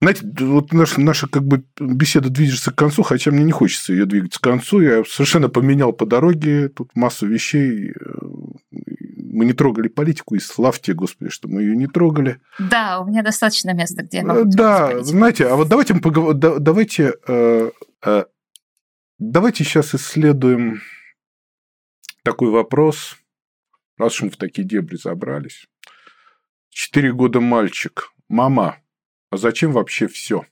Знаете, 0.00 0.24
вот 0.44 0.72
наша, 0.72 1.00
наша 1.00 1.26
как 1.26 1.42
бы 1.44 1.64
беседа 1.80 2.28
движется 2.30 2.70
к 2.70 2.76
концу, 2.76 3.02
хотя 3.02 3.32
мне 3.32 3.42
не 3.42 3.50
хочется 3.50 3.92
ее 3.92 4.06
двигать 4.06 4.36
к 4.38 4.40
концу. 4.40 4.80
Я 4.80 5.04
совершенно 5.04 5.48
поменял 5.48 5.92
по 5.92 6.06
дороге 6.06 6.68
тут 6.68 6.94
массу 6.94 7.26
вещей. 7.26 7.92
Мы 8.70 9.44
не 9.44 9.52
трогали 9.54 9.88
политику, 9.88 10.36
и 10.36 10.38
слав 10.38 10.78
тебе, 10.80 10.94
Господи, 10.94 11.30
что 11.32 11.48
мы 11.48 11.62
ее 11.62 11.76
не 11.76 11.88
трогали. 11.88 12.40
Да, 12.60 13.00
у 13.00 13.06
меня 13.06 13.22
достаточно 13.22 13.72
места, 13.74 14.02
где 14.04 14.18
я 14.18 14.22
Э, 14.22 14.26
могу 14.26 14.50
Да, 14.52 14.88
трогать 14.88 15.06
знаете, 15.06 15.46
а 15.48 15.56
вот 15.56 15.68
давайте 15.68 15.94
мы 15.94 16.00
поговор- 16.00 16.34
да- 16.34 16.58
давайте, 16.60 17.14
э, 17.26 17.70
э, 18.04 18.24
давайте 19.18 19.64
сейчас 19.64 19.94
исследуем 19.96 20.80
такой 22.22 22.50
вопрос, 22.50 23.16
раз 23.98 24.14
уж 24.14 24.22
мы 24.22 24.30
в 24.30 24.36
такие 24.36 24.66
дебри 24.66 24.96
забрались. 24.96 25.66
Четыре 26.70 27.12
года 27.12 27.40
мальчик. 27.40 28.12
Мама, 28.28 28.76
а 29.30 29.36
зачем 29.36 29.72
вообще 29.72 30.08
все? 30.08 30.44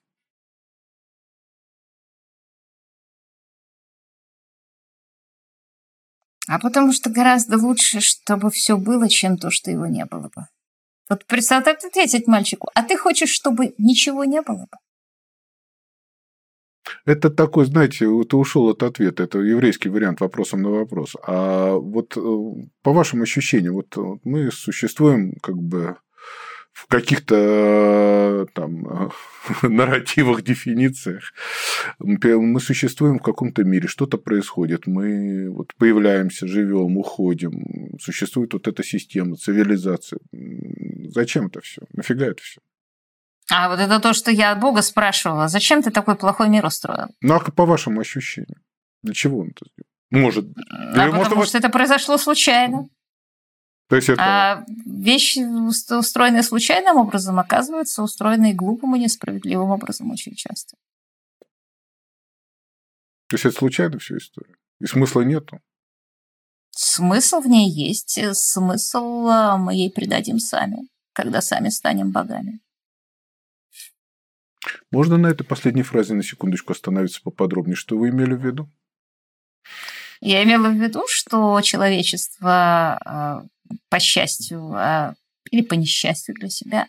А 6.49 6.61
потому 6.61 6.93
что 6.93 7.11
гораздо 7.11 7.59
лучше, 7.59 8.01
чтобы 8.01 8.51
все 8.51 8.77
было, 8.77 9.09
чем 9.09 9.37
то, 9.37 9.51
что 9.51 9.71
его 9.71 9.87
не 9.87 10.05
было 10.05 10.31
бы. 10.35 10.47
Вот 11.09 11.25
представь, 11.27 11.67
ответить 11.67 12.27
мальчику, 12.27 12.69
а 12.75 12.83
ты 12.83 12.97
хочешь, 12.97 13.31
чтобы 13.31 13.75
ничего 13.79 14.25
не 14.25 14.43
было 14.43 14.67
бы? 14.71 14.79
Это 17.05 17.31
такой, 17.31 17.67
знаете, 17.67 18.07
ты 18.25 18.37
ушел 18.37 18.69
от 18.69 18.83
ответа. 18.83 19.25
Это 19.25 19.41
еврейский 19.41 19.89
вариант 19.89 20.21
вопросом 20.21 20.63
на 20.63 20.71
вопрос. 20.71 21.17
А 21.27 21.75
вот 21.75 22.17
э, 22.17 22.21
по 22.83 22.93
вашим 22.93 23.23
ощущениям, 23.23 23.75
вот 23.75 23.97
э, 23.97 24.19
мы 24.23 24.53
существуем 24.53 25.35
как 25.43 25.57
бы 25.57 25.97
в 26.77 26.89
каких-то 26.89 27.35
э, 27.37 28.47
там 28.53 28.87
э, 28.87 29.09
нарративах, 29.67 30.43
дефинициях. 30.43 31.33
Мы 31.99 32.61
существуем 32.61 33.19
в 33.19 33.23
каком-то 33.23 33.65
мире, 33.65 33.89
что-то 33.89 34.19
происходит, 34.19 34.87
мы 34.87 35.51
вот 35.51 35.73
появляемся, 35.79 36.47
живем, 36.47 36.99
уходим, 36.99 37.97
существует 37.99 38.53
вот 38.53 38.69
эта 38.69 38.83
система, 38.85 39.37
цивилизация. 39.37 40.19
Зачем 41.15 41.47
это 41.47 41.61
все? 41.63 41.81
Нафига 41.95 42.27
это 42.27 42.43
все? 42.43 42.61
А 43.51 43.71
вот 43.71 43.81
это 43.81 43.99
то, 43.99 44.13
что 44.13 44.31
я 44.31 44.53
от 44.53 44.61
Бога 44.61 44.83
спрашивала, 44.83 45.49
зачем 45.49 45.83
ты 45.83 45.91
такой 45.91 46.17
плохой 46.17 46.51
мир 46.51 46.67
устроил? 46.67 47.07
Ну, 47.23 47.35
а 47.37 47.41
по 47.41 47.65
вашим 47.65 47.99
ощущениям, 47.99 48.61
для 49.03 49.15
чего 49.15 49.39
он 49.39 49.49
это 49.49 49.65
сделал? 49.73 49.89
Может, 50.11 50.45
А 50.71 50.95
может, 51.07 51.23
потому 51.23 51.41
вас- 51.41 51.49
что 51.49 51.59
это 51.59 51.71
произошло 51.71 52.19
случайно. 52.19 52.87
То 53.89 53.97
есть 53.97 54.09
это... 54.09 54.23
А 54.23 54.65
вещи, 54.85 55.41
уст- 55.41 55.93
устроенные 55.93 56.43
случайным 56.43 56.97
образом, 56.97 57.39
оказываются 57.39 58.03
устроенные 58.03 58.55
глупым 58.55 58.97
и 58.97 59.01
несправедливым 59.01 59.71
образом 59.71 60.11
очень 60.11 60.35
часто. 60.35 60.77
То 63.29 63.35
есть 63.35 63.45
это 63.45 63.57
случайно 63.57 63.99
вся 63.99 64.17
история? 64.17 64.57
И 64.81 64.87
смысла 64.87 65.23
нету? 65.23 65.61
Смысл 66.71 67.41
в 67.41 67.47
ней 67.47 67.71
есть, 67.71 68.19
э, 68.19 68.35
смысл 68.35 69.27
а, 69.29 69.57
мы 69.57 69.75
ей 69.75 69.91
придадим 69.91 70.39
сами, 70.39 70.89
когда 71.13 71.41
сами 71.41 71.71
станем 71.71 72.13
богами. 72.13 72.61
Можно 74.91 75.17
на 75.17 75.29
этой 75.29 75.45
последней 75.45 75.83
фразе 75.83 76.15
на 76.15 76.23
секундочку 76.23 76.73
остановиться 76.73 77.23
поподробнее? 77.23 77.77
Что 77.77 77.97
вы 77.97 78.11
имели 78.11 78.35
в 78.35 78.45
виду? 78.45 78.69
Я 80.21 80.43
имела 80.45 80.69
в 80.69 80.75
виду, 80.75 81.05
что 81.09 81.61
человечество, 81.63 82.99
а, 83.05 83.47
по 83.89 83.99
счастью 83.99 84.73
а, 84.75 85.15
или 85.51 85.63
по 85.63 85.75
несчастью 85.75 86.35
для 86.35 86.49
себя, 86.49 86.89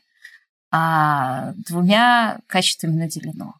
а, 0.72 1.54
двумя 1.68 2.40
качествами 2.48 2.98
наделено. 2.98 3.56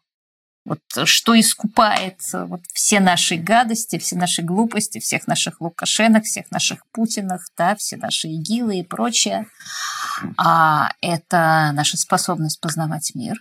Вот 0.64 0.80
что 1.04 1.38
искупает 1.38 2.20
вот 2.32 2.60
все 2.74 3.00
наши 3.00 3.36
гадости, 3.36 3.98
все 3.98 4.16
наши 4.16 4.42
глупости, 4.42 4.98
всех 4.98 5.26
наших 5.26 5.62
Лукашенок, 5.62 6.24
всех 6.24 6.50
наших 6.50 6.84
Путинах, 6.92 7.48
да, 7.56 7.74
все 7.76 7.96
наши 7.96 8.28
ИГИЛы 8.28 8.80
и 8.80 8.82
прочее, 8.82 9.46
а, 10.36 10.90
это 11.00 11.70
наша 11.72 11.96
способность 11.96 12.60
познавать 12.60 13.14
мир, 13.14 13.38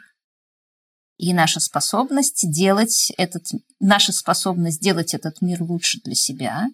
и 1.17 1.33
наша 1.33 1.59
способность 1.59 2.49
делать 2.49 3.11
этот, 3.17 3.43
наша 3.79 4.13
способность 4.13 4.81
делать 4.81 5.13
этот 5.13 5.41
мир 5.41 5.61
лучше 5.63 5.99
для 6.03 6.15
себя, 6.15 6.67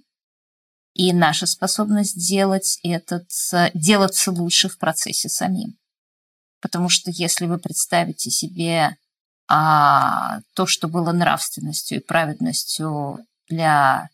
и 0.93 1.11
наша 1.13 1.45
способность 1.45 2.17
делать 2.17 2.79
этот, 2.83 3.27
э, 3.51 3.71
делаться 3.73 4.31
лучше 4.31 4.69
в 4.69 4.77
процессе 4.77 5.29
самим. 5.29 5.77
Потому 6.61 6.89
что 6.89 7.11
если 7.11 7.45
вы 7.45 7.57
представите 7.57 8.29
себе 8.29 8.95
а, 9.47 10.39
то, 10.53 10.65
что 10.65 10.87
было 10.87 11.11
нравственностью 11.11 11.97
и 11.97 12.03
праведностью 12.03 13.19
для 13.49 14.07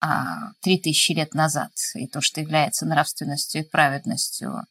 а, 0.00 0.52
3000 0.62 1.12
лет 1.12 1.34
назад, 1.34 1.72
и 1.94 2.06
то, 2.06 2.20
что 2.20 2.40
является 2.40 2.86
нравственностью 2.86 3.62
и 3.62 3.68
праведностью 3.68 4.64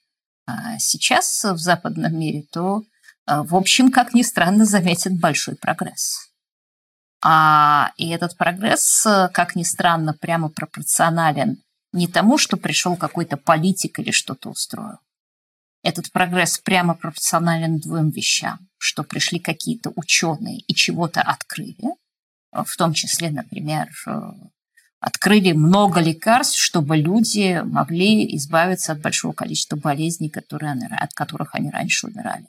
а, 0.45 0.79
сейчас 0.79 1.43
в 1.43 1.57
западном 1.57 2.17
мире, 2.17 2.43
то 2.51 2.83
а, 3.25 3.43
в 3.43 3.55
общем, 3.55 3.91
как 3.91 4.13
ни 4.13 4.21
странно, 4.21 4.65
заметен 4.65 5.17
большой 5.17 5.55
прогресс. 5.55 6.26
А, 7.23 7.91
и 7.97 8.09
этот 8.09 8.37
прогресс, 8.37 9.05
э, 9.05 9.29
как 9.33 9.55
ни 9.55 9.63
странно, 9.63 10.13
прямо 10.13 10.49
пропорционален 10.49 11.57
не 11.91 12.07
тому, 12.07 12.37
что 12.37 12.57
пришел 12.57 12.95
какой-то 12.95 13.37
политик 13.37 13.99
или 13.99 14.11
что-то 14.11 14.49
устроил. 14.49 14.99
Этот 15.83 16.11
прогресс 16.11 16.59
прямо 16.59 16.93
пропорционален 16.95 17.79
двум 17.79 18.09
вещам, 18.09 18.59
что 18.77 19.03
пришли 19.03 19.39
какие-то 19.39 19.91
ученые 19.95 20.59
и 20.59 20.75
чего-то 20.75 21.21
открыли, 21.21 21.95
э, 22.53 22.63
в 22.63 22.75
том 22.77 22.93
числе, 22.93 23.31
например, 23.31 23.87
э, 24.05 24.11
открыли 24.99 25.53
много 25.53 25.99
лекарств, 25.99 26.59
чтобы 26.59 26.97
люди 26.97 27.61
могли 27.63 28.35
избавиться 28.37 28.91
от 28.91 29.01
большого 29.01 29.33
количества 29.33 29.75
болезней, 29.75 30.29
которые 30.29 30.73
от 30.99 31.13
которых 31.13 31.55
они 31.55 31.71
раньше 31.71 32.07
умирали. 32.07 32.47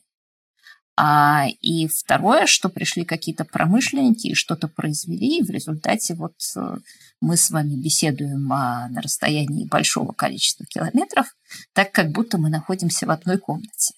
А, 1.00 1.46
и 1.60 1.86
второе, 1.86 2.46
что 2.46 2.68
пришли 2.68 3.04
какие-то 3.04 3.44
промышленники 3.44 4.26
и 4.26 4.34
что-то 4.34 4.66
произвели, 4.66 5.38
и 5.38 5.44
в 5.44 5.50
результате 5.50 6.14
вот 6.14 6.34
э, 6.56 6.78
мы 7.20 7.36
с 7.36 7.50
вами 7.50 7.76
беседуем 7.76 8.52
а, 8.52 8.88
на 8.88 9.00
расстоянии 9.00 9.64
большого 9.64 10.10
количества 10.10 10.66
километров, 10.66 11.36
так 11.72 11.92
как 11.92 12.10
будто 12.10 12.36
мы 12.36 12.50
находимся 12.50 13.06
в 13.06 13.12
одной 13.12 13.38
комнате. 13.38 13.94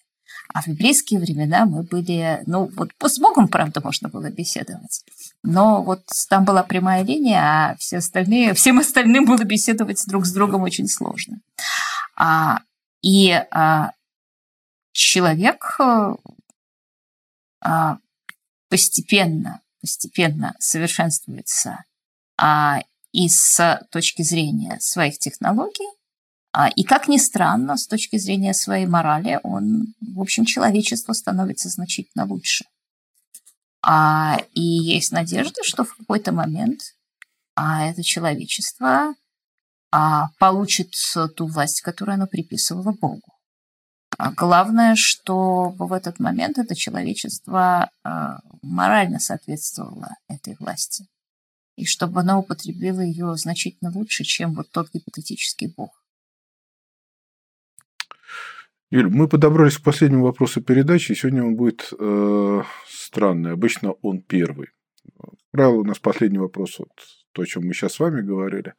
А 0.52 0.60
в 0.60 0.66
библейские 0.66 1.20
времена 1.20 1.64
мы 1.64 1.85
были, 1.85 2.43
ну 2.44 2.70
вот 2.77 2.90
с 3.02 3.18
Богом, 3.18 3.48
правда, 3.48 3.81
можно 3.82 4.10
было 4.10 4.31
беседовать, 4.31 5.02
но 5.43 5.82
вот 5.82 6.02
там 6.28 6.44
была 6.44 6.62
прямая 6.62 7.02
линия, 7.02 7.40
а 7.40 7.77
все 7.78 7.97
остальные, 7.97 8.52
всем 8.52 8.78
остальным 8.78 9.24
было 9.24 9.43
беседовать 9.44 10.05
друг 10.06 10.27
с 10.27 10.32
другом 10.35 10.64
очень 10.64 10.86
сложно. 10.86 11.40
А, 12.14 12.59
и 13.01 13.31
а, 13.52 13.93
человек 14.93 15.77
э, 15.78 16.14
постепенно, 18.69 19.61
постепенно 19.81 20.55
совершенствуется 20.59 21.85
а, 22.39 22.81
и 23.12 23.28
с 23.28 23.87
точки 23.91 24.23
зрения 24.23 24.78
своих 24.81 25.19
технологий, 25.19 25.89
а, 26.53 26.69
и, 26.69 26.82
как 26.82 27.09
ни 27.09 27.19
странно, 27.19 27.77
с 27.77 27.87
точки 27.87 28.16
зрения 28.19 28.55
своей 28.55 28.87
морали, 28.87 29.39
он, 29.43 29.95
в 30.01 30.20
общем, 30.20 30.45
человечество 30.45 31.12
становится 31.12 31.69
значительно 31.69 32.24
лучше. 32.27 32.65
А, 33.82 34.39
и 34.53 34.61
есть 34.61 35.12
надежда, 35.12 35.62
что 35.62 35.85
в 35.85 35.97
какой-то 35.97 36.32
момент 36.32 36.81
а, 37.55 37.87
это 37.87 38.03
человечество 38.03 39.15
а, 39.93 40.28
получит 40.39 40.95
ту 41.37 41.47
власть, 41.47 41.81
которую 41.82 42.15
оно 42.15 42.27
приписывало 42.27 42.93
Богу. 42.93 43.40
А 44.22 44.32
главное, 44.32 44.97
что 44.97 45.70
в 45.70 45.94
этот 45.94 46.20
момент 46.20 46.59
это 46.59 46.74
человечество 46.74 47.88
а, 48.05 48.40
морально 48.60 49.18
соответствовало 49.18 50.10
этой 50.28 50.56
власти. 50.60 51.06
И 51.76 51.86
чтобы 51.86 52.20
оно 52.20 52.40
употребило 52.40 53.01
ее 53.01 53.34
значительно 53.36 53.90
лучше, 53.90 54.24
чем 54.24 54.52
вот 54.52 54.70
тот 54.72 54.92
гипотетический 54.92 55.72
бог. 55.74 56.05
Юль, 58.90 59.09
мы 59.09 59.26
подобрались 59.26 59.78
к 59.78 59.82
последнему 59.82 60.24
вопросу 60.24 60.60
передачи, 60.60 61.12
и 61.12 61.14
сегодня 61.14 61.42
он 61.42 61.56
будет 61.56 61.90
э, 61.98 62.62
странный. 62.90 63.52
Обычно 63.52 63.92
он 64.02 64.20
первый. 64.20 64.68
Правило, 65.51 65.80
у 65.80 65.84
нас 65.84 65.98
последний 65.98 66.38
вопрос, 66.38 66.78
вот 66.78 66.90
то, 67.32 67.40
о 67.40 67.47
чем 67.47 67.64
мы 67.64 67.72
сейчас 67.72 67.94
с 67.94 68.01
вами 68.01 68.20
говорили. 68.20 68.74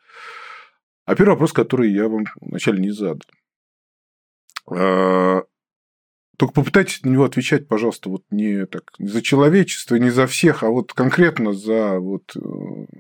А 1.06 1.16
первый 1.16 1.32
вопрос, 1.32 1.52
который 1.52 1.92
я 1.92 2.08
вам 2.08 2.26
вначале 2.42 2.80
не 2.80 2.92
задал. 2.92 3.26
А, 4.70 5.44
только 6.38 6.54
попытайтесь 6.54 7.04
на 7.04 7.10
него 7.10 7.26
отвечать, 7.26 7.68
пожалуйста, 7.68 8.10
вот 8.10 8.24
не 8.32 8.66
так 8.66 8.94
не 8.98 9.08
за 9.08 9.22
человечество, 9.22 9.96
не 9.96 10.10
за 10.10 10.26
всех, 10.26 10.64
а 10.64 10.70
вот 10.70 10.92
конкретно 10.92 11.54
за 11.54 12.00
вот 12.00 12.36
э, 12.36 12.40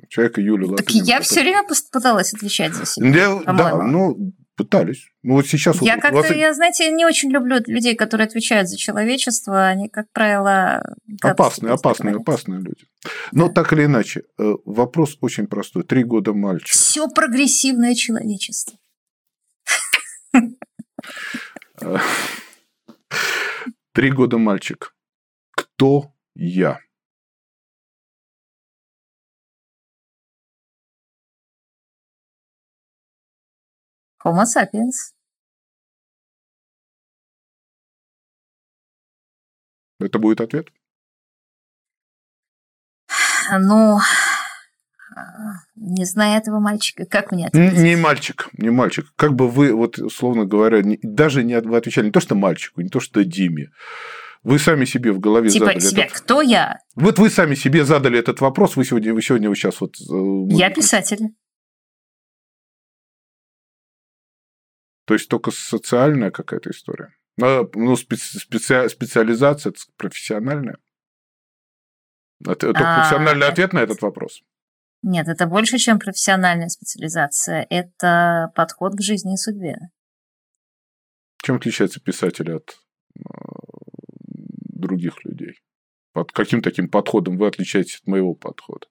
человека 0.09 0.41
Юлю 0.41 0.67
Так 0.67 0.85
Латыненко. 0.87 1.07
я 1.09 1.21
все 1.21 1.41
время 1.41 1.63
пыталась 1.91 2.33
отвечать 2.35 2.75
за 2.75 2.85
себя. 2.85 3.07
Я, 3.07 3.53
да, 3.53 3.77
ну, 3.77 4.33
пытались. 4.55 5.07
Ну, 5.23 5.33
вот 5.35 5.47
сейчас... 5.47 5.81
Я 5.81 5.95
вот, 5.95 6.03
как-то, 6.03 6.17
вас... 6.17 6.31
я, 6.31 6.53
знаете, 6.53 6.91
не 6.91 7.03
очень 7.03 7.31
люблю 7.31 7.57
людей, 7.65 7.95
которые 7.95 8.27
отвечают 8.27 8.69
за 8.69 8.77
человечество. 8.77 9.65
Они, 9.67 9.89
как 9.89 10.05
правило... 10.13 10.83
Опасные, 11.21 11.73
опасные, 11.73 12.15
опасные 12.17 12.59
люди. 12.59 12.85
Но 13.31 13.47
да. 13.47 13.53
так 13.53 13.73
или 13.73 13.85
иначе, 13.85 14.21
э, 14.37 14.53
вопрос 14.65 15.17
очень 15.19 15.47
простой. 15.47 15.83
Три 15.83 16.03
года 16.03 16.33
мальчик. 16.33 16.67
Все 16.67 17.07
прогрессивное 17.07 17.95
человечество. 17.95 18.77
Три 23.93 24.11
года 24.11 24.37
мальчик. 24.37 24.95
Кто 25.51 26.13
я? 26.35 26.79
Homo 34.23 34.45
sapiens. 34.45 35.15
Это 39.99 40.19
будет 40.19 40.41
ответ? 40.41 40.71
Ну, 43.59 43.99
не 45.75 46.05
зная 46.05 46.37
этого 46.37 46.59
мальчика, 46.59 47.05
как 47.05 47.31
мне 47.31 47.47
ответить? 47.47 47.77
Не 47.77 47.95
мальчик, 47.95 48.49
не 48.53 48.69
мальчик. 48.69 49.11
Как 49.15 49.33
бы 49.33 49.49
вы, 49.49 49.73
вот, 49.73 49.97
условно 49.97 50.45
говоря, 50.45 50.81
даже 51.01 51.43
не 51.43 51.59
вы 51.59 51.77
отвечали 51.77 52.05
не 52.05 52.11
то, 52.11 52.19
что 52.19 52.35
мальчику, 52.35 52.81
не 52.81 52.89
то, 52.89 52.99
что 52.99 53.23
Диме. 53.23 53.71
Вы 54.43 54.57
сами 54.57 54.85
себе 54.85 55.11
в 55.11 55.19
голове 55.19 55.49
типа 55.49 55.65
задали 55.65 55.79
себя, 55.79 56.05
этот... 56.05 56.17
кто 56.17 56.41
я? 56.41 56.79
Вот 56.95 57.19
вы 57.19 57.29
сами 57.29 57.55
себе 57.55 57.85
задали 57.85 58.17
этот 58.17 58.41
вопрос, 58.41 58.75
вы 58.75 58.85
сегодня, 58.85 59.13
вы 59.13 59.21
сегодня 59.21 59.49
вы 59.49 59.55
сейчас 59.55 59.79
вот... 59.81 59.95
Э, 59.99 60.55
я 60.55 60.71
писатель. 60.71 61.35
То 65.05 65.13
есть 65.13 65.27
только 65.27 65.51
социальная 65.51 66.31
какая-то 66.31 66.71
история. 66.71 67.13
А, 67.39 67.67
ну, 67.75 67.95
специ... 67.95 68.39
специ... 68.39 68.89
специализация 68.89 69.73
профессиональная. 69.97 70.77
Это 72.43 72.69
а, 72.69 72.73
профессиональный 72.73 73.43
это... 73.43 73.53
ответ 73.53 73.73
на 73.73 73.79
этот 73.79 74.01
вопрос. 74.01 74.41
Нет, 75.03 75.27
это 75.27 75.47
больше, 75.47 75.77
чем 75.77 75.99
профессиональная 75.99 76.69
специализация. 76.69 77.65
Это 77.69 78.51
подход 78.55 78.93
к 78.95 79.01
жизни 79.01 79.33
и 79.33 79.37
судьбе. 79.37 79.77
Чем 81.43 81.55
отличается 81.55 81.99
писатель 81.99 82.53
от 82.53 82.77
э, 83.15 83.21
других 84.69 85.25
людей? 85.25 85.59
Под 86.13 86.31
каким 86.31 86.61
таким 86.61 86.87
подходом 86.87 87.37
вы 87.37 87.47
отличаетесь 87.47 87.99
от 88.01 88.07
моего 88.07 88.35
подхода? 88.35 88.87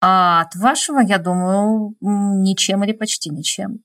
А 0.00 0.40
от 0.40 0.56
вашего, 0.56 0.98
я 0.98 1.18
думаю, 1.18 1.94
ничем 2.00 2.82
или 2.82 2.92
почти 2.92 3.30
ничем. 3.30 3.84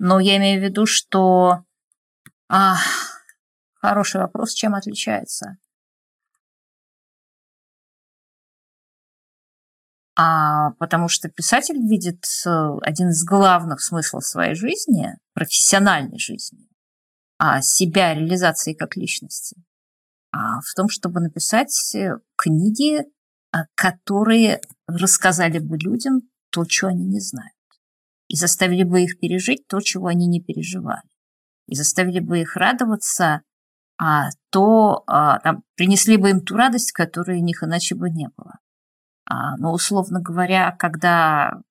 Но 0.00 0.18
я 0.18 0.36
имею 0.38 0.60
в 0.60 0.64
виду, 0.64 0.86
что... 0.86 1.64
А, 2.48 2.74
хороший 3.74 4.20
вопрос, 4.20 4.54
чем 4.54 4.74
отличается. 4.74 5.58
А 10.14 10.72
потому 10.72 11.08
что 11.08 11.30
писатель 11.30 11.78
видит 11.78 12.24
э, 12.46 12.50
один 12.82 13.10
из 13.10 13.24
главных 13.24 13.80
смыслов 13.80 14.26
своей 14.26 14.54
жизни, 14.54 15.16
профессиональной 15.32 16.18
жизни, 16.18 16.68
а 17.38 17.62
себя 17.62 18.14
реализации 18.14 18.74
как 18.74 18.96
личности, 18.96 19.56
а 20.30 20.60
в 20.60 20.74
том, 20.76 20.88
чтобы 20.88 21.20
написать 21.20 21.94
э, 21.94 22.18
книги, 22.36 23.00
а, 23.52 23.64
которые 23.74 24.60
рассказали 24.86 25.58
бы 25.58 25.78
людям 25.78 26.22
то, 26.50 26.64
что 26.68 26.88
они 26.88 27.04
не 27.04 27.20
знают 27.20 27.52
и 28.28 28.36
заставили 28.36 28.82
бы 28.82 29.02
их 29.02 29.18
пережить 29.18 29.66
то, 29.66 29.80
чего 29.80 30.06
они 30.06 30.26
не 30.26 30.40
переживали, 30.40 31.08
и 31.68 31.74
заставили 31.74 32.18
бы 32.18 32.40
их 32.40 32.56
радоваться, 32.56 33.42
а 33.98 34.30
то 34.50 35.04
а, 35.06 35.38
там, 35.40 35.64
принесли 35.76 36.16
бы 36.16 36.30
им 36.30 36.40
ту 36.40 36.56
радость, 36.56 36.92
которой 36.92 37.40
у 37.40 37.44
них 37.44 37.62
иначе 37.62 37.94
бы 37.94 38.08
не 38.08 38.28
было. 38.36 38.58
А, 39.24 39.56
но, 39.56 39.72
условно 39.72 40.20
говоря, 40.20 40.72
когда 40.72 41.62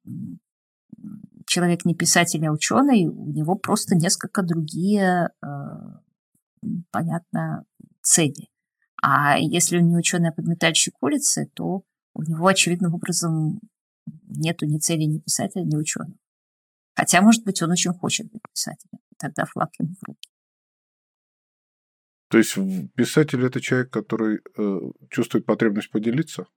человек 1.46 1.86
не 1.86 1.96
писатель, 1.96 2.46
а 2.46 2.52
ученый, 2.52 3.08
у 3.08 3.32
него 3.32 3.56
просто 3.56 3.96
несколько 3.96 4.42
другие, 4.42 5.30
а, 5.42 6.02
понятно, 6.92 7.66
цели. 8.02 8.50
А 9.02 9.38
если 9.38 9.78
он 9.78 9.88
не 9.88 9.98
ученый, 9.98 10.30
а 10.30 10.34
подметальщик 10.34 10.96
улицы, 11.02 11.50
то 11.54 11.84
у 12.14 12.24
него 12.24 12.48
очевидным 12.48 12.94
образом 12.94 13.60
нету 14.28 14.66
ни 14.66 14.78
цели 14.78 15.04
ни 15.04 15.20
писателя, 15.20 15.64
ни 15.64 15.76
ученого. 15.76 16.18
Хотя, 16.96 17.22
может 17.22 17.44
быть, 17.44 17.62
он 17.62 17.72
очень 17.72 17.94
хочет 17.94 18.32
быть 18.32 18.42
писателем. 18.54 19.00
Тогда 19.18 19.46
флаг 19.46 19.70
ему 19.80 19.96
в 20.00 20.08
руки. 20.08 20.30
То 22.30 22.38
есть 22.38 22.56
писатель 22.96 23.44
это 23.44 23.60
человек, 23.60 23.92
который 23.92 24.40
э, 24.58 24.80
чувствует 25.10 25.46
потребность 25.46 25.92
поделиться? 25.92 26.48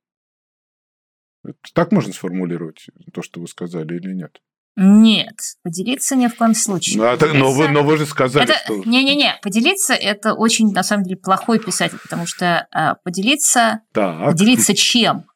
Это 1.45 1.59
так 1.73 1.93
можно 1.93 2.13
сформулировать 2.13 2.87
то, 3.13 3.23
что 3.23 3.41
вы 3.41 3.49
сказали, 3.49 3.97
или 3.97 4.13
нет? 4.15 4.41
Нет, 4.77 5.37
поделиться 5.63 6.17
ни 6.17 6.27
в 6.27 6.35
коем 6.35 6.55
случае. 6.55 6.99
Ну, 6.99 7.05
а 7.05 7.17
так, 7.17 7.33
но, 7.33 7.53
вы, 7.53 7.69
но 7.69 7.85
вы 7.85 7.97
же 7.97 8.07
сказали, 8.07 8.45
это, 8.45 8.59
что... 8.65 8.83
Не-не-не, 8.85 9.39
поделиться– 9.41 9.95
это 9.95 10.35
очень, 10.35 10.73
на 10.73 10.83
самом 10.83 11.05
деле, 11.05 11.17
плохой 11.17 11.61
писатель, 11.61 11.99
потому 12.03 12.27
что 12.27 12.67
э, 12.75 12.95
поделиться… 13.05 13.83
Так. 13.93 14.33
Поделиться 14.33 14.75
чем? 14.75 15.27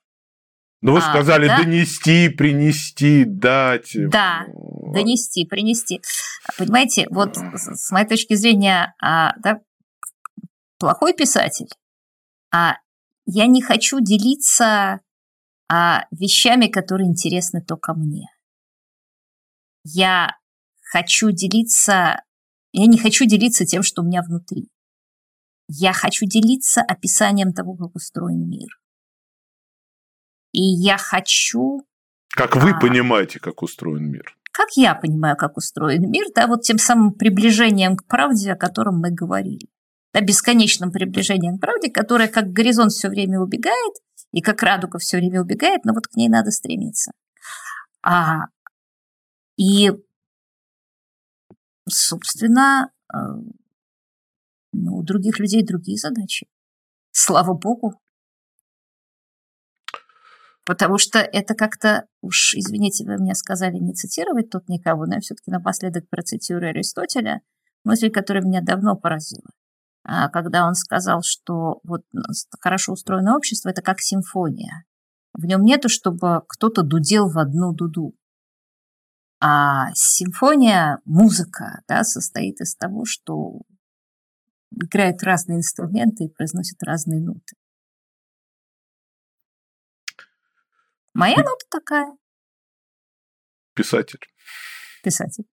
Ну, 0.81 0.93
вы 0.93 0.99
а, 0.99 1.03
сказали 1.03 1.47
да? 1.47 1.59
донести, 1.59 2.29
принести, 2.29 3.25
дать. 3.25 3.93
Да, 3.95 4.47
донести, 4.93 5.45
принести. 5.45 6.01
Понимаете, 6.57 7.07
вот 7.11 7.37
с 7.37 7.91
моей 7.93 8.07
точки 8.07 8.35
зрения, 8.35 8.95
а, 9.01 9.35
да, 9.39 9.61
плохой 10.79 11.15
писатель, 11.15 11.69
а 12.53 12.77
я 13.27 13.47
не 13.47 13.61
хочу 13.61 14.01
делиться 14.01 15.01
а, 15.69 16.07
вещами, 16.11 16.67
которые 16.67 17.09
интересны 17.09 17.63
только 17.63 17.95
мне. 17.95 18.27
Я 19.85 20.37
хочу 20.93 21.31
делиться, 21.31 22.23
я 22.73 22.87
не 22.87 22.99
хочу 22.99 23.27
делиться 23.27 23.65
тем, 23.65 23.83
что 23.83 24.03
у 24.03 24.07
меня 24.07 24.23
внутри. 24.23 24.69
Я 25.69 25.93
хочу 25.93 26.25
делиться 26.27 26.81
описанием 26.81 27.53
того, 27.53 27.77
как 27.77 27.95
устроен 27.95 28.49
мир. 28.49 28.69
И 30.53 30.63
я 30.63 30.97
хочу... 30.97 31.83
Как 32.31 32.57
вы 32.57 32.71
а, 32.71 32.81
понимаете, 32.81 33.39
как 33.39 33.63
устроен 33.63 34.11
мир? 34.11 34.35
Как 34.51 34.69
я 34.77 34.95
понимаю, 34.95 35.37
как 35.37 35.57
устроен 35.57 36.11
мир, 36.11 36.27
да, 36.35 36.47
вот 36.47 36.63
тем 36.63 36.79
самым 36.79 37.13
приближением 37.13 37.97
к 37.97 38.07
правде, 38.07 38.53
о 38.53 38.57
котором 38.57 38.99
мы 38.99 39.11
говорили. 39.11 39.69
Да, 40.15 40.21
бесконечным 40.21 40.91
приближением 40.91 41.59
к 41.59 41.61
правде, 41.61 41.91
которое 41.91 42.29
как 42.29 42.53
горизонт 42.53 42.93
все 42.93 43.09
время 43.09 43.41
убегает, 43.41 43.95
и 44.33 44.41
как 44.41 44.63
радуга 44.63 44.99
все 44.99 45.19
время 45.19 45.41
убегает, 45.41 45.85
но 45.85 45.93
вот 45.95 46.07
к 46.07 46.17
ней 46.17 46.29
надо 46.29 46.51
стремиться. 46.51 47.13
А, 48.03 48.47
и, 49.57 49.91
собственно, 51.89 52.93
э, 53.13 53.17
ну, 54.73 54.97
у 54.97 55.03
других 55.03 55.39
людей 55.39 55.65
другие 55.65 55.99
задачи. 55.99 56.47
Слава 57.11 57.55
богу, 57.55 58.01
Потому 60.69 60.99
что 60.99 61.21
это 61.21 61.55
как-то, 61.55 62.05
уж 62.21 62.53
извините, 62.55 63.07
вы 63.07 63.17
мне 63.17 63.35
сказали 63.35 63.79
не 63.79 63.95
цитировать 63.95 64.51
тут 64.51 64.69
никого, 64.69 65.07
но 65.07 65.15
я 65.15 65.21
все-таки 65.21 65.51
напоследок 65.51 66.07
процитирую 66.11 66.69
Аристотеля, 66.69 67.41
мысль, 67.85 68.11
которая 68.11 68.45
меня 68.45 68.61
давно 68.61 68.95
поразила. 68.95 69.49
А, 70.11 70.31
когда 70.31 70.67
он 70.67 70.75
сказал, 70.75 71.21
что 71.23 71.81
вот 71.85 72.01
хорошо 72.61 72.93
устроенное 72.93 73.35
общество– 73.35 73.69
это 73.71 73.83
как 73.83 74.01
симфония. 74.01 74.87
В 75.35 75.45
нем 75.45 75.63
нету, 75.63 75.91
чтобы 75.91 76.41
кто-то 76.49 76.83
дудел 76.83 77.29
в 77.29 77.39
одну 77.39 77.75
дуду. 77.75 78.15
А 79.39 79.93
симфония, 79.93 81.03
музыка, 81.05 81.83
да, 81.87 82.05
состоит 82.05 82.59
из 82.63 82.75
того, 82.75 83.05
что 83.05 83.61
играют 84.71 85.23
разные 85.23 85.59
инструменты 85.59 86.25
и 86.25 86.33
произносят 86.33 86.83
разные 86.83 87.21
ноты. 87.21 87.55
Моя 91.13 91.37
нота 91.37 91.67
такая. 91.71 92.17
Писатель. 93.75 94.21
Писатель. 95.05 95.45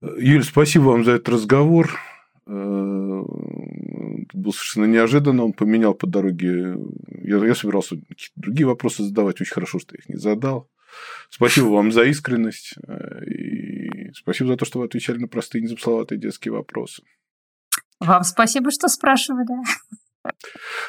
Юль, 0.00 0.44
спасибо 0.44 0.84
вам 0.84 1.04
за 1.04 1.12
этот 1.12 1.28
разговор. 1.28 2.09
Э, 2.50 3.22
был 4.32 4.52
совершенно 4.52 4.86
неожиданно, 4.86 5.44
он 5.44 5.52
поменял 5.52 5.94
по 5.94 6.06
дороге. 6.08 6.76
Я, 7.22 7.36
я 7.46 7.54
собирался 7.54 7.96
какие-то 7.96 8.34
другие 8.34 8.66
вопросы 8.66 9.04
задавать, 9.04 9.40
очень 9.40 9.54
хорошо, 9.54 9.78
что 9.78 9.94
я 9.94 10.00
их 10.02 10.08
не 10.08 10.16
задал. 10.16 10.68
Спасибо 11.28 11.66
вам 11.66 11.92
за 11.92 12.02
искренность 12.04 12.74
э, 12.88 13.24
и 13.26 14.12
спасибо 14.14 14.48
за 14.50 14.56
то, 14.56 14.64
что 14.64 14.80
вы 14.80 14.86
отвечали 14.86 15.18
на 15.18 15.28
простые 15.28 15.62
незамысловатые 15.62 16.18
детские 16.18 16.52
вопросы. 16.52 17.04
Вам 18.00 18.24
спасибо, 18.24 18.72
что 18.72 18.88
спрашивали. 18.88 19.46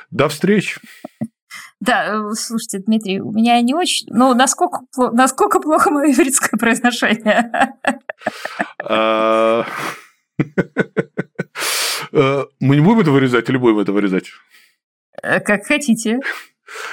До 0.10 0.30
встречи. 0.30 0.80
Да, 1.80 2.06
э, 2.08 2.34
слушайте, 2.34 2.80
Дмитрий, 2.80 3.22
у 3.22 3.32
меня 3.32 3.62
не 3.62 3.76
очень... 3.76 4.08
Ну, 4.10 4.34
насколько, 4.34 4.80
насколько 4.98 5.60
плохо 5.60 5.92
мое 5.92 6.12
ивритское 6.12 6.58
произношение? 6.58 7.76
А, 12.14 12.42
э, 12.42 12.46
мы 12.60 12.76
не 12.76 12.82
будем 12.82 13.00
это 13.00 13.12
вырезать 13.12 13.50
или 13.50 13.58
будем 13.58 13.80
это 13.80 13.92
вырезать? 13.92 14.32
Э, 15.22 15.40
как 15.40 15.66
хотите. 15.66 16.20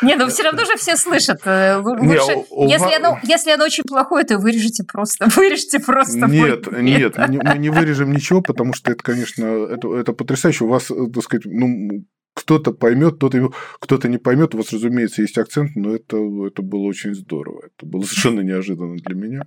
Не, 0.03 0.17
ну 0.17 0.29
все 0.29 0.43
равно 0.43 0.65
же 0.65 0.77
все 0.77 0.97
слышат. 0.97 1.41
Лучше, 1.47 2.35
не, 2.35 2.45
у, 2.51 2.69
если, 2.69 2.97
оно, 2.97 3.19
если 3.23 3.53
оно 3.53 3.65
очень 3.65 3.85
плохое, 3.85 4.25
то 4.25 4.39
вырежете 4.39 4.83
просто. 4.85 5.29
Вырежьте 5.37 5.79
просто. 5.79 6.27
Нет, 6.27 6.67
нет, 6.73 7.17
мы 7.17 7.59
не 7.59 7.71
вырежем 7.71 8.13
ничего, 8.13 8.43
потому 8.43 8.73
что 8.73 8.91
это, 8.91 9.03
конечно, 9.03 9.45
это, 9.45 9.95
это 9.95 10.13
потрясающе. 10.13 10.65
У 10.65 10.69
вас, 10.69 10.87
так 10.87 11.23
сказать, 11.23 11.45
ну, 11.47 12.05
кто-то 12.39 12.73
поймет, 12.73 13.17
кто-то, 13.17 13.51
кто-то 13.81 14.09
не 14.09 14.19
поймет. 14.19 14.55
У 14.55 14.59
вас, 14.59 14.73
разумеется, 14.73 15.23
есть 15.23 15.37
акцент, 15.37 15.75
но 15.75 15.95
это, 15.95 16.17
это 16.47 16.63
было 16.63 16.83
очень 16.83 17.15
здорово. 17.15 17.63
Это 17.67 17.87
было 17.87 18.03
совершенно 18.03 18.41
неожиданно 18.41 18.97
для 18.97 19.15
меня. 19.15 19.43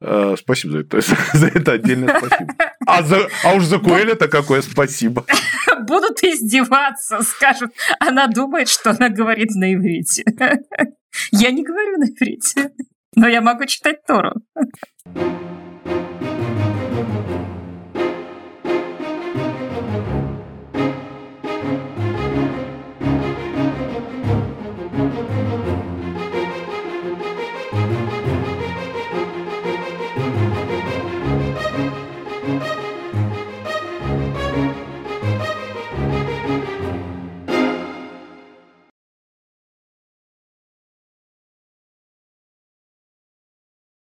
А, 0.00 0.34
спасибо 0.36 0.72
за 0.72 0.78
это. 0.80 1.00
За 1.34 1.46
это 1.46 1.72
отдельное 1.72 2.18
спасибо. 2.18 2.54
А, 2.86 3.02
за, 3.02 3.28
а 3.44 3.54
уж 3.54 3.64
за 3.64 3.78
Куэля-то 3.78 4.28
какое 4.28 4.62
спасибо. 4.62 5.24
Будут 5.86 6.22
издеваться, 6.22 7.22
скажут, 7.22 7.72
она 8.00 8.26
думает, 8.26 8.68
что 8.68 8.90
она 8.90 9.08
говорит 9.08 9.50
на 9.54 9.72
иврите. 9.72 10.24
Я 11.30 11.50
не 11.50 11.62
говорю 11.62 11.98
на 11.98 12.04
иврите, 12.06 12.72
но 13.14 13.28
я 13.28 13.40
могу 13.42 13.66
читать 13.66 14.04
Тору. 14.06 14.32